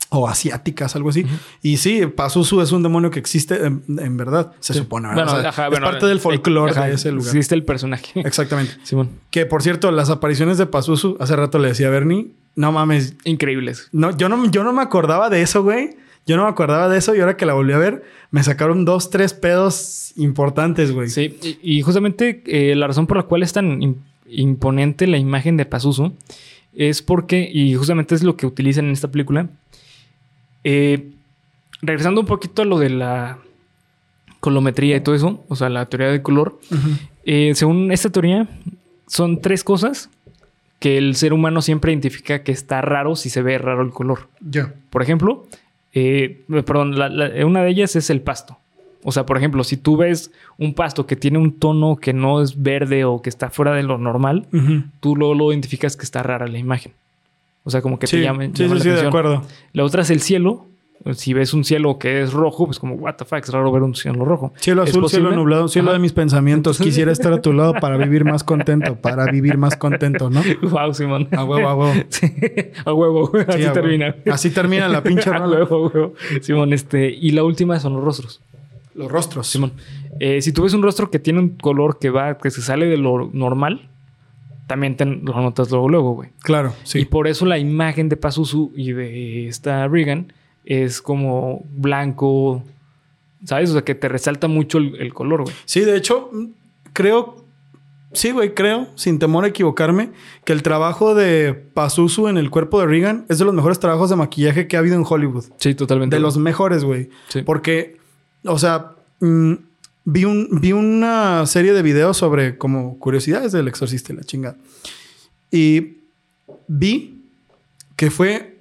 o 0.08 0.28
asiáticas, 0.28 0.94
algo 0.94 1.08
así. 1.10 1.26
Y 1.62 1.78
sí, 1.78 2.06
Pazuzu 2.06 2.60
es 2.60 2.70
un 2.72 2.82
demonio 2.82 3.10
que 3.10 3.18
existe 3.18 3.66
en, 3.66 3.82
en 3.98 4.16
verdad, 4.16 4.52
se 4.60 4.72
Sí. 4.72 4.78
supone. 4.78 5.08
¿verdad? 5.08 5.24
Bueno, 5.24 5.38
O 5.38 5.40
sea, 5.40 5.50
ajá, 5.50 5.64
es 5.64 5.70
bueno, 5.70 5.86
parte 5.86 6.06
del 6.06 6.20
folclore 6.20 6.72
de 6.74 6.92
ese 6.94 7.10
lugar. 7.10 7.26
Existe 7.28 7.54
el 7.56 7.64
personaje. 7.64 8.20
Exactamente. 8.20 8.72
Simón. 8.84 9.10
Que 9.30 9.46
por 9.46 9.62
cierto, 9.62 9.90
las 9.90 10.08
apariciones 10.10 10.58
de 10.58 10.66
Pazuzu, 10.66 11.16
hace 11.18 11.34
rato 11.34 11.58
le 11.58 11.68
decía 11.68 11.88
a 11.88 11.90
Bernie, 11.90 12.28
no 12.54 12.70
mames, 12.72 13.16
Increíbles. 13.24 13.88
no, 13.92 14.16
yo, 14.16 14.28
no, 14.28 14.48
yo 14.50 14.62
no 14.62 14.72
me 14.72 14.80
acordaba 14.82 15.28
de 15.28 15.42
eso, 15.42 15.62
güey. 15.62 15.96
Yo 16.24 16.36
no 16.36 16.44
me 16.44 16.48
acordaba 16.50 16.88
de 16.88 16.98
eso 16.98 17.14
y 17.14 17.20
ahora 17.20 17.36
que 17.36 17.46
la 17.46 17.54
volví 17.54 17.72
a 17.72 17.78
ver, 17.78 18.02
me 18.32 18.42
sacaron 18.42 18.84
dos, 18.84 19.10
tres 19.10 19.32
pedos 19.34 20.12
importantes, 20.16 20.90
güey. 20.92 21.08
Sí, 21.08 21.38
y, 21.62 21.78
y 21.78 21.82
justamente 21.82 22.42
eh, 22.46 22.74
la 22.74 22.86
razón 22.88 23.06
por 23.06 23.16
la 23.16 23.22
cual 23.24 23.42
es 23.44 23.52
tan 23.52 23.80
imponente 24.30 25.06
la 25.06 25.18
imagen 25.18 25.56
de 25.56 25.66
Pazuzu 25.66 26.12
es 26.74 27.02
porque, 27.02 27.48
y 27.52 27.74
justamente 27.74 28.14
es 28.14 28.22
lo 28.22 28.36
que 28.36 28.46
utilizan 28.46 28.86
en 28.86 28.92
esta 28.92 29.08
película, 29.10 29.48
eh, 30.64 31.10
regresando 31.82 32.20
un 32.20 32.26
poquito 32.26 32.62
a 32.62 32.64
lo 32.64 32.78
de 32.78 32.90
la 32.90 33.38
colometría 34.40 34.96
y 34.96 35.00
todo 35.00 35.14
eso, 35.14 35.44
o 35.48 35.56
sea, 35.56 35.68
la 35.68 35.86
teoría 35.86 36.08
del 36.08 36.22
color, 36.22 36.58
eh, 37.24 37.52
según 37.54 37.90
esta 37.92 38.10
teoría, 38.10 38.48
son 39.06 39.40
tres 39.40 39.64
cosas 39.64 40.10
que 40.78 40.98
el 40.98 41.16
ser 41.16 41.32
humano 41.32 41.62
siempre 41.62 41.92
identifica 41.92 42.42
que 42.42 42.52
está 42.52 42.80
raro 42.82 43.16
si 43.16 43.30
se 43.30 43.40
ve 43.42 43.56
raro 43.58 43.82
el 43.82 43.90
color. 43.90 44.28
Ya. 44.40 44.74
Por 44.90 45.02
ejemplo, 45.02 45.46
eh, 45.94 46.44
perdón, 46.66 46.98
la- 46.98 47.08
la- 47.08 47.46
una 47.46 47.62
de 47.62 47.70
ellas 47.70 47.96
es 47.96 48.10
el 48.10 48.20
pasto. 48.20 48.58
O 49.08 49.12
sea, 49.12 49.24
por 49.24 49.36
ejemplo, 49.36 49.62
si 49.62 49.76
tú 49.76 49.96
ves 49.96 50.32
un 50.58 50.74
pasto 50.74 51.06
que 51.06 51.14
tiene 51.14 51.38
un 51.38 51.52
tono 51.60 51.94
que 51.94 52.12
no 52.12 52.42
es 52.42 52.60
verde 52.60 53.04
o 53.04 53.22
que 53.22 53.28
está 53.30 53.50
fuera 53.50 53.72
de 53.72 53.84
lo 53.84 53.98
normal, 53.98 54.46
tú 54.98 55.14
luego 55.14 55.32
lo 55.34 55.52
identificas 55.52 55.96
que 55.96 56.02
está 56.02 56.24
rara 56.24 56.48
la 56.48 56.58
imagen. 56.58 56.92
O 57.62 57.70
sea, 57.70 57.82
como 57.82 58.00
que 58.00 58.08
Sí, 58.08 58.16
te 58.16 58.22
llame, 58.24 58.50
sí, 58.52 58.64
llama 58.64 58.80
sí, 58.80 58.88
la 58.88 58.96
sí, 58.96 59.02
de 59.02 59.06
acuerdo. 59.08 59.42
La 59.72 59.84
otra 59.84 60.02
es 60.02 60.10
el 60.10 60.20
cielo, 60.20 60.66
Si 61.14 61.34
ves 61.34 61.54
un 61.54 61.62
cielo 61.62 61.98
que 61.98 62.20
es 62.22 62.32
rojo, 62.32 62.64
pues 62.66 62.80
como, 62.80 62.94
what 62.96 63.14
the 63.14 63.24
fuck, 63.24 63.38
es 63.38 63.52
raro 63.52 63.70
ver 63.70 63.82
un 63.84 63.94
cielo 63.94 64.24
rojo. 64.24 64.52
Cielo 64.56 64.82
¿Es 64.82 64.90
azul, 64.90 65.08
cielo 65.08 65.30
nublado, 65.30 65.68
cielo 65.68 65.90
Ajá. 65.90 65.98
de 65.98 66.02
mis 66.02 66.12
pensamientos. 66.12 66.78
Quisiera 66.80 67.12
estar 67.18 67.32
a 67.32 67.40
tu 67.40 67.52
lado 67.52 67.74
para 67.74 67.96
vivir 67.96 68.24
más 68.24 68.42
contento, 68.42 68.96
para 68.96 69.26
vivir 69.30 69.56
más 69.56 69.76
contento, 69.76 70.30
¿no? 70.30 70.42
Wow, 70.62 70.94
Simón. 70.94 71.28
A 71.30 71.44
huevo, 71.44 71.68
a 71.68 71.76
huevo. 71.76 71.92
Sí, 72.08 72.26
a 72.84 72.92
huevo. 72.92 73.30
Así 73.46 73.60
huevo. 73.60 73.72
termina. 73.72 74.16
Así 74.32 74.50
termina 74.50 74.88
la 74.88 75.02
pinche 75.04 75.30
A 75.30 75.38
rola. 75.38 75.58
huevo, 75.58 75.76
a 75.76 75.88
huevo. 75.88 76.14
Simón, 76.40 76.72
este. 76.72 77.08
Y 77.10 77.30
la 77.30 77.44
última 77.44 77.78
son 77.78 77.92
los 77.94 78.02
rostros. 78.02 78.40
Los 78.96 79.10
rostros. 79.10 79.46
Simón. 79.46 79.72
Eh, 80.20 80.40
si 80.42 80.52
tú 80.52 80.62
ves 80.62 80.72
un 80.74 80.82
rostro 80.82 81.10
que 81.10 81.18
tiene 81.18 81.38
un 81.40 81.50
color 81.50 81.98
que 81.98 82.10
va, 82.10 82.38
que 82.38 82.50
se 82.50 82.62
sale 82.62 82.86
de 82.86 82.96
lo 82.96 83.30
normal, 83.32 83.88
también 84.66 84.96
te 84.96 85.04
lo 85.04 85.40
notas 85.40 85.70
luego, 85.70 85.88
luego, 85.88 86.12
güey. 86.14 86.30
Claro, 86.40 86.74
Y 86.84 86.88
sí. 86.88 87.04
por 87.04 87.28
eso 87.28 87.44
la 87.46 87.58
imagen 87.58 88.08
de 88.08 88.16
Pazuzu 88.16 88.72
y 88.74 88.92
de 88.92 89.48
esta 89.48 89.86
Regan 89.86 90.32
es 90.64 91.00
como 91.00 91.62
blanco, 91.70 92.62
¿sabes? 93.44 93.70
O 93.70 93.74
sea, 93.74 93.82
que 93.82 93.94
te 93.94 94.08
resalta 94.08 94.48
mucho 94.48 94.78
el, 94.78 94.96
el 94.96 95.14
color, 95.14 95.42
güey. 95.42 95.54
Sí, 95.64 95.80
de 95.80 95.96
hecho, 95.96 96.30
mm, 96.32 96.44
creo. 96.92 97.44
Sí, 98.12 98.30
güey, 98.30 98.54
creo, 98.54 98.86
sin 98.94 99.18
temor 99.18 99.44
a 99.44 99.48
equivocarme, 99.48 100.10
que 100.44 100.54
el 100.54 100.62
trabajo 100.62 101.14
de 101.14 101.52
Pazuzu 101.52 102.28
en 102.28 102.38
el 102.38 102.50
cuerpo 102.50 102.80
de 102.80 102.86
Regan 102.86 103.26
es 103.28 103.38
de 103.38 103.44
los 103.44 103.52
mejores 103.52 103.78
trabajos 103.78 104.08
de 104.08 104.16
maquillaje 104.16 104.66
que 104.68 104.76
ha 104.76 104.78
habido 104.78 104.96
en 104.96 105.04
Hollywood. 105.06 105.44
Sí, 105.58 105.74
totalmente. 105.74 106.16
De 106.16 106.20
los 106.20 106.38
mejores, 106.38 106.82
güey. 106.82 107.10
Sí. 107.28 107.42
Porque, 107.42 107.98
o 108.44 108.58
sea, 108.58 108.92
mm, 109.20 109.52
vi, 110.04 110.24
un, 110.24 110.48
vi 110.60 110.72
una 110.72 111.44
serie 111.46 111.72
de 111.72 111.82
videos 111.82 112.16
sobre 112.16 112.58
como 112.58 112.98
curiosidades 112.98 113.52
del 113.52 113.68
exorcista 113.68 114.12
y 114.12 114.16
la 114.16 114.24
chingada. 114.24 114.56
Y 115.50 115.98
vi 116.68 117.22
que 117.96 118.10
fue 118.10 118.56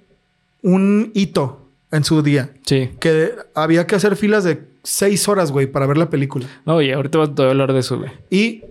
un 0.62 1.12
hito 1.14 1.68
en 1.92 2.04
su 2.04 2.22
día. 2.22 2.52
Sí. 2.66 2.90
Que 3.00 3.32
había 3.54 3.86
que 3.88 3.96
hacer 3.96 4.16
filas 4.16 4.44
de 4.44 4.62
seis 4.84 5.28
horas, 5.28 5.52
güey, 5.52 5.68
para 5.68 5.86
ver 5.88 5.98
la 5.98 6.10
película. 6.10 6.48
No, 6.66 6.82
y 6.82 6.92
ahorita 6.92 7.18
voy 7.20 7.46
a 7.46 7.50
hablar 7.50 7.74
de 7.74 7.80
eso, 7.80 7.98
güey. 7.98 8.12
Y 8.30 8.62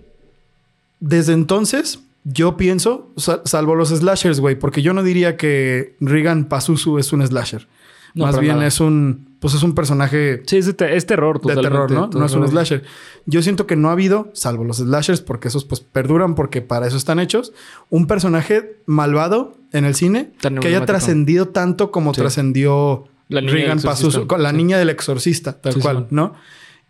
desde 1.01 1.33
entonces, 1.33 2.01
yo 2.25 2.57
pienso, 2.57 3.11
sa- 3.17 3.43
salvo 3.45 3.75
los 3.75 3.91
slashers, 3.91 4.41
güey, 4.41 4.59
porque 4.59 4.81
yo 4.83 4.93
no 4.95 5.03
diría 5.03 5.37
que 5.37 5.95
Regan 6.01 6.45
Pazuzu 6.47 6.99
es 6.99 7.13
un 7.13 7.27
slasher. 7.27 7.67
No, 8.15 8.27
Más 8.27 8.39
bien 8.39 8.57
nada. 8.57 8.69
es 8.69 8.79
un, 8.81 9.34
pues 9.45 9.53
es 9.53 9.63
un 9.63 9.75
personaje 9.75 10.43
Sí, 10.47 10.57
es, 10.57 10.75
te- 10.75 10.97
es 10.97 11.05
terror, 11.05 11.39
de 11.43 11.55
terror, 11.55 11.91
¿no? 11.91 12.07
No 12.09 12.25
es 12.25 12.33
un 12.33 12.49
slasher. 12.49 12.83
Yo 13.27 13.43
siento 13.43 13.67
que 13.67 13.77
no 13.77 13.91
ha 13.91 13.93
habido, 13.93 14.31
salvo 14.33 14.65
los 14.65 14.79
slashers, 14.79 15.21
porque 15.21 15.49
esos 15.49 15.67
pues 15.67 15.83
perduran 15.83 16.35
porque 16.35 16.63
para 16.63 16.87
eso 16.87 16.97
están 16.97 17.19
hechos, 17.19 17.53
un 17.91 18.07
personaje 18.07 18.77
malvado 18.87 19.55
en 19.73 19.85
el 19.85 19.95
cine 19.95 20.33
Tan 20.41 20.57
que 20.61 20.69
haya 20.69 20.87
trascendido 20.87 21.49
tanto 21.49 21.91
como 21.91 22.15
Sí. 22.15 22.23
trascendió 22.23 23.05
La 23.29 23.43
niña 23.43 23.53
Regan. 23.53 23.81
Pazuzu, 23.83 24.27
con 24.27 24.43
la 24.43 24.49
Sí. 24.53 24.57
niña 24.57 24.79
del 24.79 24.89
exorcista, 24.89 25.61
tal 25.61 25.75
Sí, 25.75 25.81
cual. 25.81 26.07
¿no? 26.09 26.33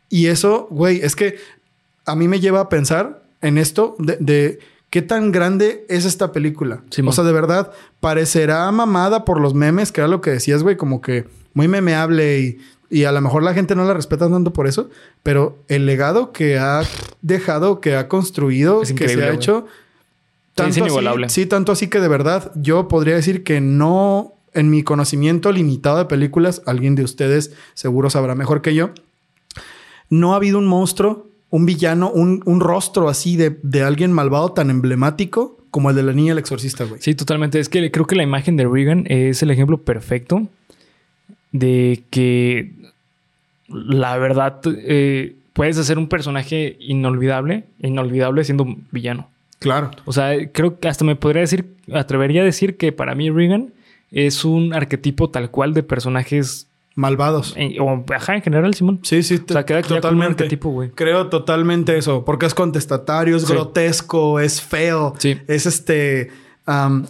Y 0.08 0.26
eso, 0.26 0.68
güey, 0.70 1.00
es 1.02 1.16
que 1.16 1.38
a 2.06 2.14
mí 2.14 2.28
me 2.28 2.38
lleva 2.38 2.60
a 2.60 2.68
pensar 2.68 3.24
en 3.40 3.58
esto 3.58 3.96
de, 3.98 4.16
de 4.20 4.60
qué 4.94 5.02
tan 5.02 5.32
grande 5.32 5.84
es 5.88 6.04
esta 6.04 6.30
película. 6.30 6.84
O 7.04 7.10
sea, 7.10 7.24
de 7.24 7.32
verdad, 7.32 7.72
parecerá 7.98 8.70
mamada 8.70 9.24
por 9.24 9.40
los 9.40 9.52
memes, 9.52 9.90
que 9.90 10.00
era 10.00 10.06
lo 10.06 10.20
que 10.20 10.30
decías, 10.30 10.62
güey, 10.62 10.76
como 10.76 11.00
que 11.00 11.24
muy 11.52 11.66
memeable 11.66 12.38
y, 12.38 12.58
y 12.90 13.02
a 13.02 13.10
lo 13.10 13.20
mejor 13.20 13.42
la 13.42 13.54
gente 13.54 13.74
no 13.74 13.84
la 13.84 13.94
respeta 13.94 14.30
tanto 14.30 14.52
por 14.52 14.68
eso, 14.68 14.90
pero 15.24 15.58
el 15.66 15.84
legado 15.84 16.30
que 16.30 16.58
ha 16.58 16.82
dejado, 17.22 17.80
que 17.80 17.96
ha 17.96 18.06
construido, 18.06 18.82
Es 18.82 18.92
que 18.92 19.08
se 19.08 19.20
ha 19.24 19.32
hecho, 19.32 19.66
es 19.66 20.54
tanto 20.54 20.84
así, 20.84 21.24
sí, 21.26 21.46
tanto 21.46 21.72
así 21.72 21.88
que 21.88 21.98
de 21.98 22.06
verdad 22.06 22.52
yo 22.54 22.86
podría 22.86 23.16
decir 23.16 23.42
que 23.42 23.60
no, 23.60 24.34
en 24.52 24.70
mi 24.70 24.84
conocimiento 24.84 25.50
limitado 25.50 25.98
de 25.98 26.04
películas, 26.04 26.62
alguien 26.66 26.94
de 26.94 27.02
ustedes 27.02 27.50
seguro 27.74 28.10
sabrá 28.10 28.36
mejor 28.36 28.62
que 28.62 28.76
yo, 28.76 28.90
no 30.08 30.34
ha 30.34 30.36
habido 30.36 30.56
un 30.56 30.68
monstruo, 30.68 31.33
un 31.54 31.66
villano, 31.66 32.10
un, 32.10 32.42
un 32.46 32.58
rostro 32.58 33.08
así 33.08 33.36
de, 33.36 33.56
de 33.62 33.84
alguien 33.84 34.10
malvado 34.10 34.50
tan 34.50 34.70
emblemático 34.70 35.56
como 35.70 35.90
el 35.90 35.94
de 35.94 36.02
la 36.02 36.12
niña 36.12 36.32
el 36.32 36.38
exorcista, 36.38 36.82
güey. 36.82 37.00
Sí, 37.00 37.14
totalmente. 37.14 37.60
Es 37.60 37.68
que 37.68 37.92
creo 37.92 38.08
que 38.08 38.16
la 38.16 38.24
imagen 38.24 38.56
de 38.56 38.66
Regan 38.66 39.04
es 39.06 39.40
el 39.40 39.52
ejemplo 39.52 39.78
perfecto 39.78 40.48
de 41.52 42.02
que 42.10 42.72
la 43.68 44.18
verdad 44.18 44.60
eh, 44.66 45.36
puedes 45.52 45.78
hacer 45.78 45.96
un 45.96 46.08
personaje 46.08 46.76
inolvidable, 46.80 47.62
inolvidable 47.78 48.42
siendo 48.42 48.64
un 48.64 48.88
villano. 48.90 49.28
Claro. 49.60 49.92
O 50.06 50.12
sea, 50.12 50.50
creo 50.50 50.80
que 50.80 50.88
hasta 50.88 51.04
me 51.04 51.14
podría 51.14 51.42
decir, 51.42 51.76
atrevería 51.92 52.42
a 52.42 52.44
decir 52.44 52.76
que 52.76 52.90
para 52.90 53.14
mí 53.14 53.30
Regan 53.30 53.72
es 54.10 54.44
un 54.44 54.74
arquetipo 54.74 55.30
tal 55.30 55.52
cual 55.52 55.72
de 55.72 55.84
personajes, 55.84 56.66
Malvados. 56.96 57.54
en- 57.56 57.80
o 57.80 58.04
ajá, 58.14 58.36
en 58.36 58.42
general, 58.42 58.72
Simón. 58.74 59.00
Sí, 59.02 59.22
sí, 59.22 59.40
O 59.48 59.52
sea, 59.52 59.64
queda 59.66 59.82
totalmente. 59.82 60.44
arquetipo, 60.44 60.70
güey. 60.70 60.90
Creo 60.90 61.26
totalmente 61.28 61.96
eso, 61.98 62.24
porque 62.24 62.46
es 62.46 62.54
contestatario, 62.54 63.36
es 63.36 63.42
Sí. 63.44 63.52
grotesco, 63.52 64.38
es 64.40 64.62
feo, 64.62 65.14
Sí. 65.18 65.36
es 65.48 65.66
este 65.66 66.30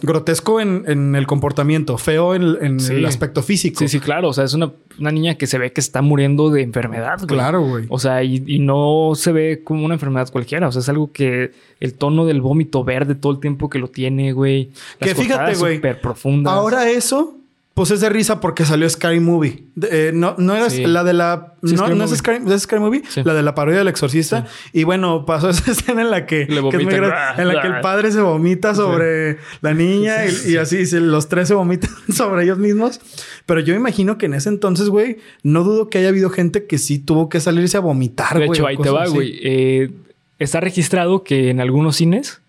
grotesco 0.01 0.59
en, 0.59 0.83
en 0.87 1.15
el 1.15 1.25
comportamiento, 1.27 1.97
feo 1.97 2.35
en, 2.35 2.57
en 2.61 2.79
Sí. 2.81 2.93
el 2.93 3.05
aspecto 3.05 3.41
físico. 3.41 3.79
Sí, 3.79 3.87
sí, 3.87 3.99
claro. 4.01 4.29
O 4.29 4.33
sea, 4.33 4.43
es 4.43 4.53
una, 4.53 4.71
una 4.99 5.11
niña 5.11 5.35
que 5.35 5.47
se 5.47 5.57
ve 5.57 5.71
que 5.71 5.79
está 5.79 6.01
muriendo 6.01 6.49
de 6.49 6.61
enfermedad. 6.61 7.15
güey. 7.19 7.27
Claro, 7.27 7.61
güey. 7.61 7.85
O 7.89 7.97
sea, 7.97 8.21
y, 8.23 8.43
y 8.45 8.59
no 8.59 9.11
se 9.15 9.31
ve 9.31 9.61
como 9.63 9.85
una 9.85 9.93
enfermedad 9.93 10.29
cualquiera. 10.29 10.67
O 10.67 10.71
sea, 10.73 10.81
es 10.81 10.89
algo 10.89 11.11
que 11.13 11.51
el 11.79 11.93
tono 11.93 12.25
del 12.25 12.41
vómito 12.41 12.83
verde 12.83 13.15
todo 13.15 13.31
el 13.31 13.39
tiempo 13.39 13.69
que 13.69 13.79
lo 13.79 13.87
tiene, 13.87 14.33
güey. 14.33 14.71
Las 14.99 15.09
Que 15.13 15.15
fíjate, 15.15 15.55
güey, 15.55 15.75
Súper 15.77 16.01
profundas. 16.01 16.53
Ahora 16.53 16.89
eso, 16.89 17.37
pues 17.75 17.91
es 17.91 17.99
de 17.99 18.09
risa 18.09 18.39
porque 18.39 18.65
salió 18.65 18.89
Scary 18.89 19.19
Movie. 19.19 19.65
De- 19.75 20.07
eh, 20.07 20.11
no, 20.13 20.33
no 20.37 20.55
era 20.55 20.69
Sí. 20.69 20.85
la 20.87 21.03
de 21.03 21.13
la. 21.13 21.53
Sí, 21.61 21.73
no, 21.73 21.77
Scary 21.79 21.95
no 21.97 22.03
es 22.05 22.09
Movie. 22.09 22.17
Scary, 22.17 22.53
¿es 22.53 22.61
Scary 22.63 22.81
Movie, 22.81 23.01
Sí. 23.09 23.21
la 23.23 23.33
de 23.33 23.43
la 23.43 23.53
parodia 23.53 23.79
del 23.79 23.89
exorcista. 23.89 24.45
Y 24.71 24.85
bueno, 24.85 25.25
pasó 25.25 25.49
esa 25.51 25.71
escena 25.71 26.01
en 26.01 26.09
la 26.09 26.25
que, 26.25 26.47
Le 26.47 26.61
que 26.69 26.77
es 26.77 26.83
muy 26.83 26.93
en 26.95 27.01
la 27.47 27.61
que 27.61 27.67
el 27.67 27.79
padre 27.81 28.11
se 28.13 28.21
vomita 28.21 28.73
sobre 28.73 29.37
la 29.61 29.73
niña 29.73 30.25
y, 30.25 30.53
y 30.53 30.57
así 30.57 30.85
los 30.99 31.27
tres 31.27 31.49
se 31.49 31.53
vomitan 31.53 31.91
sobre 32.11 32.45
ellos 32.45 32.57
mismos. 32.57 33.01
Pero 33.45 33.59
yo 33.59 33.75
imagino 33.75 34.17
que 34.17 34.27
en 34.27 34.35
ese 34.35 34.47
entonces, 34.49 34.87
güey, 34.89 35.17
no 35.43 35.63
dudo 35.63 35.89
que 35.89 35.97
haya 35.97 36.07
habido 36.09 36.29
gente 36.29 36.65
que 36.67 36.77
sí 36.77 36.97
tuvo 36.97 37.27
que 37.29 37.39
salirse 37.41 37.75
a 37.77 37.81
vomitar, 37.81 38.39
de 38.39 38.45
güey. 38.47 38.57
hecho, 38.57 38.63
o 38.63 38.67
ahí 38.67 38.77
te 38.77 38.89
va, 38.89 39.05
güey. 39.07 39.37
Eh, 39.43 39.91
está 40.39 40.61
registrado 40.61 41.23
que 41.23 41.49
en 41.49 41.59
algunos 41.59 41.97
cines. 41.97 42.41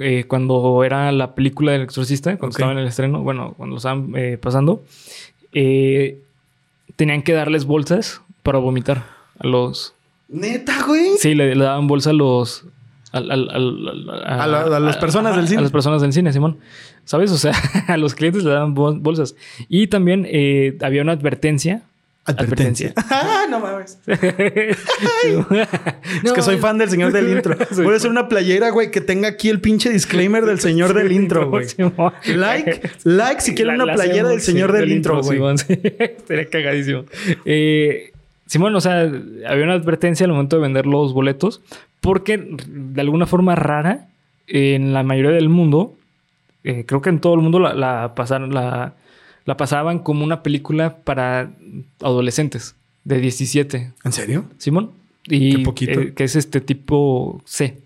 Eh, 0.00 0.24
cuando 0.26 0.82
era 0.84 1.12
la 1.12 1.34
película 1.34 1.72
del 1.72 1.82
exorcista, 1.82 2.30
cuando 2.36 2.46
Ok. 2.54 2.58
estaba 2.58 2.72
en 2.72 2.78
el 2.78 2.86
estreno, 2.88 3.20
bueno, 3.22 3.54
cuando 3.56 3.74
lo 3.74 3.76
estaban 3.78 4.12
eh, 4.16 4.36
pasando, 4.40 4.82
eh, 5.52 6.18
tenían 6.96 7.22
que 7.22 7.32
darles 7.32 7.64
bolsas 7.64 8.20
para 8.42 8.58
vomitar 8.58 9.04
a 9.38 9.46
los... 9.46 9.94
Neta, 10.28 10.84
güey. 10.86 11.10
Sí, 11.18 11.34
le, 11.34 11.54
le 11.54 11.64
daban 11.64 11.86
bolsa 11.86 12.10
a 12.10 12.12
los... 12.12 12.64
A 13.12 13.18
la- 13.20 13.34
a 14.76 14.78
las 14.80 14.96
personas 14.98 15.34
del 15.34 15.48
cine. 15.48 15.58
A 15.58 15.62
las 15.62 15.72
personas 15.72 16.00
del 16.00 16.12
cine, 16.12 16.32
Simón. 16.32 16.58
¿Sabes? 17.04 17.32
O 17.32 17.38
sea, 17.38 17.52
a 17.88 17.96
los 17.96 18.14
clientes 18.14 18.44
le 18.44 18.50
daban 18.52 18.74
bol- 18.74 19.00
bolsas. 19.00 19.34
Y 19.68 19.88
también 19.88 20.26
eh, 20.30 20.78
había 20.82 21.02
una 21.02 21.12
advertencia. 21.12 21.82
Advertencia. 22.30 22.92
ah, 23.10 23.46
no 23.48 23.60
mames. 23.60 23.98
Es 26.22 26.32
que 26.32 26.42
soy 26.42 26.58
fan 26.58 26.78
del 26.78 26.90
señor 26.90 27.12
del 27.12 27.28
intro. 27.36 27.56
Voy 27.76 27.94
a 27.94 27.96
hacer 27.96 28.10
una 28.10 28.28
playera, 28.28 28.70
güey, 28.70 28.90
que 28.90 29.00
tenga 29.00 29.28
aquí 29.28 29.48
el 29.48 29.60
pinche 29.60 29.90
disclaimer 29.90 30.44
del 30.44 30.60
señor 30.60 30.94
del 30.94 31.12
intro, 31.12 31.48
güey. 31.48 31.66
Like, 32.26 32.90
like 33.04 33.40
si 33.40 33.54
quieren 33.54 33.76
una 33.76 33.86
la 33.86 33.94
playera 33.94 34.28
del 34.28 34.40
señor 34.40 34.72
del 34.72 34.90
intro, 34.90 35.22
güey. 35.22 35.40
Estaría 35.68 36.46
cagadísimo. 36.46 37.04
Eh, 37.44 38.12
Simón, 38.46 38.74
o 38.74 38.80
sea, 38.80 39.00
había 39.00 39.64
una 39.64 39.74
advertencia 39.74 40.24
al 40.24 40.32
momento 40.32 40.56
de 40.56 40.62
vender 40.62 40.86
los 40.86 41.12
boletos 41.12 41.60
porque 42.00 42.56
de 42.66 43.00
alguna 43.00 43.26
forma 43.26 43.54
rara, 43.54 44.08
en 44.46 44.92
la 44.92 45.02
mayoría 45.02 45.30
del 45.30 45.48
mundo, 45.48 45.94
eh, 46.64 46.84
creo 46.86 47.00
que 47.00 47.10
en 47.10 47.20
todo 47.20 47.34
el 47.34 47.40
mundo 47.40 47.58
la, 47.58 47.74
la 47.74 48.14
pasaron, 48.14 48.52
la, 48.52 48.94
la 49.50 49.56
pasaban 49.56 49.98
como 49.98 50.22
una 50.22 50.44
película 50.44 50.98
para 50.98 51.50
adolescentes 52.00 52.76
de 53.02 53.18
17. 53.18 53.92
¿En 54.04 54.12
serio? 54.12 54.44
Simón. 54.58 54.92
Y 55.26 55.56
Qué 55.56 55.62
poquito. 55.64 56.00
eh, 56.00 56.14
que 56.14 56.22
es 56.22 56.36
este 56.36 56.60
tipo 56.60 57.42
C. 57.46 57.76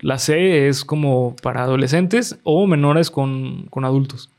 La 0.00 0.18
C 0.18 0.68
es 0.68 0.84
como 0.84 1.34
para 1.42 1.64
adolescentes 1.64 2.38
o 2.44 2.68
menores 2.68 3.10
con, 3.10 3.66
con 3.70 3.84
adultos. 3.84 4.30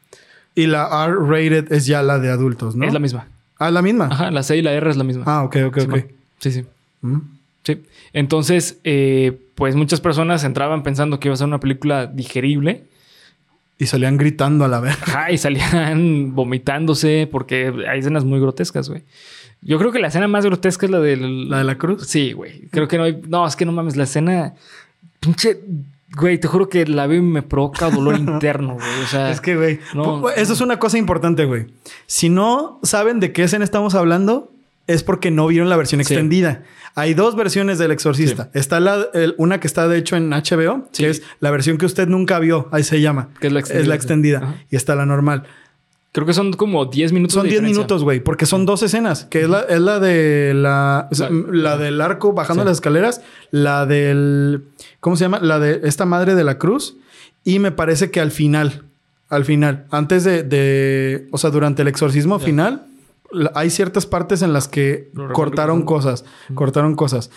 Y 0.55 0.67
la 0.67 0.87
R-rated 1.07 1.73
es 1.73 1.87
ya 1.87 2.01
la 2.01 2.19
de 2.19 2.29
adultos, 2.29 2.77
¿no? 2.77 2.85
Es 2.85 2.93
la 2.93 2.99
misma. 2.99 3.27
Ah, 3.59 3.69
la 3.69 3.81
misma. 3.81 4.05
Ajá, 4.09 4.31
la 4.31 4.41
C 4.41 4.55
y 4.55 4.61
la 4.61 4.71
R 4.71 4.89
es 4.89 4.95
la 4.95 5.03
misma. 5.03 5.23
Ah, 5.25 5.43
ok, 5.43 5.57
ok, 5.67 5.77
ok. 5.89 6.05
Sí, 6.39 6.51
sí. 6.53 6.63
Mm. 7.01 7.17
Sí. 7.63 7.83
Entonces, 8.13 8.79
eh, 8.85 9.37
pues 9.55 9.75
muchas 9.75 9.99
personas 9.99 10.45
entraban 10.45 10.83
pensando 10.83 11.19
que 11.19 11.27
iba 11.27 11.33
a 11.33 11.37
ser 11.37 11.47
una 11.47 11.59
película 11.59 12.07
digerible. 12.07 12.85
Y 13.78 13.88
salían 13.88 14.17
gritando 14.17 14.65
a 14.65 14.67
la 14.67 14.80
vez. 14.80 14.97
Ajá, 15.01 15.32
y 15.32 15.38
salían 15.38 16.34
vomitándose 16.36 17.28
porque 17.30 17.73
hay 17.89 17.99
escenas 17.99 18.23
muy 18.23 18.39
grotescas, 18.39 18.89
güey. 18.89 19.03
Yo 19.61 19.80
creo 19.80 19.91
que 19.91 19.99
la 19.99 20.07
escena 20.07 20.28
más 20.28 20.45
grotesca 20.45 20.86
es 20.86 20.91
la 20.91 20.99
del... 20.99 21.49
¿La 21.49 21.57
de 21.57 21.63
la 21.63 21.78
cruz? 21.78 22.07
Sí, 22.07 22.34
güey. 22.34 22.67
Creo 22.69 22.88
que 22.88 22.97
no 22.97 23.03
hay... 23.03 23.21
No, 23.28 23.47
es 23.47 23.55
que 23.55 23.65
no 23.65 23.71
mames, 23.71 23.95
la 23.95 24.03
escena... 24.03 24.53
Pinche 25.19 25.59
Güey, 26.15 26.39
te 26.39 26.47
juro 26.47 26.69
que 26.69 26.86
la 26.86 27.07
veo 27.07 27.19
y 27.19 27.21
me 27.21 27.41
provoca 27.41 27.89
dolor 27.89 28.15
interno, 28.19 28.76
güey. 28.76 29.03
O 29.03 29.07
sea, 29.07 29.32
Es 29.32 29.41
que, 29.41 29.55
güey, 29.55 29.80
no, 29.93 30.30
eso 30.30 30.53
es 30.53 30.61
una 30.61 30.80
cosa 30.80 30.97
importante, 30.97 31.45
güey. 31.45 31.67
Si 32.05 32.30
no 32.30 32.80
saben 32.84 33.19
de 33.19 33.34
qué 33.34 33.43
escena 33.43 33.65
estamos 33.65 33.95
hablando, 33.95 34.51
es 34.88 35.03
porque 35.03 35.31
no 35.31 35.47
vieron 35.47 35.69
la 35.69 35.77
versión 35.77 36.03
Sí. 36.03 36.13
extendida. 36.13 36.63
Hay 36.95 37.13
dos 37.13 37.36
versiones 37.36 37.77
del 37.77 37.91
Exorcista. 37.91 38.49
Está 38.53 38.79
la, 38.79 39.07
el- 39.13 39.36
una 39.38 39.59
que 39.59 39.67
está 39.67 39.88
de 39.88 39.97
hecho 39.97 40.15
en 40.15 40.31
HBO, 40.31 40.88
Sí. 40.91 41.03
que 41.03 41.09
es 41.09 41.23
la 41.39 41.51
versión 41.51 41.77
que 41.77 41.86
usted 41.86 42.07
nunca 42.07 42.39
vio, 42.39 42.69
ahí 42.71 42.83
se 42.83 43.01
llama. 43.01 43.29
Que 43.41 43.47
es 43.47 43.53
la 43.53 43.59
extendida, 43.59 43.91
sí. 43.91 43.95
extendida. 43.95 44.38
Ajá. 44.39 44.55
Y 44.69 44.75
está 44.75 44.95
la 44.95 45.05
normal. 45.05 45.43
creo 46.13 46.25
que 46.25 46.31
son 46.33 46.53
como 46.53 46.86
10 46.86 47.11
minutos. 47.11 47.33
Son 47.33 47.43
de 47.43 47.49
10 47.49 47.59
diferencia. 47.59 47.79
minutos, 47.81 48.03
güey, 48.05 48.21
porque 48.21 48.45
son 48.45 48.65
dos 48.65 48.81
escenas, 48.83 49.25
que 49.25 49.41
es 49.41 49.49
la, 49.49 49.63
es 49.63 49.81
la 49.81 49.99
de 49.99 50.53
la, 50.55 51.09
La- 51.11 51.29
la 51.51 51.77
del 51.77 51.99
arco 51.99 52.31
bajando 52.31 52.63
las 52.63 52.75
escaleras, 52.77 53.21
la 53.51 53.86
del, 53.86 54.63
¿cómo 55.01 55.17
se 55.17 55.25
llama? 55.25 55.39
La 55.41 55.59
de 55.59 55.81
esta 55.83 56.05
madre 56.05 56.36
de 56.36 56.45
la 56.45 56.57
cruz 56.57 56.95
y 57.43 57.59
me 57.59 57.71
parece 57.73 58.11
que 58.11 58.21
al 58.21 58.31
final, 58.31 58.83
al 59.27 59.43
final, 59.43 59.88
antes 59.91 60.23
de, 60.23 60.43
de 60.43 61.27
o 61.31 61.38
sea, 61.38 61.49
durante 61.49 61.81
el 61.81 61.89
exorcismo 61.89 62.39
final, 62.39 62.73
la- 62.75 62.86
hay 63.53 63.69
ciertas 63.69 64.05
partes 64.05 64.41
en 64.41 64.53
las 64.53 64.67
que 64.67 65.11
cortaron 65.33 65.83
cosas, 65.83 66.25
cortaron 66.53 66.95
cosas. 66.95 67.31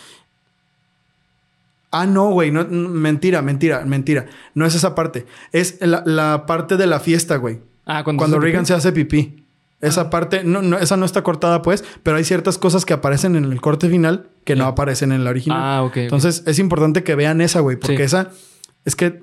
Ah, 1.90 2.07
no, 2.07 2.30
güey, 2.30 2.51
no, 2.51 2.66
mentira, 2.66 3.40
mentira, 3.40 3.82
mentira. 3.86 4.26
No 4.55 4.66
es 4.66 4.74
esa 4.74 4.94
parte. 4.94 5.26
Es 5.53 5.78
la, 5.80 6.03
la 6.05 6.44
parte 6.46 6.76
de 6.76 6.86
la 6.86 7.01
fiesta, 7.01 7.36
güey. 7.36 7.61
Ah, 7.86 8.05
cuando, 8.05 8.20
Cuando 8.20 8.36
se 8.36 8.42
Reagan 8.42 8.66
se 8.66 8.74
hace 8.74 8.92
pipí. 8.92 9.44
Esa 9.80 10.11
parte, 10.11 10.42
no, 10.44 10.61
no, 10.61 10.76
esa 10.76 10.96
no 10.96 11.07
está 11.07 11.22
cortada, 11.22 11.62
pues, 11.62 11.84
pero 12.03 12.16
hay 12.16 12.24
ciertas 12.24 12.59
cosas 12.59 12.84
que 12.84 12.92
aparecen 12.92 13.36
en 13.36 13.44
el 13.44 13.61
corte 13.61 13.88
final 13.88 14.28
que 14.44 14.57
no 14.57 14.64
aparecen 14.66 15.12
en 15.12 15.22
la 15.24 15.30
original. 15.30 15.59
Ah, 15.62 15.82
ok. 15.84 15.96
Entonces, 15.99 16.42
es 16.46 16.59
importante 16.59 17.05
que 17.05 17.14
vean 17.14 17.40
esa, 17.40 17.61
güey, 17.61 17.76
porque 17.76 17.96
Sí. 17.99 18.03
esa 18.03 18.30
es 18.84 18.96
que 18.96 19.22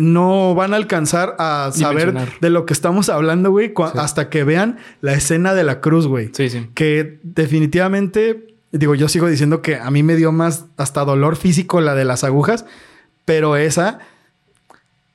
no 0.00 0.54
van 0.54 0.72
a 0.72 0.76
alcanzar 0.76 1.36
a 1.38 1.70
saber 1.74 2.14
de 2.40 2.50
lo 2.50 2.64
que 2.64 2.72
estamos 2.72 3.08
hablando, 3.08 3.50
güey, 3.50 3.68
Sí. 3.68 3.82
hasta 3.98 4.30
que 4.30 4.44
vean 4.44 4.78
la 5.00 5.12
escena 5.12 5.54
de 5.54 5.62
la 5.62 5.80
cruz, 5.80 6.06
güey. 6.06 6.30
Sí, 6.32 6.48
sí. 6.48 6.68
Que 6.74 7.20
definitivamente, 7.22 8.54
digo, 8.72 8.94
yo 8.94 9.08
sigo 9.08 9.26
diciendo 9.28 9.60
que 9.62 9.76
a 9.76 9.90
mí 9.90 10.02
me 10.02 10.16
dio 10.16 10.32
más 10.32 10.64
hasta 10.76 11.04
dolor 11.04 11.36
físico 11.36 11.80
la 11.80 11.94
de 11.94 12.04
las 12.04 12.24
agujas, 12.24 12.64
pero 13.24 13.56
esa 13.56 13.98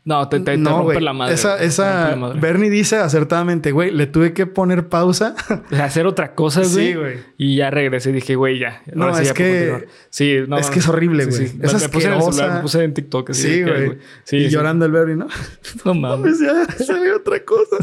No, 0.08 0.30
te, 0.30 0.38
te, 0.38 0.52
te 0.52 0.58
no, 0.58 0.84
rompe 0.84 1.02
la 1.02 1.14
madre. 1.14 1.34
Esa, 1.34 1.60
esa, 1.60 2.16
madre. 2.16 2.40
Bernie 2.40 2.70
dice 2.70 2.98
acertadamente, 2.98 3.72
güey, 3.72 3.90
le 3.90 4.06
tuve 4.06 4.34
que 4.34 4.46
poner 4.46 4.88
pausa. 4.88 5.36
Hacer 5.82 6.06
otra 6.06 6.36
cosa, 6.36 6.60
güey. 6.62 6.70
Sí, 6.70 6.94
güey. 6.94 7.18
Y 7.40 7.56
ya 7.56 7.72
regresé 7.72 8.12
y 8.12 8.14
dije, 8.14 8.36
güey, 8.36 8.60
ya. 8.60 8.84
No, 8.94 9.12
sí 9.16 9.24
es 9.24 9.28
ya 9.30 9.34
que-. 9.34 9.88
Sí, 10.12 10.38
no. 10.48 10.60
es 10.60 10.70
que 10.70 10.78
es 10.78 10.88
horrible, 10.88 11.26
güey. 11.26 11.36
Sí, 11.48 11.60
Es 11.60 11.74
Me- 11.74 11.90
puse 11.90 12.06
en 12.06 12.14
el 12.14 12.20
asquerosa. 12.20 12.32
celular, 12.34 12.56
me 12.58 12.62
puse 12.62 12.84
en 12.84 12.94
TikTok. 12.94 13.30
así 13.32 13.42
sí, 13.42 13.64
güey. 13.64 13.98
Sí, 14.26 14.38
y 14.38 14.44
sí. 14.46 14.50
llorando 14.52 14.86
el 14.86 14.92
Bernie, 14.92 15.16
¿no? 15.16 15.28
No 15.86 15.96
mames. 15.96 16.40
Ya 16.46 16.66
se 16.86 16.94
ve 16.94 17.12
otra 17.12 17.44
cosa. 17.44 17.78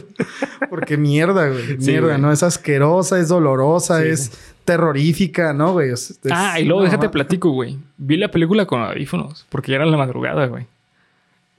Porque 0.70 0.96
mierda, 0.96 1.48
güey. 1.48 1.66
Sí, 1.80 1.90
mierda. 1.90 2.18
¿no? 2.18 2.30
Es 2.30 2.44
asquerosa, 2.44 3.18
es 3.18 3.26
dolorosa, 3.28 4.00
Sí, 4.00 4.08
es 4.08 4.24
sí. 4.26 4.32
terrorífica, 4.64 5.52
¿no, 5.52 5.72
güey? 5.72 5.90
Ah, 6.30 6.60
y 6.60 6.64
luego 6.66 6.84
déjate 6.84 7.08
platico, 7.08 7.50
güey. 7.50 7.78
Vi 7.96 8.16
la 8.16 8.30
película 8.30 8.64
con 8.66 8.80
audífonos 8.80 9.44
porque 9.48 9.72
ya 9.72 9.76
era 9.78 9.86
la 9.86 9.96
madrugada, 9.96 10.46
güey. 10.46 10.66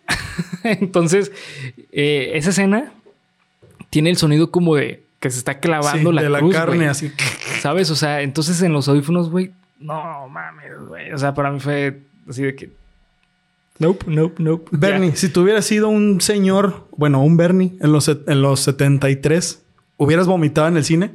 Entonces, 0.63 1.31
eh, 1.91 2.31
esa 2.35 2.49
escena 2.51 2.91
tiene 3.89 4.09
el 4.09 4.17
sonido 4.17 4.51
como 4.51 4.75
de 4.75 5.03
que 5.19 5.29
se 5.29 5.37
está 5.37 5.59
clavando 5.59 6.09
Sí, 6.09 6.15
la 6.15 6.21
de 6.23 6.29
la 6.29 6.39
cruz, 6.39 6.53
carne 6.53 6.75
güey. 6.77 6.87
así. 6.87 7.11
¿Sabes? 7.61 7.89
O 7.91 7.95
sea, 7.95 8.21
entonces 8.21 8.61
en 8.61 8.73
los 8.73 8.87
audífonos, 8.87 9.29
güey, 9.29 9.51
no 9.79 10.27
mames, 10.29 10.71
güey. 10.87 11.11
O 11.13 11.17
sea, 11.17 11.33
para 11.33 11.51
mí 11.51 11.59
fue 11.59 12.01
así 12.29 12.43
de 12.43 12.55
que. 12.55 12.71
Nope, 13.79 14.05
nope, 14.07 14.41
nope. 14.43 14.69
Bernie, 14.71 15.15
si 15.15 15.29
tú 15.29 15.41
hubieras 15.41 15.65
sido 15.65 15.89
un 15.89 16.21
señor, 16.21 16.87
bueno, 16.95 17.23
un 17.23 17.37
Bernie 17.37 17.73
en 17.81 17.91
los, 17.91 18.07
en 18.07 18.41
los 18.41 18.59
73, 18.61 19.61
¿hubieras 19.97 20.27
vomitado 20.27 20.67
en 20.67 20.77
el 20.77 20.83
cine? 20.83 21.11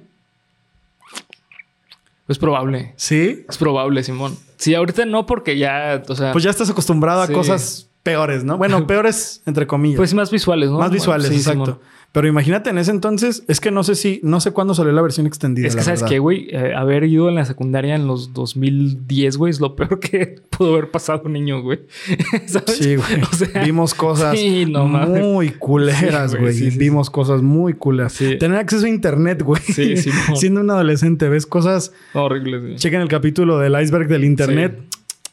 Es 2.28 2.38
probable. 2.38 2.92
Sí. 2.96 3.44
Es 3.48 3.56
probable, 3.56 4.02
Simón. 4.02 4.36
Sí, 4.56 4.74
ahorita 4.74 5.06
no, 5.06 5.24
porque 5.24 5.56
ya, 5.56 6.02
o 6.08 6.14
sea. 6.14 6.32
Pues 6.32 6.44
ya 6.44 6.50
estás 6.50 6.68
acostumbrado 6.68 7.24
Sí. 7.26 7.32
a 7.32 7.34
cosas 7.34 7.88
peores, 8.08 8.44
¿no? 8.44 8.56
Bueno, 8.58 8.86
peores 8.88 9.42
entre 9.46 9.66
comillas. 9.66 9.96
Pues 9.96 10.14
más 10.14 10.30
visuales, 10.30 10.70
¿no? 10.70 10.78
Más 10.78 10.90
visuales, 10.90 11.28
Sí, 11.28 11.36
exacto. 11.36 11.64
Simón. 11.64 11.78
Pero 12.10 12.26
imagínate 12.26 12.70
en 12.70 12.78
ese 12.78 12.90
entonces, 12.90 13.44
es 13.48 13.60
que 13.60 13.70
no 13.70 13.84
sé 13.84 13.94
si, 13.94 14.18
no 14.22 14.40
sé 14.40 14.52
cuándo 14.52 14.74
salió 14.74 14.92
la 14.92 15.02
versión 15.02 15.26
extendida. 15.26 15.68
Es 15.68 15.74
que, 15.74 15.80
la 15.80 15.84
¿sabes 15.84 16.02
qué, 16.04 16.18
güey? 16.18 16.48
Eh, 16.50 16.72
haber 16.74 17.04
ido 17.04 17.28
en 17.28 17.34
la 17.34 17.44
secundaria 17.44 17.94
en 17.94 18.06
los 18.06 18.32
2010, 18.32 19.36
güey, 19.36 19.50
es 19.50 19.60
lo 19.60 19.76
peor 19.76 20.00
que 20.00 20.36
pudo 20.50 20.72
haber 20.72 20.90
pasado 20.90 21.22
un 21.26 21.34
niño, 21.34 21.60
güey. 21.60 21.80
¿Sabes? 22.46 22.78
Sí, 22.78 22.96
güey. 22.96 23.22
O 23.22 23.36
sea, 23.36 23.62
Vimos 23.62 23.92
cosas 23.92 24.38
sí, 24.38 24.64
no 24.64 24.86
muy 24.86 25.50
culeras, 25.50 26.30
güey. 26.30 26.44
güey, 26.44 26.54
sí, 26.54 26.70
sí, 26.70 26.78
Vimos 26.78 27.10
cosas 27.10 27.42
muy 27.42 27.74
culeras. 27.74 28.14
Sí. 28.14 28.38
Tener 28.38 28.56
acceso 28.56 28.86
a 28.86 28.88
internet, 28.88 29.42
güey. 29.42 29.60
Sí, 29.62 29.98
sí, 29.98 30.10
no. 30.30 30.36
Siendo 30.36 30.62
un 30.62 30.70
adolescente, 30.70 31.28
ves 31.28 31.44
cosas. 31.46 31.92
horribles. 32.14 32.80
Chequen 32.80 33.02
el 33.02 33.08
capítulo 33.08 33.58
del 33.58 33.78
iceberg 33.80 34.08
del 34.08 34.24
internet. 34.24 34.80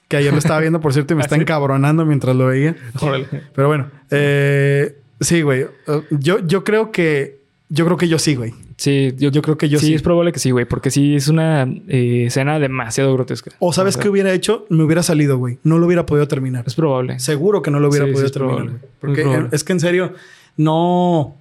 Que 0.08 0.18
ayer 0.18 0.32
lo 0.32 0.38
estaba 0.39 0.60
viendo, 0.60 0.80
por 0.82 0.93
cierto, 0.93 1.14
y 1.14 1.18
me 1.18 1.24
está 1.24 1.36
encabronando 1.38 2.06
mientras 2.06 2.36
lo 2.36 2.47
veía. 2.47 2.76
Órale. 3.01 3.28
Pero 3.56 3.68
bueno, 3.68 3.88
eh, 4.12 4.97
sí, 5.20 5.41
güey. 5.41 5.64
Uh, 5.88 6.01
Yo, 6.12 6.39
yo 6.45 6.64
creo 6.64 6.91
que. 6.91 7.39
Yo 7.70 7.86
creo 7.86 7.97
que 7.97 8.08
yo 8.08 8.20
sí, 8.20 8.36
güey. 8.36 8.53
Sí, 8.78 9.14
yo, 9.18 9.32
Yo 9.32 9.41
creo 9.41 9.58
que 9.58 9.70
yo 9.70 9.80
sí, 9.80 9.88
sí. 9.88 9.93
es 9.95 10.01
probable 10.01 10.32
que 10.34 10.39
sí, 10.39 10.51
güey, 10.51 10.66
porque 10.66 10.91
sí 10.91 11.16
es 11.16 11.30
una 11.30 11.64
eh, 11.88 12.26
escena 12.28 12.60
demasiado 12.60 13.14
grotesca. 13.14 13.51
O 13.60 13.72
sabes 13.74 13.93
sea, 13.95 14.03
qué 14.03 14.10
hubiera 14.10 14.34
hecho, 14.34 14.66
me 14.70 14.84
hubiera 14.84 15.01
salido, 15.01 15.38
güey. 15.38 15.58
No 15.64 15.80
lo 15.80 15.86
hubiera 15.88 16.06
podido 16.06 16.28
terminar. 16.28 16.66
Es 16.68 16.76
probable. 16.76 17.18
Seguro 17.20 17.62
que 17.62 17.72
no 17.72 17.80
lo 17.80 17.88
hubiera 17.88 18.06
Sí, 18.06 18.10
sí, 18.10 18.14
podido 18.14 18.26
es 18.28 18.32
terminar. 18.34 18.58
probable. 18.58 18.88
Porque 18.99 19.22
probable. 19.24 19.49
es 19.53 19.64
que 19.64 19.74
en 19.74 19.80
serio, 19.80 20.14
no. 20.58 21.36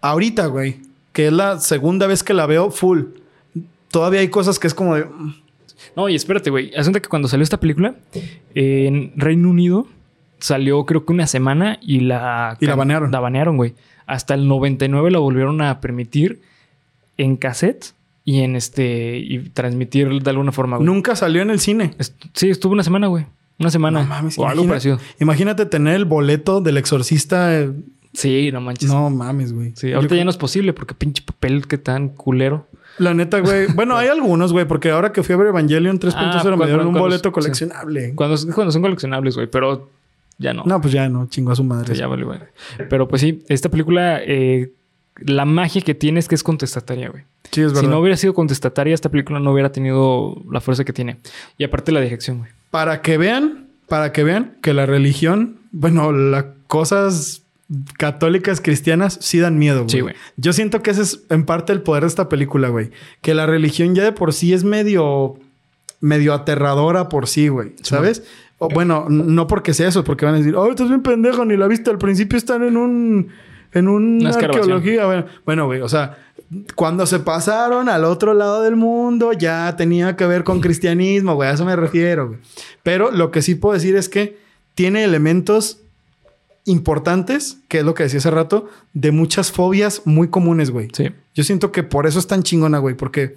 Ahorita, 0.00 0.46
güey, 0.46 0.80
que 1.12 1.26
es 1.26 1.32
la 1.32 1.60
segunda 1.60 2.06
vez 2.06 2.24
que 2.24 2.34
la 2.34 2.46
veo 2.46 2.70
full. 2.70 3.02
Todavía 3.90 4.20
hay 4.20 4.28
cosas 4.28 4.58
que 4.58 4.66
es 4.66 4.74
como 4.74 4.96
de. 4.96 5.06
No, 5.96 6.08
y 6.08 6.14
espérate, 6.14 6.50
güey. 6.50 6.74
Haz 6.74 6.86
cuenta 6.86 7.00
que 7.00 7.08
cuando 7.08 7.28
salió 7.28 7.42
esta 7.44 7.60
película, 7.60 7.94
en 8.54 9.12
Reino 9.16 9.50
Unido 9.50 9.86
salió 10.38 10.84
creo 10.86 11.04
que 11.04 11.12
una 11.12 11.26
semana 11.26 11.78
y 11.82 12.00
la... 12.00 12.56
Y 12.60 12.66
la 12.66 12.74
banearon. 12.74 13.10
La 13.12 13.20
banearon, 13.20 13.56
güey. 13.56 13.74
Hasta 14.06 14.34
el 14.34 14.48
99 14.48 15.10
la 15.10 15.18
volvieron 15.18 15.60
a 15.62 15.80
permitir 15.80 16.40
en 17.16 17.36
cassette 17.36 17.92
y 18.24 18.40
en 18.40 18.56
este... 18.56 19.18
Y 19.18 19.50
transmitir 19.50 20.08
de 20.22 20.30
alguna 20.30 20.52
forma, 20.52 20.78
güey. 20.78 20.86
Nunca 20.86 21.14
salió 21.16 21.42
en 21.42 21.50
el 21.50 21.60
cine. 21.60 21.94
Est- 21.98 22.20
sí, 22.34 22.50
estuvo 22.50 22.72
una 22.72 22.82
semana, 22.82 23.06
güey. 23.08 23.26
Una 23.58 23.70
semana. 23.70 24.02
No 24.02 24.08
mames, 24.08 24.38
o 24.38 24.42
algo 24.48 24.64
imagina- 24.64 24.68
parecido. 24.96 24.98
Imagínate 25.20 25.66
tener 25.66 25.94
el 25.94 26.04
boleto 26.06 26.60
del 26.60 26.76
exorcista. 26.78 27.56
eh, 27.60 27.70
Sí, 28.14 28.50
no 28.52 28.60
manches. 28.60 28.88
No 28.90 29.08
mames, 29.10 29.52
güey. 29.52 29.72
Sí, 29.76 29.92
ahorita 29.92 30.16
ya 30.16 30.24
no 30.24 30.30
es 30.30 30.36
posible 30.36 30.72
porque 30.72 30.94
pinche 30.94 31.22
papel 31.22 31.66
que 31.68 31.78
tan 31.78 32.08
culero. 32.08 32.66
La 32.98 33.14
neta, 33.14 33.40
güey. 33.40 33.66
Bueno, 33.74 33.96
hay 33.96 34.08
algunos, 34.08 34.52
güey, 34.52 34.66
porque 34.66 34.90
ahora 34.90 35.12
que 35.12 35.22
fui 35.22 35.34
a 35.34 35.38
ver 35.38 35.48
Evangelion 35.48 35.98
3.0 35.98 36.12
Ah, 36.16 36.56
me 36.56 36.66
dieron 36.66 36.86
un 36.86 36.94
boleto 36.94 37.32
coleccionable. 37.32 38.14
Cuando, 38.14 38.36
cuando 38.54 38.72
son 38.72 38.82
coleccionables, 38.82 39.34
güey, 39.36 39.46
pero 39.46 39.88
ya 40.38 40.52
no. 40.52 40.64
No, 40.64 40.80
pues 40.80 40.92
ya 40.92 41.08
no, 41.08 41.26
chingo 41.26 41.52
a 41.52 41.56
su 41.56 41.64
madre. 41.64 41.94
Sí, 41.94 42.00
ya 42.00 42.06
vale, 42.06 42.24
güey. 42.24 42.38
Pero 42.88 43.08
pues 43.08 43.20
sí, 43.20 43.44
esta 43.48 43.68
película, 43.68 44.20
eh, 44.22 44.72
la 45.16 45.44
magia 45.44 45.82
que 45.82 45.94
tiene 45.94 46.20
es 46.20 46.28
que 46.28 46.34
es 46.34 46.42
contestataria, 46.42 47.08
güey. 47.10 47.24
Sí, 47.50 47.60
es 47.60 47.68
verdad. 47.68 47.82
Si 47.82 47.86
no 47.86 47.98
hubiera 47.98 48.16
sido 48.16 48.34
contestataria, 48.34 48.94
esta 48.94 49.08
película 49.08 49.40
no 49.40 49.52
hubiera 49.52 49.70
tenido 49.72 50.36
la 50.50 50.60
fuerza 50.60 50.84
que 50.84 50.92
tiene. 50.92 51.18
Y 51.58 51.64
aparte 51.64 51.92
la 51.92 52.00
dirección, 52.00 52.38
güey. 52.38 52.50
Para 52.70 53.02
que 53.02 53.18
vean, 53.18 53.68
para 53.88 54.12
que 54.12 54.24
vean 54.24 54.56
que 54.62 54.72
la 54.72 54.86
religión, 54.86 55.58
bueno, 55.70 56.12
las 56.12 56.46
cosas 56.66 57.41
católicas 57.96 58.60
cristianas 58.60 59.18
sí 59.20 59.38
dan 59.38 59.58
miedo, 59.58 59.80
güey. 59.80 59.90
Sí, 59.90 60.00
güey. 60.00 60.14
Yo 60.36 60.52
siento 60.52 60.82
que 60.82 60.90
ese 60.90 61.02
es 61.02 61.22
en 61.30 61.44
parte 61.44 61.72
el 61.72 61.82
poder 61.82 62.02
de 62.02 62.08
esta 62.08 62.28
película, 62.28 62.68
güey. 62.68 62.90
Que 63.20 63.34
la 63.34 63.46
religión 63.46 63.94
ya 63.94 64.04
de 64.04 64.12
por 64.12 64.32
sí 64.32 64.52
es 64.52 64.64
medio, 64.64 65.36
medio 66.00 66.34
aterradora 66.34 67.08
por 67.08 67.28
sí, 67.28 67.48
güey. 67.48 67.72
¿Sabes? 67.82 68.24
O, 68.58 68.68
bueno, 68.68 69.06
no 69.08 69.46
porque 69.46 69.74
sea 69.74 69.88
eso, 69.88 70.04
porque 70.04 70.24
van 70.24 70.34
a 70.34 70.38
decir, 70.38 70.54
oh, 70.54 70.70
estás 70.70 70.88
bien 70.88 71.02
pendejo, 71.02 71.44
ni 71.44 71.56
la 71.56 71.66
viste. 71.66 71.90
Al 71.90 71.98
principio 71.98 72.36
están 72.36 72.62
en 72.62 72.76
un, 72.76 73.28
en 73.72 73.88
una 73.88 74.30
arqueología. 74.30 75.06
Bueno, 75.06 75.26
Bueno, 75.44 75.66
güey, 75.66 75.80
o 75.80 75.88
sea, 75.88 76.18
cuando 76.74 77.06
se 77.06 77.18
pasaron 77.18 77.88
al 77.88 78.04
otro 78.04 78.34
lado 78.34 78.62
del 78.62 78.76
mundo, 78.76 79.32
ya 79.32 79.74
tenía 79.76 80.16
que 80.16 80.26
ver 80.26 80.44
con 80.44 80.60
cristianismo, 80.60 81.34
güey. 81.34 81.48
A 81.48 81.52
eso 81.52 81.64
me 81.64 81.76
refiero, 81.76 82.28
güey. 82.28 82.40
Pero 82.82 83.10
lo 83.10 83.30
que 83.30 83.42
sí 83.42 83.54
puedo 83.54 83.74
decir 83.74 83.96
es 83.96 84.08
que 84.08 84.38
tiene 84.74 85.04
elementos 85.04 85.81
importantes, 86.64 87.58
que 87.68 87.78
es 87.78 87.84
lo 87.84 87.94
que 87.94 88.04
decía 88.04 88.18
hace 88.18 88.30
rato, 88.30 88.68
de 88.92 89.10
muchas 89.12 89.50
fobias 89.52 90.02
muy 90.04 90.28
comunes, 90.28 90.70
güey. 90.70 90.88
Sí. 90.92 91.10
Yo 91.34 91.44
siento 91.44 91.72
que 91.72 91.82
por 91.82 92.06
eso 92.06 92.18
es 92.18 92.26
tan 92.26 92.42
chingona, 92.42 92.78
güey, 92.78 92.96
porque 92.96 93.36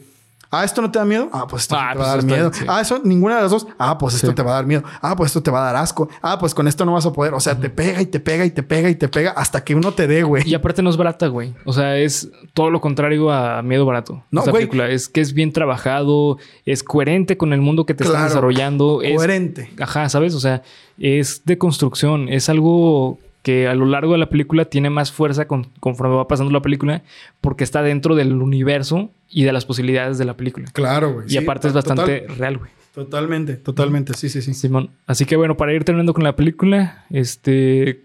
Ah, 0.59 0.63
¿esto 0.65 0.81
no 0.81 0.91
te 0.91 0.99
da 0.99 1.05
miedo? 1.05 1.29
Ah, 1.31 1.45
pues 1.47 1.63
esto 1.63 1.75
Ah, 1.77 1.89
te 1.93 1.99
va 1.99 2.05
a 2.11 2.13
pues 2.13 2.25
dar 2.27 2.37
miedo. 2.37 2.51
sí. 2.53 2.65
Ah, 2.67 2.81
eso, 2.81 2.99
ninguna 3.03 3.35
de 3.37 3.41
las 3.43 3.51
dos. 3.51 3.67
Ah, 3.77 3.97
pues 3.97 4.15
esto 4.15 4.27
Sí. 4.27 4.33
te 4.35 4.41
va 4.43 4.51
a 4.51 4.55
dar 4.55 4.65
miedo. 4.65 4.83
Ah, 5.01 5.15
pues 5.15 5.29
esto 5.29 5.41
te 5.43 5.51
va 5.51 5.61
a 5.61 5.65
dar 5.73 5.75
asco. 5.75 6.09
Ah, 6.21 6.37
pues 6.39 6.53
con 6.53 6.67
esto 6.67 6.85
no 6.85 6.93
vas 6.93 7.05
a 7.05 7.13
poder. 7.13 7.33
O 7.33 7.39
sea, 7.39 7.59
te 7.59 7.69
pega 7.69 8.01
y 8.01 8.05
te 8.05 8.19
pega 8.19 8.45
y 8.45 8.51
te 8.51 8.63
pega 8.63 8.89
y 8.89 8.95
te 8.95 9.07
pega 9.07 9.31
hasta 9.31 9.63
que 9.63 9.75
uno 9.75 9.91
te 9.93 10.07
dé, 10.07 10.23
güey. 10.23 10.47
Y 10.47 10.53
aparte 10.55 10.81
no 10.81 10.89
es 10.89 10.97
barata, 10.97 11.27
güey. 11.27 11.53
O 11.65 11.73
sea, 11.73 11.97
es 11.97 12.29
todo 12.53 12.69
lo 12.71 12.81
contrario 12.81 13.31
a 13.31 13.61
Miedo 13.61 13.85
Barato. 13.85 14.23
No, 14.31 14.41
esta 14.41 14.51
güey. 14.51 14.63
película 14.63 14.89
es 14.89 15.09
que 15.09 15.21
es 15.21 15.33
bien 15.33 15.51
trabajado, 15.53 16.37
es 16.65 16.83
coherente 16.83 17.37
con 17.37 17.53
el 17.53 17.61
mundo 17.61 17.85
que 17.85 17.93
te 17.93 18.03
Claro. 18.03 18.17
está 18.17 18.27
desarrollando. 18.29 19.01
Es, 19.01 19.15
Coherente. 19.15 19.71
Ajá, 19.79 20.09
¿sabes? 20.09 20.33
O 20.35 20.39
sea, 20.39 20.61
es 20.97 21.43
de 21.45 21.57
construcción. 21.57 22.29
Es 22.29 22.49
algo 22.49 23.19
que 23.45 23.67
a 23.67 23.75
lo 23.75 23.85
largo 23.85 24.13
de 24.13 24.17
la 24.17 24.27
película 24.27 24.65
tiene 24.65 24.89
más 24.89 25.11
fuerza 25.11 25.45
con- 25.47 25.67
conforme 25.79 26.15
va 26.15 26.27
pasando 26.27 26.51
la 26.51 26.63
película 26.63 27.03
porque 27.41 27.63
está 27.63 27.83
dentro 27.83 28.15
del 28.15 28.33
universo 28.41 29.11
y 29.29 29.43
de 29.43 29.53
las 29.53 29.65
posibilidades 29.65 30.17
de 30.17 30.25
la 30.25 30.35
película. 30.35 30.65
Claro, 30.73 31.13
güey. 31.13 31.27
Y 31.27 31.29
Sí, 31.29 31.37
aparte 31.37 31.67
es 31.67 31.73
total- 31.75 31.95
bastante 31.97 32.27
real, 32.39 32.57
güey. 32.57 32.71
Totalmente, 32.95 33.53
totalmente. 33.57 34.15
Sí, 34.15 34.29
sí, 34.29 34.41
sí. 34.41 34.55
Simón. 34.55 34.89
Así 35.05 35.25
que 35.25 35.35
bueno, 35.35 35.55
para 35.57 35.73
ir 35.73 35.83
terminando 35.83 36.15
con 36.15 36.23
la 36.23 36.35
película, 36.35 37.05
este... 37.11 38.01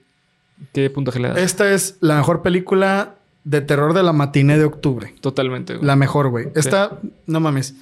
¿Qué 0.74 0.90
puntaje 0.90 1.20
le 1.20 1.28
das? 1.28 1.38
Esta 1.38 1.72
es 1.72 1.96
la 2.00 2.16
mejor 2.16 2.42
película 2.42 3.14
de 3.44 3.62
terror 3.62 3.94
de 3.94 4.02
la 4.02 4.12
matiné 4.12 4.58
de 4.58 4.64
octubre. 4.66 5.14
Totalmente, 5.22 5.76
güey. 5.76 5.86
La 5.86 5.96
mejor, 5.96 6.28
güey. 6.28 6.48
Esta, 6.54 6.98
no 7.26 7.40
mames. 7.40 7.74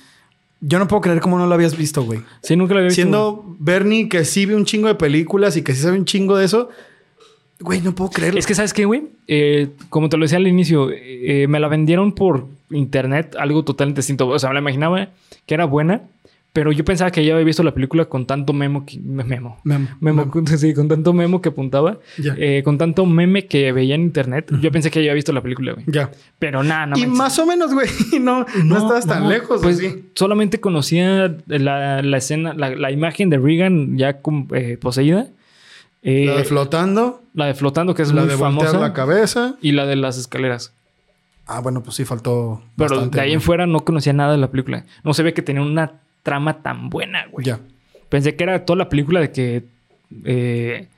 Yo 0.60 0.78
no 0.78 0.86
puedo 0.86 1.00
creer 1.00 1.20
cómo 1.20 1.38
no 1.38 1.46
la 1.48 1.56
habías 1.56 1.76
visto, 1.76 2.02
güey. 2.04 2.20
Sí, 2.42 2.54
nunca 2.54 2.74
la 2.74 2.80
había 2.80 2.90
visto. 2.90 3.02
Siendo 3.02 3.56
Bernie 3.58 4.08
que 4.08 4.24
sí 4.24 4.46
ve 4.46 4.54
un 4.54 4.64
chingo 4.64 4.86
de 4.86 4.94
películas 4.94 5.56
y 5.56 5.62
que 5.62 5.74
sí 5.74 5.82
sabe 5.82 5.98
un 5.98 6.04
chingo 6.04 6.36
de 6.36 6.44
eso. 6.44 6.68
Güey, 7.60 7.80
no 7.80 7.94
puedo 7.94 8.10
creerlo. 8.10 8.38
Es 8.38 8.46
que, 8.46 8.54
¿sabes 8.54 8.72
qué, 8.72 8.84
güey? 8.84 9.02
Eh, 9.26 9.68
como 9.90 10.08
te 10.08 10.16
lo 10.16 10.24
decía 10.24 10.38
al 10.38 10.46
inicio, 10.46 10.90
eh, 10.92 11.46
me 11.48 11.58
la 11.58 11.68
vendieron 11.68 12.12
por 12.12 12.46
internet, 12.70 13.34
algo 13.38 13.64
totalmente 13.64 13.98
distinto. 14.00 14.28
O 14.28 14.38
sea, 14.38 14.50
me 14.50 14.54
la 14.54 14.60
imaginaba 14.60 15.08
que 15.44 15.54
era 15.54 15.64
buena, 15.64 16.02
pero 16.52 16.70
yo 16.72 16.84
pensaba 16.84 17.10
que 17.10 17.24
ya 17.24 17.32
había 17.34 17.44
visto 17.44 17.62
la 17.64 17.74
película 17.74 18.04
con 18.04 18.26
tanto 18.26 18.52
memo 18.52 18.86
que... 18.86 18.98
me- 19.00 19.24
Memo. 19.24 19.58
Memo. 19.64 19.88
Memo, 20.00 20.26
Memo. 20.32 20.46
sí, 20.56 20.72
con 20.72 20.86
tanto 20.88 21.12
memo 21.12 21.40
que 21.42 21.48
apuntaba, 21.48 21.98
eh, 22.36 22.62
con 22.64 22.78
tanto 22.78 23.04
meme 23.06 23.46
que 23.46 23.72
veía 23.72 23.96
en 23.96 24.02
internet. 24.02 24.50
Yo 24.60 24.70
pensé 24.70 24.90
que 24.90 25.00
ya 25.00 25.10
había 25.10 25.14
visto 25.14 25.32
la 25.32 25.42
película, 25.42 25.72
güey. 25.72 25.84
Ya. 25.88 26.10
Pero 26.38 26.62
nada, 26.62 26.86
no 26.86 26.96
y 26.96 27.00
manches. 27.02 27.18
más 27.18 27.38
o 27.40 27.46
menos, 27.46 27.74
güey. 27.74 27.88
No, 28.20 28.46
no, 28.64 28.76
estabas 28.76 29.06
tan 29.06 29.24
no, 29.24 29.30
lejos, 29.30 29.60
pues, 29.62 29.78
sí. 29.78 30.04
Solamente 30.14 30.60
conocía 30.60 31.36
la, 31.46 32.02
la 32.02 32.16
escena, 32.16 32.54
la, 32.54 32.70
la 32.70 32.90
imagen 32.92 33.30
de 33.30 33.38
Regan 33.38 33.98
ya 33.98 34.20
eh, 34.54 34.78
poseída. 34.80 35.28
Eh, 36.02 36.26
La 36.26 36.36
de 36.36 36.44
flotando, 36.44 37.22
la 37.34 37.46
de 37.46 37.54
flotando, 37.54 37.94
que 37.94 38.02
es 38.02 38.12
la 38.12 38.22
muy 38.22 38.30
de 38.30 38.36
famosa. 38.36 38.78
la 38.78 38.92
cabeza. 38.92 39.56
y 39.60 39.72
la 39.72 39.84
de 39.86 39.96
las 39.96 40.16
escaleras. 40.18 40.72
Ah, 41.46 41.60
bueno, 41.60 41.82
pues 41.82 41.96
sí 41.96 42.04
faltó. 42.04 42.62
Pero 42.76 42.90
bastante, 42.90 43.16
de 43.18 43.24
ahí 43.24 43.32
en 43.32 43.40
fuera 43.40 43.66
no 43.66 43.80
conocía 43.80 44.12
nada 44.12 44.32
de 44.32 44.38
la 44.38 44.50
película. 44.50 44.84
No 45.02 45.14
se 45.14 45.22
ve 45.22 45.32
que 45.34 45.42
tenía 45.42 45.62
una 45.62 45.92
trama 46.22 46.62
tan 46.62 46.90
buena, 46.90 47.26
güey. 47.30 47.46
Ya. 47.46 47.58
Pensé 48.10 48.36
que 48.36 48.44
era 48.44 48.64
toda 48.64 48.76
la 48.76 48.88
película 48.88 49.20
de 49.20 49.32
que. 49.32 49.64
eh, 50.24 50.88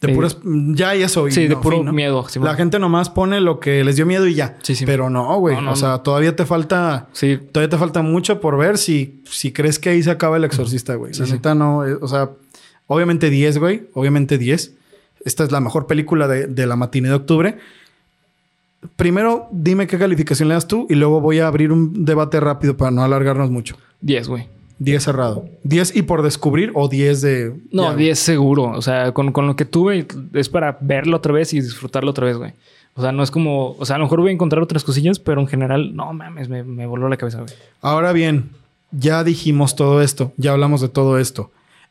De 0.00 0.12
Eh, 0.12 0.14
puras. 0.14 0.38
Ya 0.44 0.94
y 0.96 1.02
eso. 1.02 1.28
y 1.28 1.32
sí, 1.32 1.48
de 1.48 1.56
puro 1.56 1.82
miedo. 1.84 2.24
La 2.40 2.54
gente 2.54 2.78
nomás 2.78 3.10
pone 3.10 3.40
lo 3.40 3.60
que 3.60 3.84
les 3.84 3.96
dio 3.96 4.06
miedo 4.06 4.26
y 4.26 4.34
ya. 4.34 4.56
Sí, 4.62 4.74
sí. 4.74 4.86
Pero 4.86 5.10
no, 5.10 5.38
güey. 5.38 5.60
No, 5.60 5.72
o 5.72 5.76
sea, 5.76 5.98
todavía 5.98 6.34
te 6.34 6.46
falta. 6.46 7.08
Sí, 7.12 7.36
Todavía 7.52 7.68
te 7.70 7.78
falta 7.78 8.00
mucho 8.02 8.40
por 8.40 8.56
ver 8.56 8.78
si, 8.78 9.22
si 9.28 9.52
crees 9.52 9.78
que 9.78 9.90
ahí 9.90 10.02
se 10.02 10.10
acaba 10.10 10.36
el 10.38 10.44
exorcista, 10.44 10.94
güey. 10.94 11.12
La 11.14 11.26
neta 11.26 11.54
no. 11.54 11.84
eh, 11.86 11.96
o 12.00 12.08
sea, 12.08 12.30
obviamente 12.88 13.30
10, 13.30 13.58
güey. 13.58 13.84
Obviamente 13.94 14.36
10. 14.36 14.74
Esta 15.24 15.44
es 15.44 15.52
la 15.52 15.60
mejor 15.60 15.86
película 15.86 16.26
de, 16.26 16.48
de 16.48 16.66
la 16.66 16.74
matiné 16.74 17.08
de 17.08 17.14
octubre. 17.14 17.58
Primero, 18.96 19.48
dime 19.52 19.86
qué 19.86 19.98
calificación 19.98 20.48
le 20.48 20.54
das 20.54 20.66
tú 20.66 20.86
y 20.90 20.94
luego 20.94 21.20
voy 21.20 21.38
a 21.38 21.46
abrir 21.46 21.72
un 21.72 22.04
debate 22.04 22.40
rápido 22.40 22.76
para 22.76 22.90
no 22.90 23.02
alargarnos 23.02 23.50
mucho. 23.50 23.76
10, 24.00 24.28
güey. 24.28 24.46
10 24.78 25.02
cerrado. 25.02 25.44
10 25.64 25.96
y 25.96 26.02
por 26.02 26.22
descubrir 26.22 26.70
o 26.74 26.88
10 26.88 27.20
de. 27.20 27.54
No, 27.72 27.90
ya, 27.90 27.96
10 27.96 28.18
seguro. 28.18 28.70
O 28.70 28.82
sea, 28.82 29.12
con, 29.12 29.32
con 29.32 29.46
lo 29.46 29.56
que 29.56 29.64
tuve 29.64 30.06
es 30.34 30.48
para 30.48 30.78
verlo 30.80 31.16
otra 31.16 31.32
vez 31.32 31.52
y 31.52 31.60
disfrutarlo 31.60 32.10
otra 32.10 32.26
vez, 32.26 32.36
güey. 32.36 32.52
O 32.94 33.02
sea, 33.02 33.10
no 33.12 33.22
es 33.22 33.30
como. 33.30 33.72
O 33.78 33.84
sea, 33.84 33.96
a 33.96 33.98
lo 33.98 34.04
mejor 34.04 34.20
voy 34.20 34.30
a 34.30 34.34
encontrar 34.34 34.62
otras 34.62 34.84
cosillas, 34.84 35.18
pero 35.18 35.40
en 35.40 35.48
general, 35.48 35.94
no 35.96 36.12
mames, 36.12 36.48
me, 36.48 36.62
me 36.62 36.86
voló 36.86 37.08
la 37.08 37.16
cabeza, 37.16 37.40
güey. 37.40 37.52
Ahora 37.80 38.12
bien, 38.12 38.50
ya 38.92 39.24
dijimos 39.24 39.74
todo 39.74 40.00
esto, 40.00 40.32
ya 40.36 40.52
hablamos 40.52 40.80
de 40.80 40.88
todo 40.88 41.18
esto. 41.18 41.50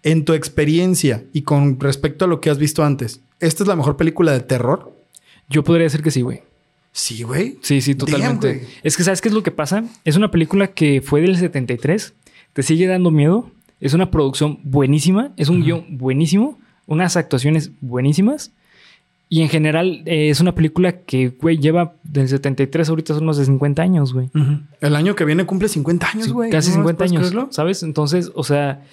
En 0.09 0.23
tu 0.25 0.33
experiencia 0.33 1.23
y 1.33 1.41
con 1.41 1.79
respecto 1.79 2.25
a 2.25 2.27
lo 2.27 2.39
que 2.39 2.49
has 2.49 2.57
visto 2.57 2.83
antes, 2.83 3.19
¿esta 3.39 3.63
es 3.63 3.67
la 3.67 3.75
mejor 3.75 3.97
película 3.97 4.31
de 4.31 4.39
terror? 4.39 4.93
Yo 5.49 5.63
podría 5.63 5.83
decir 5.83 6.01
que 6.01 6.11
sí, 6.11 6.21
güey. 6.21 6.41
Sí, 6.91 7.23
güey. 7.23 7.57
Sí, 7.61 7.81
sí, 7.81 7.93
totalmente. 7.93 8.65
es 8.83 8.95
que, 8.97 9.03
¿sabes 9.03 9.21
qué 9.21 9.27
es 9.27 9.33
lo 9.33 9.43
que 9.43 9.51
pasa? 9.51 9.83
Es 10.05 10.15
una 10.15 10.31
película 10.31 10.67
que 10.67 11.01
fue 11.01 11.21
del 11.21 11.37
73, 11.37 12.13
te 12.53 12.63
sigue 12.63 12.87
dando 12.87 13.11
miedo, 13.11 13.51
es 13.79 13.93
una 13.93 14.09
producción 14.09 14.59
buenísima, 14.63 15.31
es 15.37 15.49
un 15.49 15.61
guion 15.61 15.85
buenísimo, 15.97 16.57
unas 16.85 17.17
actuaciones 17.17 17.71
buenísimas. 17.81 18.51
Y 19.29 19.41
en 19.41 19.49
general 19.49 20.03
eh, 20.05 20.29
es 20.29 20.39
una 20.39 20.55
película 20.55 21.01
que, 21.01 21.29
güey, 21.41 21.57
lleva 21.57 21.95
del 22.03 22.29
73 22.29 22.87
ahorita 22.87 23.13
son 23.13 23.23
unos 23.23 23.37
de 23.37 23.43
50 23.43 23.81
años, 23.81 24.13
güey. 24.13 24.29
El 24.79 24.95
año 24.95 25.15
que 25.15 25.25
viene 25.25 25.45
cumple 25.45 25.67
50 25.67 26.07
años, 26.11 26.25
Sí, 26.27 26.31
güey. 26.31 26.49
casi 26.49 26.69
¿No 26.69 26.75
50 26.77 26.97
puedes 26.97 27.11
años, 27.11 27.21
creerlo? 27.29 27.49
¿sabes? 27.51 27.83
Entonces, 27.83 28.31
o 28.35 28.45
sea, 28.45 28.85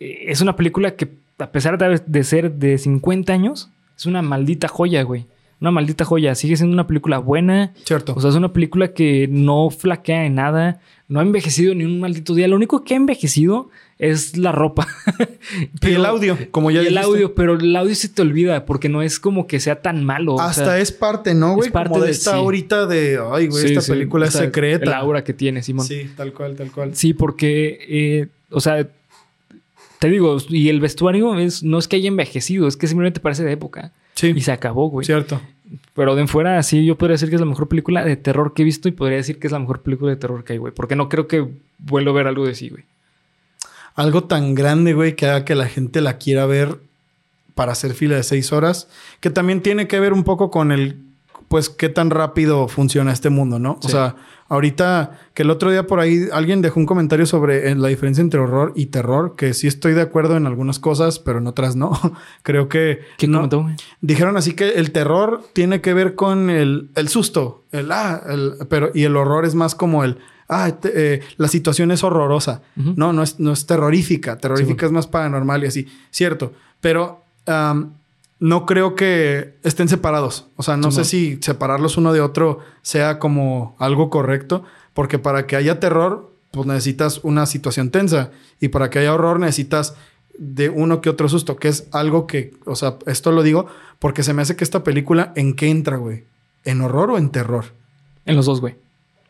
es 0.00 0.40
una 0.40 0.56
película 0.56 0.96
que 0.96 1.08
a 1.38 1.52
pesar 1.52 1.78
de, 1.78 2.24
ser 2.24 2.52
de 2.52 2.76
50 2.78 3.32
años, 3.32 3.70
es 3.96 4.06
una 4.06 4.22
maldita 4.22 4.68
joya, 4.68 5.02
güey. 5.02 5.26
Una 5.60 5.70
maldita 5.70 6.04
joya. 6.06 6.34
Sigue 6.34 6.56
siendo 6.56 6.72
una 6.72 6.86
película 6.86 7.18
buena. 7.18 7.72
Cierto. 7.84 8.14
O 8.16 8.20
sea, 8.20 8.30
es 8.30 8.36
una 8.36 8.52
película 8.52 8.94
que 8.94 9.28
no 9.30 9.68
flaquea 9.70 10.24
en 10.24 10.34
nada. 10.36 10.80
No 11.08 11.20
ha 11.20 11.22
envejecido 11.22 11.74
ni 11.74 11.84
un 11.84 12.00
maldito 12.00 12.34
día. 12.34 12.48
Lo 12.48 12.56
único 12.56 12.82
que 12.82 12.94
ha 12.94 12.96
envejecido 12.96 13.68
es 13.98 14.38
la 14.38 14.52
ropa. 14.52 14.86
y 15.60 15.66
Pero- 15.78 15.96
el 15.96 16.06
audio, 16.06 16.38
como 16.50 16.70
ya 16.70 16.82
y 16.82 16.86
el 16.86 16.94
dijiste. 16.94 17.06
audio, 17.06 17.34
pero 17.34 17.54
el 17.58 17.76
audio 17.76 17.94
se 17.94 18.08
te 18.08 18.22
olvida 18.22 18.64
porque 18.64 18.88
no 18.88 19.02
es 19.02 19.20
como 19.20 19.46
que 19.46 19.60
sea 19.60 19.82
tan 19.82 20.02
malo. 20.04 20.36
o 20.36 20.40
Hasta 20.40 20.64
sea, 20.64 20.78
es 20.78 20.92
parte, 20.92 21.34
¿no, 21.34 21.56
güey? 21.56 21.66
es 21.68 21.72
parte 21.72 21.90
como 21.90 22.00
de 22.00 22.06
de- 22.06 22.12
esta 22.12 22.30
sí. 22.32 22.36
ahorita 22.38 22.86
de, 22.86 23.18
ay, 23.32 23.48
güey, 23.48 23.62
sí, 23.62 23.68
esta 23.68 23.80
sí, 23.82 23.92
película 23.92 24.26
es 24.26 24.32
secreta. 24.32 24.84
El 24.84 24.92
aura 24.94 25.24
que 25.24 25.34
tiene, 25.34 25.62
Simón. 25.62 25.84
Sí, 25.86 26.08
tal 26.16 26.32
cual, 26.32 26.54
tal 26.56 26.70
cual. 26.72 26.94
Sí, 26.96 27.12
porque, 27.12 27.78
eh, 27.88 28.28
o 28.50 28.60
sea, 28.60 28.88
te 30.00 30.08
digo, 30.08 30.38
y 30.48 30.70
el 30.70 30.80
vestuario 30.80 31.38
es, 31.38 31.62
no 31.62 31.78
es 31.78 31.86
que 31.86 31.96
haya 31.96 32.08
envejecido, 32.08 32.66
es 32.66 32.78
que 32.78 32.86
simplemente 32.86 33.20
parece 33.20 33.44
de 33.44 33.52
época. 33.52 33.92
Sí, 34.14 34.32
Y 34.34 34.40
se 34.40 34.50
acabó, 34.50 34.88
güey. 34.88 35.04
cierto. 35.04 35.40
Pero 35.94 36.14
de 36.14 36.22
en 36.22 36.28
fuera, 36.28 36.62
sí, 36.62 36.86
yo 36.86 36.96
podría 36.96 37.12
decir 37.14 37.28
que 37.28 37.34
es 37.34 37.40
la 37.40 37.46
mejor 37.46 37.68
película 37.68 38.02
de 38.02 38.16
terror 38.16 38.54
que 38.54 38.62
he 38.62 38.64
visto 38.64 38.88
y 38.88 38.92
podría 38.92 39.18
decir 39.18 39.38
que 39.38 39.46
es 39.46 39.52
la 39.52 39.58
mejor 39.58 39.82
película 39.82 40.10
de 40.10 40.16
terror 40.16 40.42
que 40.42 40.54
hay, 40.54 40.58
güey. 40.58 40.72
Porque 40.72 40.96
no 40.96 41.10
creo 41.10 41.28
que 41.28 41.46
vuelva 41.78 42.12
a 42.12 42.14
ver 42.14 42.26
algo 42.28 42.46
de 42.46 42.54
sí, 42.54 42.70
güey. 42.70 42.84
Algo 43.94 44.24
tan 44.24 44.54
grande, 44.54 44.94
güey, 44.94 45.16
que 45.16 45.26
haga 45.26 45.44
que 45.44 45.54
la 45.54 45.68
gente 45.68 46.00
la 46.00 46.16
quiera 46.16 46.46
ver 46.46 46.78
para 47.54 47.72
hacer 47.72 47.92
fila 47.92 48.16
de 48.16 48.22
seis 48.22 48.54
horas, 48.54 48.88
que 49.20 49.28
también 49.28 49.60
tiene 49.60 49.86
que 49.86 50.00
ver 50.00 50.14
un 50.14 50.24
poco 50.24 50.50
con 50.50 50.72
el, 50.72 50.96
pues, 51.50 51.68
qué 51.68 51.88
tan 51.88 52.10
rápido 52.10 52.68
funciona 52.68 53.10
este 53.12 53.28
mundo, 53.28 53.58
¿no? 53.58 53.76
O 53.82 53.88
sea, 53.88 54.14
ahorita 54.48 55.18
que 55.34 55.42
el 55.42 55.50
otro 55.50 55.68
día 55.72 55.88
por 55.88 55.98
ahí 55.98 56.28
alguien 56.32 56.62
dejó 56.62 56.78
un 56.78 56.86
comentario 56.86 57.26
sobre 57.26 57.68
eh, 57.70 57.74
la 57.74 57.88
diferencia 57.88 58.22
entre 58.22 58.38
horror 58.38 58.72
y 58.76 58.86
terror, 58.86 59.34
que 59.34 59.52
sí 59.52 59.66
estoy 59.66 59.94
de 59.94 60.02
acuerdo 60.02 60.36
en 60.36 60.46
algunas 60.46 60.78
cosas, 60.78 61.18
pero 61.18 61.38
en 61.38 61.48
otras 61.48 61.74
no. 61.74 61.90
Creo 62.44 62.68
que... 62.68 63.00
¿Qué 63.18 63.26
no, 63.26 63.38
comentó, 63.38 63.62
güey? 63.62 63.74
Dijeron 64.00 64.36
así 64.36 64.52
que 64.52 64.70
el 64.74 64.92
terror 64.92 65.42
tiene 65.52 65.80
que 65.80 65.92
ver 65.92 66.14
con 66.14 66.50
el, 66.50 66.90
el 66.94 67.08
susto, 67.08 67.64
el 67.72 67.90
ah, 67.90 68.22
el- 68.28 68.54
pero 68.68 68.92
y 68.94 69.02
el 69.02 69.16
horror 69.16 69.44
es 69.44 69.56
más 69.56 69.74
como 69.74 70.04
el 70.04 70.18
ah, 70.48 70.70
te- 70.80 71.14
eh, 71.14 71.20
la 71.36 71.48
situación 71.48 71.90
es 71.90 72.04
horrorosa. 72.04 72.62
No, 72.76 73.12
no 73.12 73.24
es, 73.24 73.40
no 73.40 73.50
es 73.52 73.66
terrorífica. 73.66 74.38
Terrorífica 74.38 74.80
Sí, 74.82 74.86
es 74.86 74.92
más 74.92 75.08
paranormal 75.08 75.64
y 75.64 75.66
así. 75.66 75.88
Cierto. 76.12 76.52
Pero 76.80 77.24
no 78.40 78.66
creo 78.66 78.94
que 78.94 79.54
estén 79.62 79.88
separados. 79.88 80.46
O 80.56 80.62
sea, 80.62 80.76
no 80.76 80.90
Sí, 80.90 80.94
sé 80.96 81.00
no. 81.00 81.04
si 81.04 81.38
separarlos 81.42 81.96
uno 81.96 82.12
de 82.12 82.20
otro 82.20 82.58
sea 82.82 83.18
como 83.18 83.76
algo 83.78 84.10
correcto. 84.10 84.64
Porque 84.94 85.18
para 85.18 85.46
que 85.46 85.56
haya 85.56 85.78
terror, 85.78 86.32
pues 86.50 86.66
necesitas 86.66 87.20
una 87.22 87.46
situación 87.46 87.90
tensa. 87.90 88.30
Y 88.60 88.68
para 88.68 88.90
que 88.90 88.98
haya 88.98 89.14
horror, 89.14 89.38
necesitas 89.38 89.94
de 90.38 90.68
uno 90.70 91.00
que 91.00 91.10
otro 91.10 91.28
susto. 91.28 91.56
Que 91.56 91.68
es 91.68 91.86
algo 91.92 92.26
que, 92.26 92.52
o 92.64 92.74
sea, 92.76 92.96
esto 93.06 93.30
lo 93.30 93.42
digo 93.42 93.66
porque 93.98 94.22
se 94.22 94.32
me 94.32 94.40
hace 94.42 94.56
que 94.56 94.64
esta 94.64 94.82
película, 94.82 95.32
¿en 95.36 95.54
qué 95.54 95.68
entra, 95.68 95.98
güey? 95.98 96.24
¿En 96.64 96.80
horror 96.80 97.10
o 97.10 97.18
en 97.18 97.28
terror? 97.30 97.66
En 98.24 98.34
los 98.36 98.46
dos, 98.46 98.60
güey. 98.62 98.74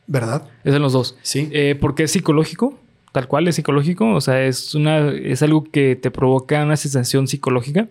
¿Verdad? 0.06 0.48
Es 0.64 0.74
en 0.74 0.82
los 0.82 0.92
dos. 0.92 1.16
Sí. 1.22 1.48
Eh, 1.52 1.76
porque 1.80 2.04
es 2.04 2.12
psicológico, 2.12 2.78
tal 3.12 3.26
cual 3.28 3.48
es 3.48 3.56
psicológico. 3.56 4.12
O 4.14 4.20
sea, 4.20 4.42
es 4.44 4.74
una, 4.74 5.08
es 5.10 5.42
algo 5.42 5.64
que 5.64 5.96
te 5.96 6.10
provoca 6.12 6.62
una 6.64 6.76
sensación 6.76 7.26
psicológica. 7.28 7.88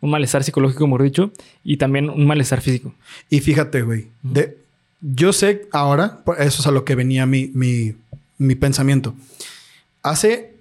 Un 0.00 0.10
malestar 0.10 0.42
psicológico, 0.44 0.86
mejor 0.86 1.02
dicho, 1.02 1.32
y 1.64 1.76
también 1.76 2.08
un 2.10 2.26
malestar 2.26 2.60
físico. 2.60 2.94
Y 3.28 3.40
fíjate, 3.40 3.82
güey, 3.82 4.08
de, 4.22 4.56
yo 5.00 5.32
sé 5.32 5.68
ahora, 5.72 6.20
eso 6.38 6.62
es 6.62 6.66
a 6.66 6.70
lo 6.70 6.84
que 6.84 6.94
venía 6.94 7.26
mi, 7.26 7.50
mi, 7.54 7.94
mi 8.38 8.54
pensamiento. 8.54 9.14
Hace 10.02 10.54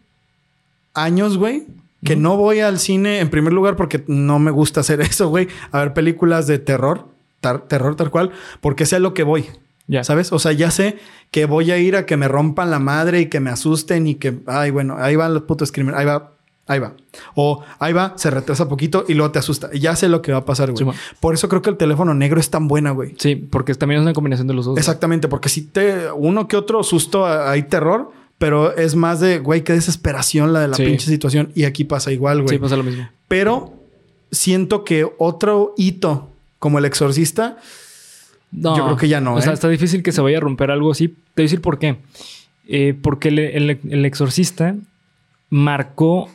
años, 0.93 1.37
güey, 1.37 1.63
que 2.03 2.15
no 2.15 2.37
voy 2.37 2.59
al 2.61 2.79
cine 2.79 3.19
en 3.19 3.29
primer 3.29 3.53
lugar 3.53 3.75
porque 3.75 4.03
no 4.07 4.39
me 4.39 4.51
gusta 4.51 4.81
hacer 4.81 5.01
eso, 5.01 5.29
güey, 5.29 5.47
a 5.71 5.79
ver 5.79 5.93
películas 5.93 6.47
de 6.47 6.59
terror, 6.59 7.07
tar- 7.41 7.67
terror 7.67 7.95
tal 7.95 8.09
cual, 8.11 8.31
porque 8.61 8.85
sé 8.85 8.97
a 8.97 8.99
lo 8.99 9.13
que 9.13 9.23
voy. 9.23 9.45
Ya. 9.87 10.03
¿Sabes? 10.03 10.31
O 10.31 10.37
sea, 10.37 10.51
ya 10.51 10.69
sé 10.69 10.97
que 11.31 11.45
voy 11.45 11.71
a 11.71 11.79
ir 11.79 11.95
a 11.95 12.05
que 12.05 12.15
me 12.15 12.27
rompan 12.27 12.69
la 12.69 12.77
madre 12.77 13.21
y 13.21 13.25
que 13.25 13.39
me 13.39 13.49
asusten 13.49 14.05
y 14.05 14.15
que, 14.15 14.37
ay, 14.45 14.69
bueno, 14.69 14.97
ahí 14.99 15.15
van 15.15 15.33
los 15.33 15.43
putos 15.43 15.71
crímenes, 15.71 15.99
ahí 15.99 16.05
va, 16.05 16.31
ahí 16.69 16.79
va. 16.79 16.93
O 17.35 17.63
ahí 17.79 17.91
va, 17.91 18.13
se 18.15 18.29
retrasa 18.29 18.69
poquito 18.69 19.03
y 19.07 19.13
luego 19.15 19.31
te 19.33 19.39
asusta. 19.39 19.69
Y 19.73 19.79
ya 19.79 19.95
sé 19.97 20.07
lo 20.07 20.21
que 20.21 20.31
va 20.31 20.37
a 20.39 20.45
pasar, 20.45 20.71
güey. 20.71 20.85
Sí. 20.93 20.99
Por 21.19 21.33
eso 21.33 21.49
creo 21.49 21.61
que 21.61 21.69
el 21.69 21.75
teléfono 21.77 22.13
negro 22.13 22.39
es 22.39 22.49
tan 22.49 22.67
buena, 22.69 22.91
güey. 22.91 23.15
Sí, 23.19 23.35
porque 23.35 23.73
también 23.75 23.99
es 23.99 24.03
una 24.03 24.13
combinación 24.13 24.47
de 24.47 24.53
los 24.53 24.65
dos. 24.65 24.77
Exactamente, 24.77 25.27
porque 25.27 25.49
si 25.49 25.63
te, 25.63 26.11
uno 26.11 26.47
que 26.47 26.55
otro 26.55 26.81
susto, 26.83 27.25
hay 27.25 27.63
terror, 27.63 28.11
pero 28.37 28.73
es 28.77 28.95
más 28.95 29.19
de, 29.19 29.39
güey, 29.39 29.63
qué 29.65 29.73
desesperación 29.73 30.53
la 30.53 30.61
de 30.61 30.67
la 30.69 30.75
Sí. 30.77 30.85
pinche 30.85 31.07
situación. 31.07 31.51
Y 31.55 31.65
aquí 31.65 31.83
pasa 31.83 32.11
igual, 32.11 32.43
güey. 32.43 32.55
Sí, 32.55 32.57
pasa 32.59 32.77
lo 32.77 32.83
mismo. 32.83 33.09
Pero 33.27 33.73
siento 34.31 34.83
que 34.85 35.05
otro 35.17 35.73
hito 35.77 36.29
como 36.59 36.79
el 36.79 36.85
exorcista, 36.85 37.57
No, 38.51 38.75
Yo 38.75 38.83
creo 38.85 38.97
que 38.97 39.07
ya 39.07 39.21
no, 39.21 39.35
O 39.35 39.41
sea, 39.41 39.51
¿eh? 39.51 39.53
está 39.53 39.69
difícil 39.69 40.01
que 40.01 40.11
se 40.11 40.21
vaya 40.21 40.37
a 40.37 40.41
romper 40.41 40.71
algo 40.71 40.91
así. 40.91 41.09
Te 41.09 41.13
voy 41.35 41.43
a 41.43 41.43
decir 41.43 41.61
por 41.61 41.77
qué. 41.77 41.97
Eh, 42.67 42.95
porque 42.99 43.27
el, 43.29 43.37
el- 43.39 43.79
el 43.89 44.05
exorcista 44.05 44.75
marcó 45.49 46.29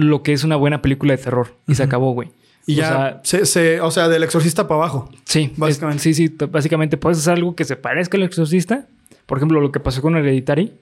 lo 0.00 0.22
que 0.22 0.32
es 0.32 0.44
una 0.44 0.56
buena 0.56 0.82
película 0.82 1.16
de 1.16 1.22
terror. 1.22 1.54
Y 1.68 1.74
se 1.74 1.82
acabó, 1.82 2.12
güey. 2.12 2.28
y 2.66 2.74
O 2.74 2.76
ya, 2.76 2.88
sea, 2.88 3.20
se, 3.24 3.46
se- 3.46 3.80
o 3.80 3.90
sea, 3.90 4.08
del 4.08 4.22
exorcista 4.22 4.68
para 4.68 4.80
abajo. 4.80 5.08
Sí, 5.24 5.52
Básicamente. 5.56 6.08
es- 6.10 6.16
sí, 6.16 6.28
sí. 6.28 6.34
Básicamente 6.50 6.96
puedes 6.96 7.18
hacer 7.18 7.34
algo 7.34 7.54
que 7.56 7.64
se 7.64 7.76
parezca 7.76 8.16
al 8.16 8.22
exorcista. 8.24 8.86
Por 9.26 9.38
ejemplo, 9.38 9.60
lo 9.60 9.72
que 9.72 9.80
pasó 9.80 10.02
con 10.02 10.16
Hereditary, 10.16 10.72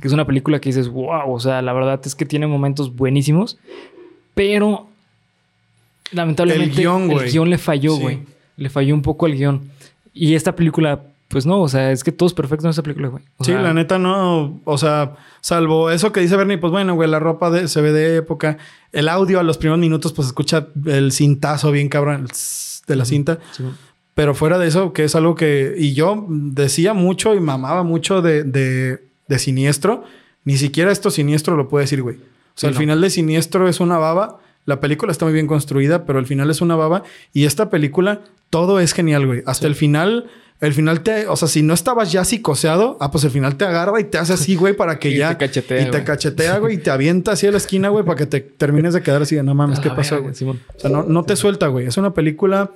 que 0.00 0.06
es 0.08 0.12
una 0.12 0.26
película 0.26 0.60
que 0.60 0.68
dices, 0.68 0.88
wow, 0.88 1.32
o 1.32 1.40
sea, 1.40 1.62
la 1.62 1.72
verdad 1.72 2.00
es 2.04 2.14
que 2.14 2.26
tiene 2.26 2.46
momentos 2.46 2.94
buenísimos, 2.94 3.58
pero 4.34 4.88
lamentablemente 6.12 6.70
El 6.70 6.76
guion, 6.76 7.10
el 7.10 7.30
guion 7.30 7.50
le 7.50 7.58
falló, 7.58 7.96
Sí. 7.96 8.02
güey. 8.02 8.18
Le 8.56 8.68
falló 8.70 8.94
un 8.94 9.02
poco 9.02 9.26
al 9.26 9.34
guion. 9.34 9.62
Y 10.12 10.34
esta 10.34 10.54
película, 10.54 11.02
pues 11.28 11.46
no, 11.46 11.60
o 11.62 11.68
sea, 11.68 11.90
es 11.90 12.04
que 12.04 12.12
todo 12.12 12.26
es 12.26 12.34
perfecto 12.34 12.66
en 12.66 12.70
esta 12.70 12.82
película, 12.82 13.08
güey. 13.08 13.24
O 13.38 13.44
Sí, 13.44 13.52
sea, 13.52 13.62
la 13.62 13.74
neta 13.74 13.98
no, 13.98 14.60
o 14.64 14.78
sea, 14.78 15.16
salvo 15.40 15.90
eso 15.90 16.12
que 16.12 16.20
dice 16.20 16.36
Bernie, 16.36 16.58
pues 16.58 16.70
bueno, 16.70 16.94
güey, 16.94 17.08
la 17.08 17.18
ropa 17.18 17.50
de, 17.50 17.66
se 17.68 17.80
ve 17.80 17.92
de 17.92 18.16
época. 18.16 18.58
El 18.92 19.08
audio 19.08 19.40
a 19.40 19.42
los 19.42 19.58
primeros 19.58 19.78
minutos, 19.80 20.12
pues 20.12 20.28
escucha 20.28 20.68
el 20.86 21.12
cintazo 21.12 21.72
bien 21.72 21.88
cabrón 21.88 22.26
de 22.86 22.96
la 22.96 23.04
cinta. 23.04 23.38
sí, 23.52 23.64
Pero 24.14 24.34
fuera 24.34 24.58
de 24.58 24.68
eso, 24.68 24.92
que 24.92 25.04
es 25.04 25.14
algo 25.16 25.34
que. 25.34 25.74
Y 25.76 25.94
yo 25.94 26.26
decía 26.28 26.94
mucho 26.94 27.34
y 27.34 27.40
mamaba 27.40 27.82
mucho 27.82 28.22
de, 28.22 28.44
de, 28.44 29.02
de 29.26 29.38
siniestro. 29.38 30.04
Ni 30.44 30.56
siquiera 30.58 30.92
esto 30.92 31.10
siniestro 31.10 31.56
lo 31.56 31.68
puede 31.68 31.84
decir, 31.84 32.02
güey. 32.02 32.16
O 32.16 32.20
sea, 32.54 32.54
Sí, 32.54 32.66
el 32.68 32.74
no. 32.74 32.80
final 32.80 33.00
de 33.00 33.10
siniestro 33.10 33.66
es 33.66 33.80
una 33.80 33.98
baba. 33.98 34.38
La 34.66 34.78
película 34.80 35.10
está 35.10 35.24
muy 35.24 35.34
bien 35.34 35.46
construida, 35.46 36.04
pero 36.06 36.18
el 36.18 36.26
final 36.26 36.48
es 36.50 36.60
una 36.60 36.76
baba. 36.76 37.02
Y 37.32 37.44
esta 37.46 37.70
película, 37.70 38.20
todo 38.50 38.78
es 38.78 38.92
genial, 38.92 39.26
güey. 39.26 39.42
Hasta 39.46 39.66
el 39.66 39.74
final. 39.74 40.30
El 40.64 40.74
final 40.74 41.02
te, 41.02 41.28
o 41.28 41.36
sea, 41.36 41.48
si 41.48 41.62
no 41.62 41.74
estabas 41.74 42.10
ya 42.10 42.24
psicoseado, 42.24 42.96
ah, 43.00 43.10
pues 43.10 43.24
el 43.24 43.30
final 43.30 43.56
te 43.56 43.64
agarra 43.64 44.00
y 44.00 44.04
te 44.04 44.18
hace 44.18 44.32
así, 44.32 44.56
güey, 44.56 44.74
para 44.74 44.98
que 44.98 45.08
Y 45.14 45.18
ya. 45.18 45.30
te 45.30 45.36
cachetea, 45.36 45.82
Y 45.82 45.90
te 45.90 46.04
cachetea, 46.04 46.58
güey, 46.58 46.74
y 46.76 46.78
te 46.78 46.90
avienta 46.90 47.32
así 47.32 47.46
a 47.46 47.50
la 47.50 47.58
esquina, 47.58 47.88
güey, 47.90 48.04
para 48.04 48.16
que 48.16 48.26
te 48.26 48.40
termines 48.40 48.94
de 48.94 49.02
quedar 49.02 49.22
así 49.22 49.36
de 49.36 49.42
no 49.42 49.54
mames, 49.54 49.80
¿qué 49.80 49.88
la 49.88 49.96
pasó, 49.96 50.22
güey? 50.22 50.34
Simón. 50.34 50.60
O 50.76 50.80
sea, 50.80 50.90
no, 50.90 51.02
no 51.02 51.22
te 51.24 51.36
suelta, 51.36 51.66
güey. 51.68 51.86
Es 51.86 51.96
una 51.96 52.14
película 52.14 52.70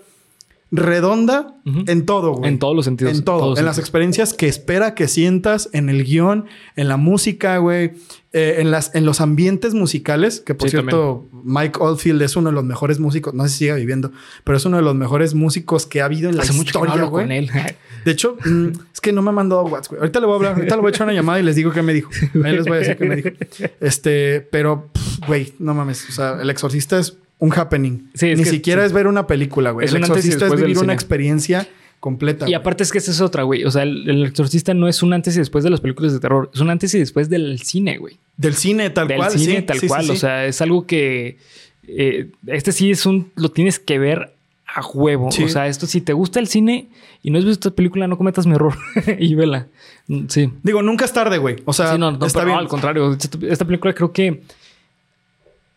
redonda 0.70 1.54
en 1.64 2.04
todo, 2.04 2.32
güey. 2.32 2.50
En 2.50 2.58
todos 2.58 2.76
los 2.76 2.84
sentidos. 2.84 3.16
En 3.16 3.24
todo. 3.24 3.38
todos 3.38 3.58
en 3.58 3.64
las 3.64 3.78
experiencias 3.78 4.34
que 4.34 4.48
espera 4.48 4.94
que 4.94 5.08
sientas, 5.08 5.70
en 5.72 5.88
el 5.88 6.04
guion, 6.04 6.46
en 6.76 6.88
la 6.88 6.96
música, 6.96 7.56
güey. 7.58 7.92
eh, 8.34 8.56
en, 8.58 8.70
las, 8.70 8.94
en 8.94 9.06
los 9.06 9.22
ambientes 9.22 9.72
musicales, 9.72 10.40
que 10.40 10.54
por 10.54 10.68
Sí, 10.68 10.76
cierto, 10.76 11.26
Mike 11.44 11.78
Oldfield 11.80 12.20
es 12.20 12.36
uno 12.36 12.50
de 12.50 12.54
los 12.54 12.64
mejores 12.64 13.00
músicos, 13.00 13.32
no 13.32 13.44
sé 13.44 13.48
si 13.48 13.58
sigue 13.58 13.74
viviendo, 13.74 14.12
pero 14.44 14.58
es 14.58 14.64
uno 14.66 14.76
de 14.76 14.82
los 14.82 14.94
mejores 14.94 15.34
músicos 15.34 15.86
que 15.86 16.02
ha 16.02 16.04
habido 16.04 16.28
en 16.28 16.36
la 16.36 16.42
Hace 16.42 16.52
mucho 16.52 16.72
que 16.72 16.86
no 16.86 16.94
historia, 16.94 17.10
con 17.10 17.32
él. 17.32 17.50
De 18.04 18.12
hecho, 18.12 18.36
mm, 18.44 18.66
es 18.92 19.00
que 19.00 19.12
no 19.12 19.22
me 19.22 19.30
ha 19.30 19.32
mandado 19.32 19.62
WhatsApp, 19.64 19.90
güey. 19.92 20.00
Ahorita 20.00 20.20
le 20.20 20.26
voy 20.26 20.32
a 20.34 20.36
hablar, 20.36 20.54
ahorita 20.54 20.74
le 20.76 20.80
voy 20.82 20.88
a 20.88 20.90
echar 20.90 21.06
una 21.06 21.14
llamada 21.14 21.40
y 21.40 21.42
les 21.42 21.56
digo 21.56 21.72
qué 21.72 21.82
me 21.82 21.94
dijo. 21.94 22.10
Ahí 22.44 22.52
les 22.52 22.64
voy 22.66 22.76
a 22.76 22.80
decir 22.80 22.96
qué 22.98 23.04
me 23.06 23.16
dijo. 23.16 23.30
Este, 23.80 24.40
pero, 24.50 24.88
pff, 24.92 25.26
güey, 25.26 25.52
no 25.58 25.72
mames. 25.74 26.08
O 26.08 26.12
sea, 26.12 26.38
El 26.40 26.50
Exorcista 26.50 26.98
es 26.98 27.16
un 27.38 27.52
happening. 27.52 28.10
Sí, 28.14 28.26
Ni 28.34 28.42
que- 28.44 28.50
siquiera 28.50 28.82
sí. 28.82 28.86
es 28.86 28.92
ver 28.92 29.06
una 29.06 29.26
película, 29.26 29.70
güey. 29.70 29.86
Es 29.86 29.92
El 29.94 29.98
Exorcista 30.02 30.46
es 30.46 30.50
del 30.52 30.60
vivir 30.60 30.76
una 30.78 30.80
cine. 30.84 30.92
experiencia 30.94 31.68
completa. 32.00 32.44
Y 32.46 32.50
güey. 32.50 32.54
aparte 32.54 32.82
es 32.82 32.92
que 32.92 32.98
esa 32.98 33.10
es 33.10 33.20
otra, 33.20 33.42
güey. 33.44 33.64
O 33.64 33.70
sea, 33.70 33.82
el, 33.82 34.08
el 34.08 34.24
exorcista 34.26 34.72
no 34.74 34.88
es 34.88 35.02
un 35.02 35.12
antes 35.12 35.34
y 35.36 35.38
después 35.38 35.64
de 35.64 35.70
las 35.70 35.80
películas 35.80 36.12
de 36.12 36.20
terror. 36.20 36.50
Es 36.54 36.60
un 36.60 36.70
antes 36.70 36.94
y 36.94 36.98
después 36.98 37.28
del 37.28 37.60
cine, 37.60 37.98
güey. 37.98 38.16
Del 38.36 38.54
cine, 38.54 38.90
tal 38.90 39.08
del 39.08 39.16
cual. 39.18 39.30
cine 39.32 39.56
sí, 39.56 39.62
tal 39.62 39.80
cual. 39.86 40.10
O 40.10 40.16
sea, 40.16 40.46
es 40.46 40.60
algo 40.60 40.86
que... 40.86 41.38
eh, 41.86 42.30
este 42.46 42.72
sí 42.72 42.90
es 42.90 43.04
un... 43.06 43.30
Lo 43.36 43.50
tienes 43.50 43.78
que 43.78 43.98
ver 43.98 44.32
a 44.66 44.86
huevo. 44.86 45.32
Sí. 45.32 45.44
O 45.44 45.48
sea, 45.48 45.66
esto 45.66 45.86
si 45.86 46.00
te 46.00 46.12
gusta 46.12 46.38
el 46.40 46.46
cine 46.46 46.88
y 47.22 47.30
no 47.30 47.38
has 47.38 47.44
visto 47.44 47.68
esta 47.68 47.76
película, 47.76 48.06
no 48.06 48.16
cometas 48.18 48.46
mi 48.46 48.54
error. 48.54 48.74
y 49.18 49.34
vela. 49.34 49.66
Mm, 50.06 50.26
Sí. 50.28 50.52
Digo, 50.62 50.82
nunca 50.82 51.04
es 51.04 51.12
tarde, 51.12 51.38
güey. 51.38 51.56
O 51.64 51.72
sea, 51.72 51.92
sí, 51.94 51.98
no, 51.98 52.12
no, 52.12 52.26
está 52.26 52.40
pero 52.40 52.46
bien. 52.46 52.56
no, 52.56 52.60
al 52.62 52.68
contrario. 52.68 53.16
Esta 53.48 53.64
película 53.64 53.92
creo 53.94 54.12
que... 54.12 54.42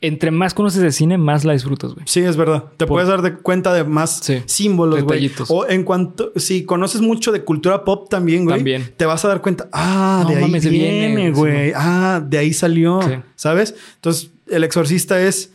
Entre 0.03 0.31
más 0.31 0.55
conoces 0.55 0.81
de 0.81 0.91
cine, 0.91 1.19
más 1.19 1.45
la 1.45 1.53
disfrutas, 1.53 1.93
güey. 1.93 2.03
Sí, 2.07 2.21
es 2.21 2.35
verdad. 2.35 2.63
Te 2.77 2.87
Por- 2.87 2.95
puedes 2.95 3.07
dar 3.07 3.21
de 3.21 3.35
cuenta 3.35 3.71
de 3.71 3.83
más 3.83 4.19
Sí. 4.23 4.41
símbolos, 4.47 5.03
güey. 5.03 5.31
O 5.49 5.67
en 5.69 5.83
cuanto, 5.83 6.31
si 6.37 6.63
conoces 6.65 7.01
mucho 7.01 7.31
de 7.31 7.43
cultura 7.43 7.83
pop 7.85 8.09
también, 8.09 8.45
güey. 8.45 8.57
También. 8.57 8.91
Te 8.97 9.05
vas 9.05 9.23
a 9.25 9.27
dar 9.27 9.41
cuenta, 9.41 9.67
ah, 9.71 10.21
No 10.23 10.29
de 10.29 10.35
ahí 10.37 10.41
mames, 10.41 10.67
viene, 10.67 11.29
güey. 11.31 11.69
sí. 11.69 11.73
Ah, 11.77 12.19
de 12.27 12.37
ahí 12.39 12.51
salió. 12.51 12.99
Sí. 13.03 13.13
¿Sabes? 13.35 13.75
Entonces, 13.95 14.31
el 14.49 14.63
exorcista 14.63 15.21
es, 15.21 15.51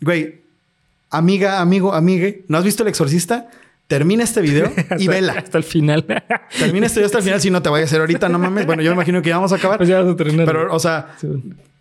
güey, 0.00 0.42
amiga, 1.10 1.60
amigo, 1.60 1.92
amigue. 1.92 2.44
¿No 2.46 2.56
has 2.58 2.64
visto 2.64 2.84
el 2.84 2.88
exorcista? 2.90 3.48
Termina 3.88 4.22
este 4.22 4.42
video 4.42 4.70
y 4.98 5.08
vela. 5.08 5.32
Hasta 5.32 5.58
el 5.58 5.64
final. 5.64 6.04
Termina 6.56 6.86
este 6.86 7.00
video 7.00 7.06
hasta 7.06 7.18
el 7.18 7.24
final. 7.24 7.40
Si 7.40 7.50
no 7.50 7.62
te 7.62 7.68
vaya 7.68 7.82
a 7.82 7.86
hacer 7.86 7.98
ahorita, 8.00 8.28
no 8.28 8.38
mames. 8.38 8.64
Bueno, 8.66 8.82
yo 8.82 8.90
me 8.90 8.94
imagino 8.94 9.22
que 9.22 9.30
ya 9.30 9.36
vamos 9.36 9.50
a 9.52 9.56
acabar. 9.56 9.76
pues 9.78 9.88
ya 9.88 10.02
vas 10.02 10.12
a 10.12 10.16
terminar. 10.16 10.46
Pero, 10.46 10.72
o 10.72 10.78
sea. 10.78 11.16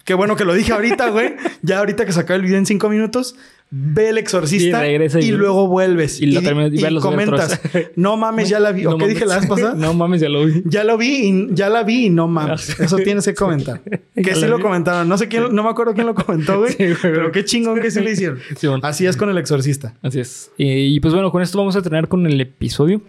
Qué 0.08 0.14
bueno 0.14 0.38
que 0.38 0.46
lo 0.46 0.54
dije 0.54 0.72
ahorita, 0.72 1.10
güey. 1.12 1.34
Ya 1.62 1.80
ahorita 1.80 2.06
que 2.06 2.14
sacó 2.14 2.34
el 2.34 2.42
video 2.44 2.58
en 2.58 2.66
cinco 2.66 2.88
minutos, 2.90 3.36
ve 3.70 4.08
el 4.08 4.18
exorcista 4.18 4.86
Y 4.88 4.92
regresa 4.92 5.20
y, 5.20 5.26
y- 5.26 5.32
luego 5.32 5.68
vuelves. 5.68 6.22
y 6.22 6.28
lo 6.28 6.42
terminas- 6.42 6.72
y 6.74 6.80
y 6.80 6.82
ves 6.82 6.92
los 6.94 7.04
comentas. 7.04 7.60
No 7.98 8.16
mames, 8.16 8.48
ya 8.48 8.62
la 8.62 8.72
vi. 8.72 8.86
¿O 8.86 8.92
No 8.92 8.98
qué 9.00 9.10
dije 9.10 9.26
la 9.26 9.38
vez 9.40 9.46
pasada? 9.50 9.74
no 9.76 9.94
mames, 9.94 10.22
ya 10.22 10.30
lo 10.30 10.46
vi. 10.46 10.64
Ya 10.66 10.86
lo 10.86 10.98
vi 10.98 11.10
y 11.28 11.48
ya 11.52 11.68
la 11.68 11.84
vi 11.84 12.06
y 12.06 12.10
no 12.10 12.30
mames. 12.30 12.70
Eso 12.80 12.96
tienes 12.96 13.26
que 13.26 13.34
comentar. 13.34 13.82
Que 14.16 14.34
sí 14.34 14.46
lo 14.48 14.56
vi. 14.58 14.64
comentaron. 14.64 15.10
No 15.10 15.18
sé 15.18 15.28
quién, 15.28 15.54
no 15.54 15.62
me 15.64 15.70
acuerdo 15.70 15.94
quién 15.94 16.08
lo 16.08 16.16
comentó, 16.16 16.60
güey. 16.60 16.72
Sí, 16.72 16.86
güey. 16.86 16.96
pero 17.02 17.32
qué 17.34 17.44
chingón 17.44 17.82
que 17.82 17.92
sí 17.92 18.00
lo 18.00 18.10
hicieron. 18.10 18.40
Así 18.84 19.06
es 19.06 19.18
con 19.18 19.30
el 19.30 19.38
exorcista. 19.38 19.94
Así 20.02 20.22
es. 20.22 20.52
Y, 20.58 21.02
pues 21.02 21.14
bueno, 21.14 21.32
con 21.34 21.42
esto 21.42 21.58
vamos 21.58 21.76
a 21.76 21.82
terminar 21.82 22.08
con 22.08 22.26
el 22.26 22.40
episodio. 22.40 23.02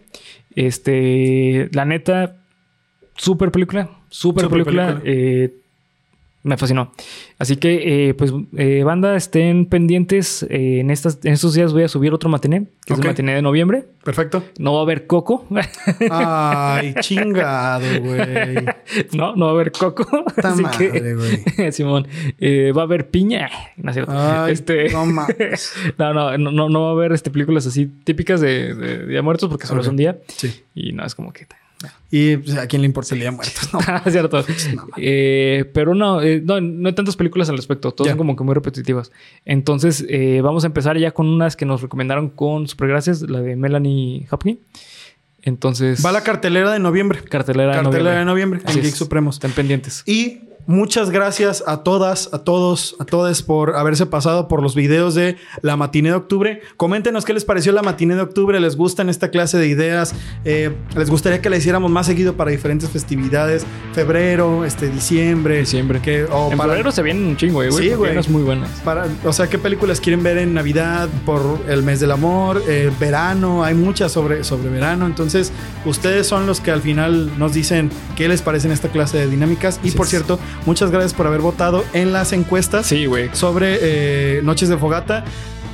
Este, 0.56 1.68
la 1.72 1.84
neta, 1.84 2.34
súper 3.16 3.52
película, 3.52 3.88
súper 4.10 4.44
Súper 4.46 4.64
película. 4.64 4.86
película. 5.00 5.02
eh, 5.04 5.54
me 6.48 6.56
fascinó. 6.56 6.92
Así 7.38 7.56
que, 7.56 8.08
eh, 8.08 8.14
pues, 8.14 8.32
eh, 8.56 8.82
banda, 8.84 9.16
estén 9.16 9.66
pendientes. 9.66 10.42
eh, 10.48 10.80
en, 10.80 10.90
estas, 10.90 11.18
en 11.24 11.34
estos 11.34 11.54
días 11.54 11.72
voy 11.72 11.82
a 11.84 11.88
subir 11.88 12.12
otro 12.12 12.28
matiné, 12.28 12.66
que 12.84 12.94
es 12.94 12.98
el 12.98 13.06
matiné 13.06 13.34
de 13.34 13.42
noviembre. 13.42 13.84
Perfecto. 14.02 14.42
No 14.58 14.72
va 14.72 14.78
a 14.80 14.82
haber 14.82 15.06
coco. 15.06 15.46
Ay, 16.10 16.94
chingado, 17.00 18.00
güey. 18.00 18.64
no, 19.12 19.36
no 19.36 19.46
va 19.46 19.50
a 19.50 19.54
haber 19.54 19.72
coco. 19.72 20.06
Así 20.42 20.62
madre, 20.62 20.92
que, 20.92 21.14
güey. 21.14 21.72
Simón, 21.72 22.08
eh, 22.38 22.72
va 22.76 22.82
a 22.82 22.84
haber 22.84 23.10
piña. 23.10 23.50
No 23.76 23.90
es 23.90 23.94
cierto. 23.94 24.12
Ay, 24.14 24.52
este, 24.52 24.88
no 24.90 25.04
no, 25.06 26.38
no, 26.38 26.68
no, 26.68 26.82
va 26.82 26.88
a 26.88 26.92
haber 26.92 27.12
este, 27.12 27.30
películas 27.30 27.66
así 27.66 27.86
típicas 28.04 28.40
de, 28.40 28.74
de 28.74 29.06
Día 29.06 29.16
de 29.16 29.22
Muertos 29.22 29.48
porque 29.50 29.66
solo 29.66 29.82
es 29.82 29.88
un 29.88 29.96
día. 29.96 30.18
Sí. 30.28 30.62
Y 30.74 30.92
no 30.92 31.04
es 31.04 31.14
como 31.14 31.32
que. 31.32 31.46
Y 32.10 32.38
pues, 32.38 32.56
a 32.56 32.66
quién 32.66 32.82
le 32.82 32.86
importa 32.86 33.14
el 33.14 33.20
día 33.20 33.30
de 33.30 33.36
muertos. 33.36 33.70
No. 33.72 33.80
es 34.06 34.12
cierto. 34.12 34.44
mamá. 34.74 34.92
Eh, 34.96 35.70
pero 35.74 35.94
no, 35.94 36.22
eh, 36.22 36.40
no, 36.44 36.60
no 36.60 36.88
hay 36.88 36.94
tantas 36.94 37.16
películas 37.16 37.48
al 37.50 37.56
respecto. 37.56 37.92
Todas 37.92 38.10
son 38.10 38.18
como 38.18 38.34
que 38.34 38.44
muy 38.44 38.54
repetitivas. 38.54 39.12
Entonces, 39.44 40.04
eh, 40.08 40.40
vamos 40.42 40.64
a 40.64 40.68
empezar 40.68 40.96
ya 40.98 41.12
con 41.12 41.28
unas 41.28 41.56
que 41.56 41.66
nos 41.66 41.82
recomendaron 41.82 42.30
con 42.30 42.66
Supergracias, 42.66 43.22
la 43.22 43.40
de 43.40 43.56
Melanie 43.56 44.26
Hopkins. 44.30 44.58
Entonces, 45.42 46.04
Va 46.04 46.12
la 46.12 46.22
cartelera 46.22 46.72
de 46.72 46.78
noviembre. 46.78 47.22
cartelera, 47.22 47.76
de 47.76 47.82
Cartelera 47.82 48.18
de 48.18 48.24
noviembre. 48.24 48.58
noviembre 48.58 48.60
Así 48.64 48.78
en. 48.78 48.84
Geek 48.84 48.94
Supremos. 48.94 49.36
Estén 49.36 49.52
pendientes. 49.52 50.02
Y 50.04 50.40
muchas 50.68 51.08
gracias 51.10 51.64
a 51.66 51.78
todas, 51.78 52.28
a 52.32 52.40
todos, 52.40 52.94
a 53.00 53.06
todos 53.06 53.42
por 53.42 53.74
haberse 53.74 54.04
pasado 54.06 54.46
por 54.48 54.62
los 54.62 54.74
videos 54.74 55.14
de 55.14 55.36
la 55.62 55.76
matiné 55.76 56.10
de 56.10 56.14
octubre. 56.14 56.60
Coméntenos 56.76 57.24
qué 57.24 57.32
les 57.32 57.44
pareció 57.44 57.72
la 57.72 57.82
matiné 57.82 58.14
de 58.14 58.20
octubre. 58.20 58.60
¿Les 58.60 58.76
gustan 58.76 59.08
esta 59.08 59.30
clase 59.30 59.56
de 59.58 59.66
ideas? 59.66 60.14
Eh, 60.44 60.76
¿Les 60.94 61.08
gustaría 61.08 61.40
que 61.40 61.48
la 61.50 61.56
hiciéramos 61.56 61.90
más 61.90 62.04
seguido 62.06 62.34
para 62.34 62.50
diferentes 62.50 62.90
festividades? 62.90 63.66
Febrero, 63.94 64.64
este, 64.66 64.88
diciembre. 64.90 65.58
Diciembre. 65.58 66.00
Que, 66.02 66.20
en 66.20 66.28
para- 66.28 66.64
febrero 66.74 66.92
se 66.92 67.02
vienen 67.02 67.24
un 67.26 67.36
chingo, 67.36 67.62
eh, 67.62 67.70
güey. 67.70 67.88
Sí, 67.88 67.94
güey. 67.94 68.28
muy 68.28 68.42
buenas. 68.42 68.68
para, 68.84 69.06
o 69.24 69.32
sea, 69.32 69.48
¿qué 69.48 69.58
películas 69.58 70.00
quieren 70.00 70.22
ver 70.22 70.36
en 70.36 70.52
Navidad 70.52 71.08
por 71.24 71.40
el 71.66 71.82
mes 71.82 71.98
del 71.98 72.10
amor? 72.12 72.62
eh, 72.68 72.90
verano, 73.00 73.64
hay 73.64 73.74
muchas 73.74 74.12
sobre, 74.12 74.44
sobre 74.44 74.68
verano. 74.68 75.06
Entonces, 75.06 75.50
ustedes 75.86 76.26
son 76.26 76.46
los 76.46 76.60
que 76.60 76.70
al 76.70 76.82
final 76.82 77.38
nos 77.38 77.54
dicen 77.54 77.90
qué 78.16 78.28
les 78.28 78.42
parecen 78.42 78.70
esta 78.70 78.88
clase 78.90 79.16
de 79.16 79.26
dinámicas. 79.28 79.80
Y 79.82 79.92
por 79.92 80.06
cierto, 80.06 80.38
muchas 80.66 80.90
gracias 80.90 81.14
por 81.14 81.26
haber 81.26 81.40
votado 81.40 81.84
en 81.92 82.12
las 82.12 82.32
encuestas 82.32 82.86
Sí, 82.86 83.06
güey. 83.06 83.30
sobre 83.32 83.78
eh, 83.80 84.40
Noches 84.42 84.68
de 84.68 84.76
Fogata. 84.76 85.24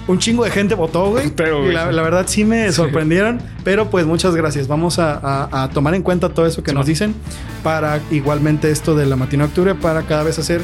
un 0.06 0.18
chingo 0.18 0.44
de 0.44 0.50
gente 0.50 0.74
votó, 0.74 1.10
güey. 1.10 1.30
Pero, 1.36 1.58
Y 1.60 1.62
güey. 1.62 1.72
la, 1.74 1.90
la 1.90 2.02
verdad 2.02 2.24
sí 2.28 2.44
me 2.44 2.70
sorprendieron. 2.72 3.40
Pero 3.64 3.88
pues 3.90 4.04
muchas 4.06 4.34
gracias. 4.34 4.68
Vamos 4.68 4.98
a, 4.98 5.14
a- 5.14 5.62
a 5.64 5.70
tomar 5.70 5.94
en 5.94 6.02
cuenta 6.02 6.28
todo 6.28 6.46
eso 6.46 6.62
que 6.62 6.72
nos 6.74 6.86
dicen 6.86 7.14
para 7.62 8.00
igualmente 8.10 8.70
esto 8.70 8.94
de 8.94 9.06
la 9.06 9.16
Matina 9.16 9.46
Octubre 9.46 9.74
para 9.74 10.02
cada 10.02 10.22
vez 10.22 10.38
hacer 10.38 10.60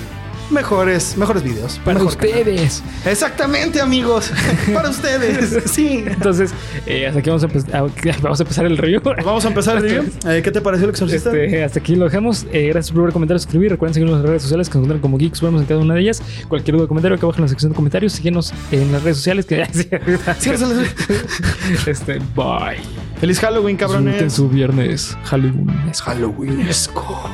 mejores, 0.50 1.16
mejores 1.16 1.42
videos. 1.42 1.78
Para 1.84 1.98
Mejor 1.98 2.16
canal. 2.16 2.38
ustedes. 2.38 2.82
Exactamente, 3.06 3.80
amigos. 3.80 4.30
para 4.74 4.90
ustedes. 4.90 5.70
Sí. 5.70 6.04
Entonces, 6.06 6.52
eh, 6.86 7.06
hasta 7.06 7.20
aquí 7.20 7.30
vamos 7.30 7.44
a, 7.44 7.48
empe- 7.48 7.74
a- 7.74 8.18
vamos 8.22 8.40
a 8.40 8.42
empezar 8.42 8.66
el 8.66 8.76
review. 8.78 9.00
Vamos 9.24 9.44
a 9.44 9.48
empezar 9.48 9.76
el 9.76 9.82
review. 9.82 10.04
Eh, 10.26 10.40
¿Qué 10.42 10.50
te 10.50 10.60
pareció 10.60 10.84
el 10.86 10.90
exorcista? 10.90 11.30
Este, 11.34 11.64
hasta 11.64 11.78
aquí 11.80 11.96
lo 11.96 12.04
dejamos. 12.06 12.46
Eh, 12.52 12.68
gracias 12.72 12.92
por 12.92 13.04
ver, 13.04 13.12
comentar, 13.12 13.38
suscribir. 13.38 13.70
Recuerden 13.70 13.94
seguirnos 13.94 14.16
en 14.16 14.22
las 14.22 14.28
redes 14.28 14.42
sociales 14.42 14.68
que 14.68 14.74
nos 14.78 14.84
encuentran 14.84 15.00
como 15.00 15.18
Geeks. 15.18 15.40
Vemos 15.40 15.60
en 15.62 15.66
cada 15.66 15.80
una 15.80 15.94
de 15.94 16.00
ellas. 16.00 16.22
Cualquier 16.48 16.76
duda 16.76 16.84
o 16.84 16.88
comentario 16.88 17.18
que 17.18 17.24
abajo 17.24 17.38
en 17.38 17.42
la 17.42 17.48
sección 17.48 17.72
de 17.72 17.76
comentarios. 17.76 18.12
Síguenos 18.12 18.52
en 18.70 18.92
las 18.92 19.02
redes 19.02 19.16
sociales. 19.18 19.46
Que 19.46 19.62
este, 21.86 22.18
bye. 22.34 22.76
Feliz 23.20 23.38
Halloween, 23.40 23.76
Disfruten 23.76 24.04
cabrones. 24.04 24.32
su 24.32 24.48
viernes 24.48 25.16
Halloween. 25.24 25.66
Halloweenesco. 26.02 27.30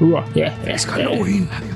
Uah. 0.00 0.24
Halloween. 0.86 1.48
Adiós. 1.52 1.75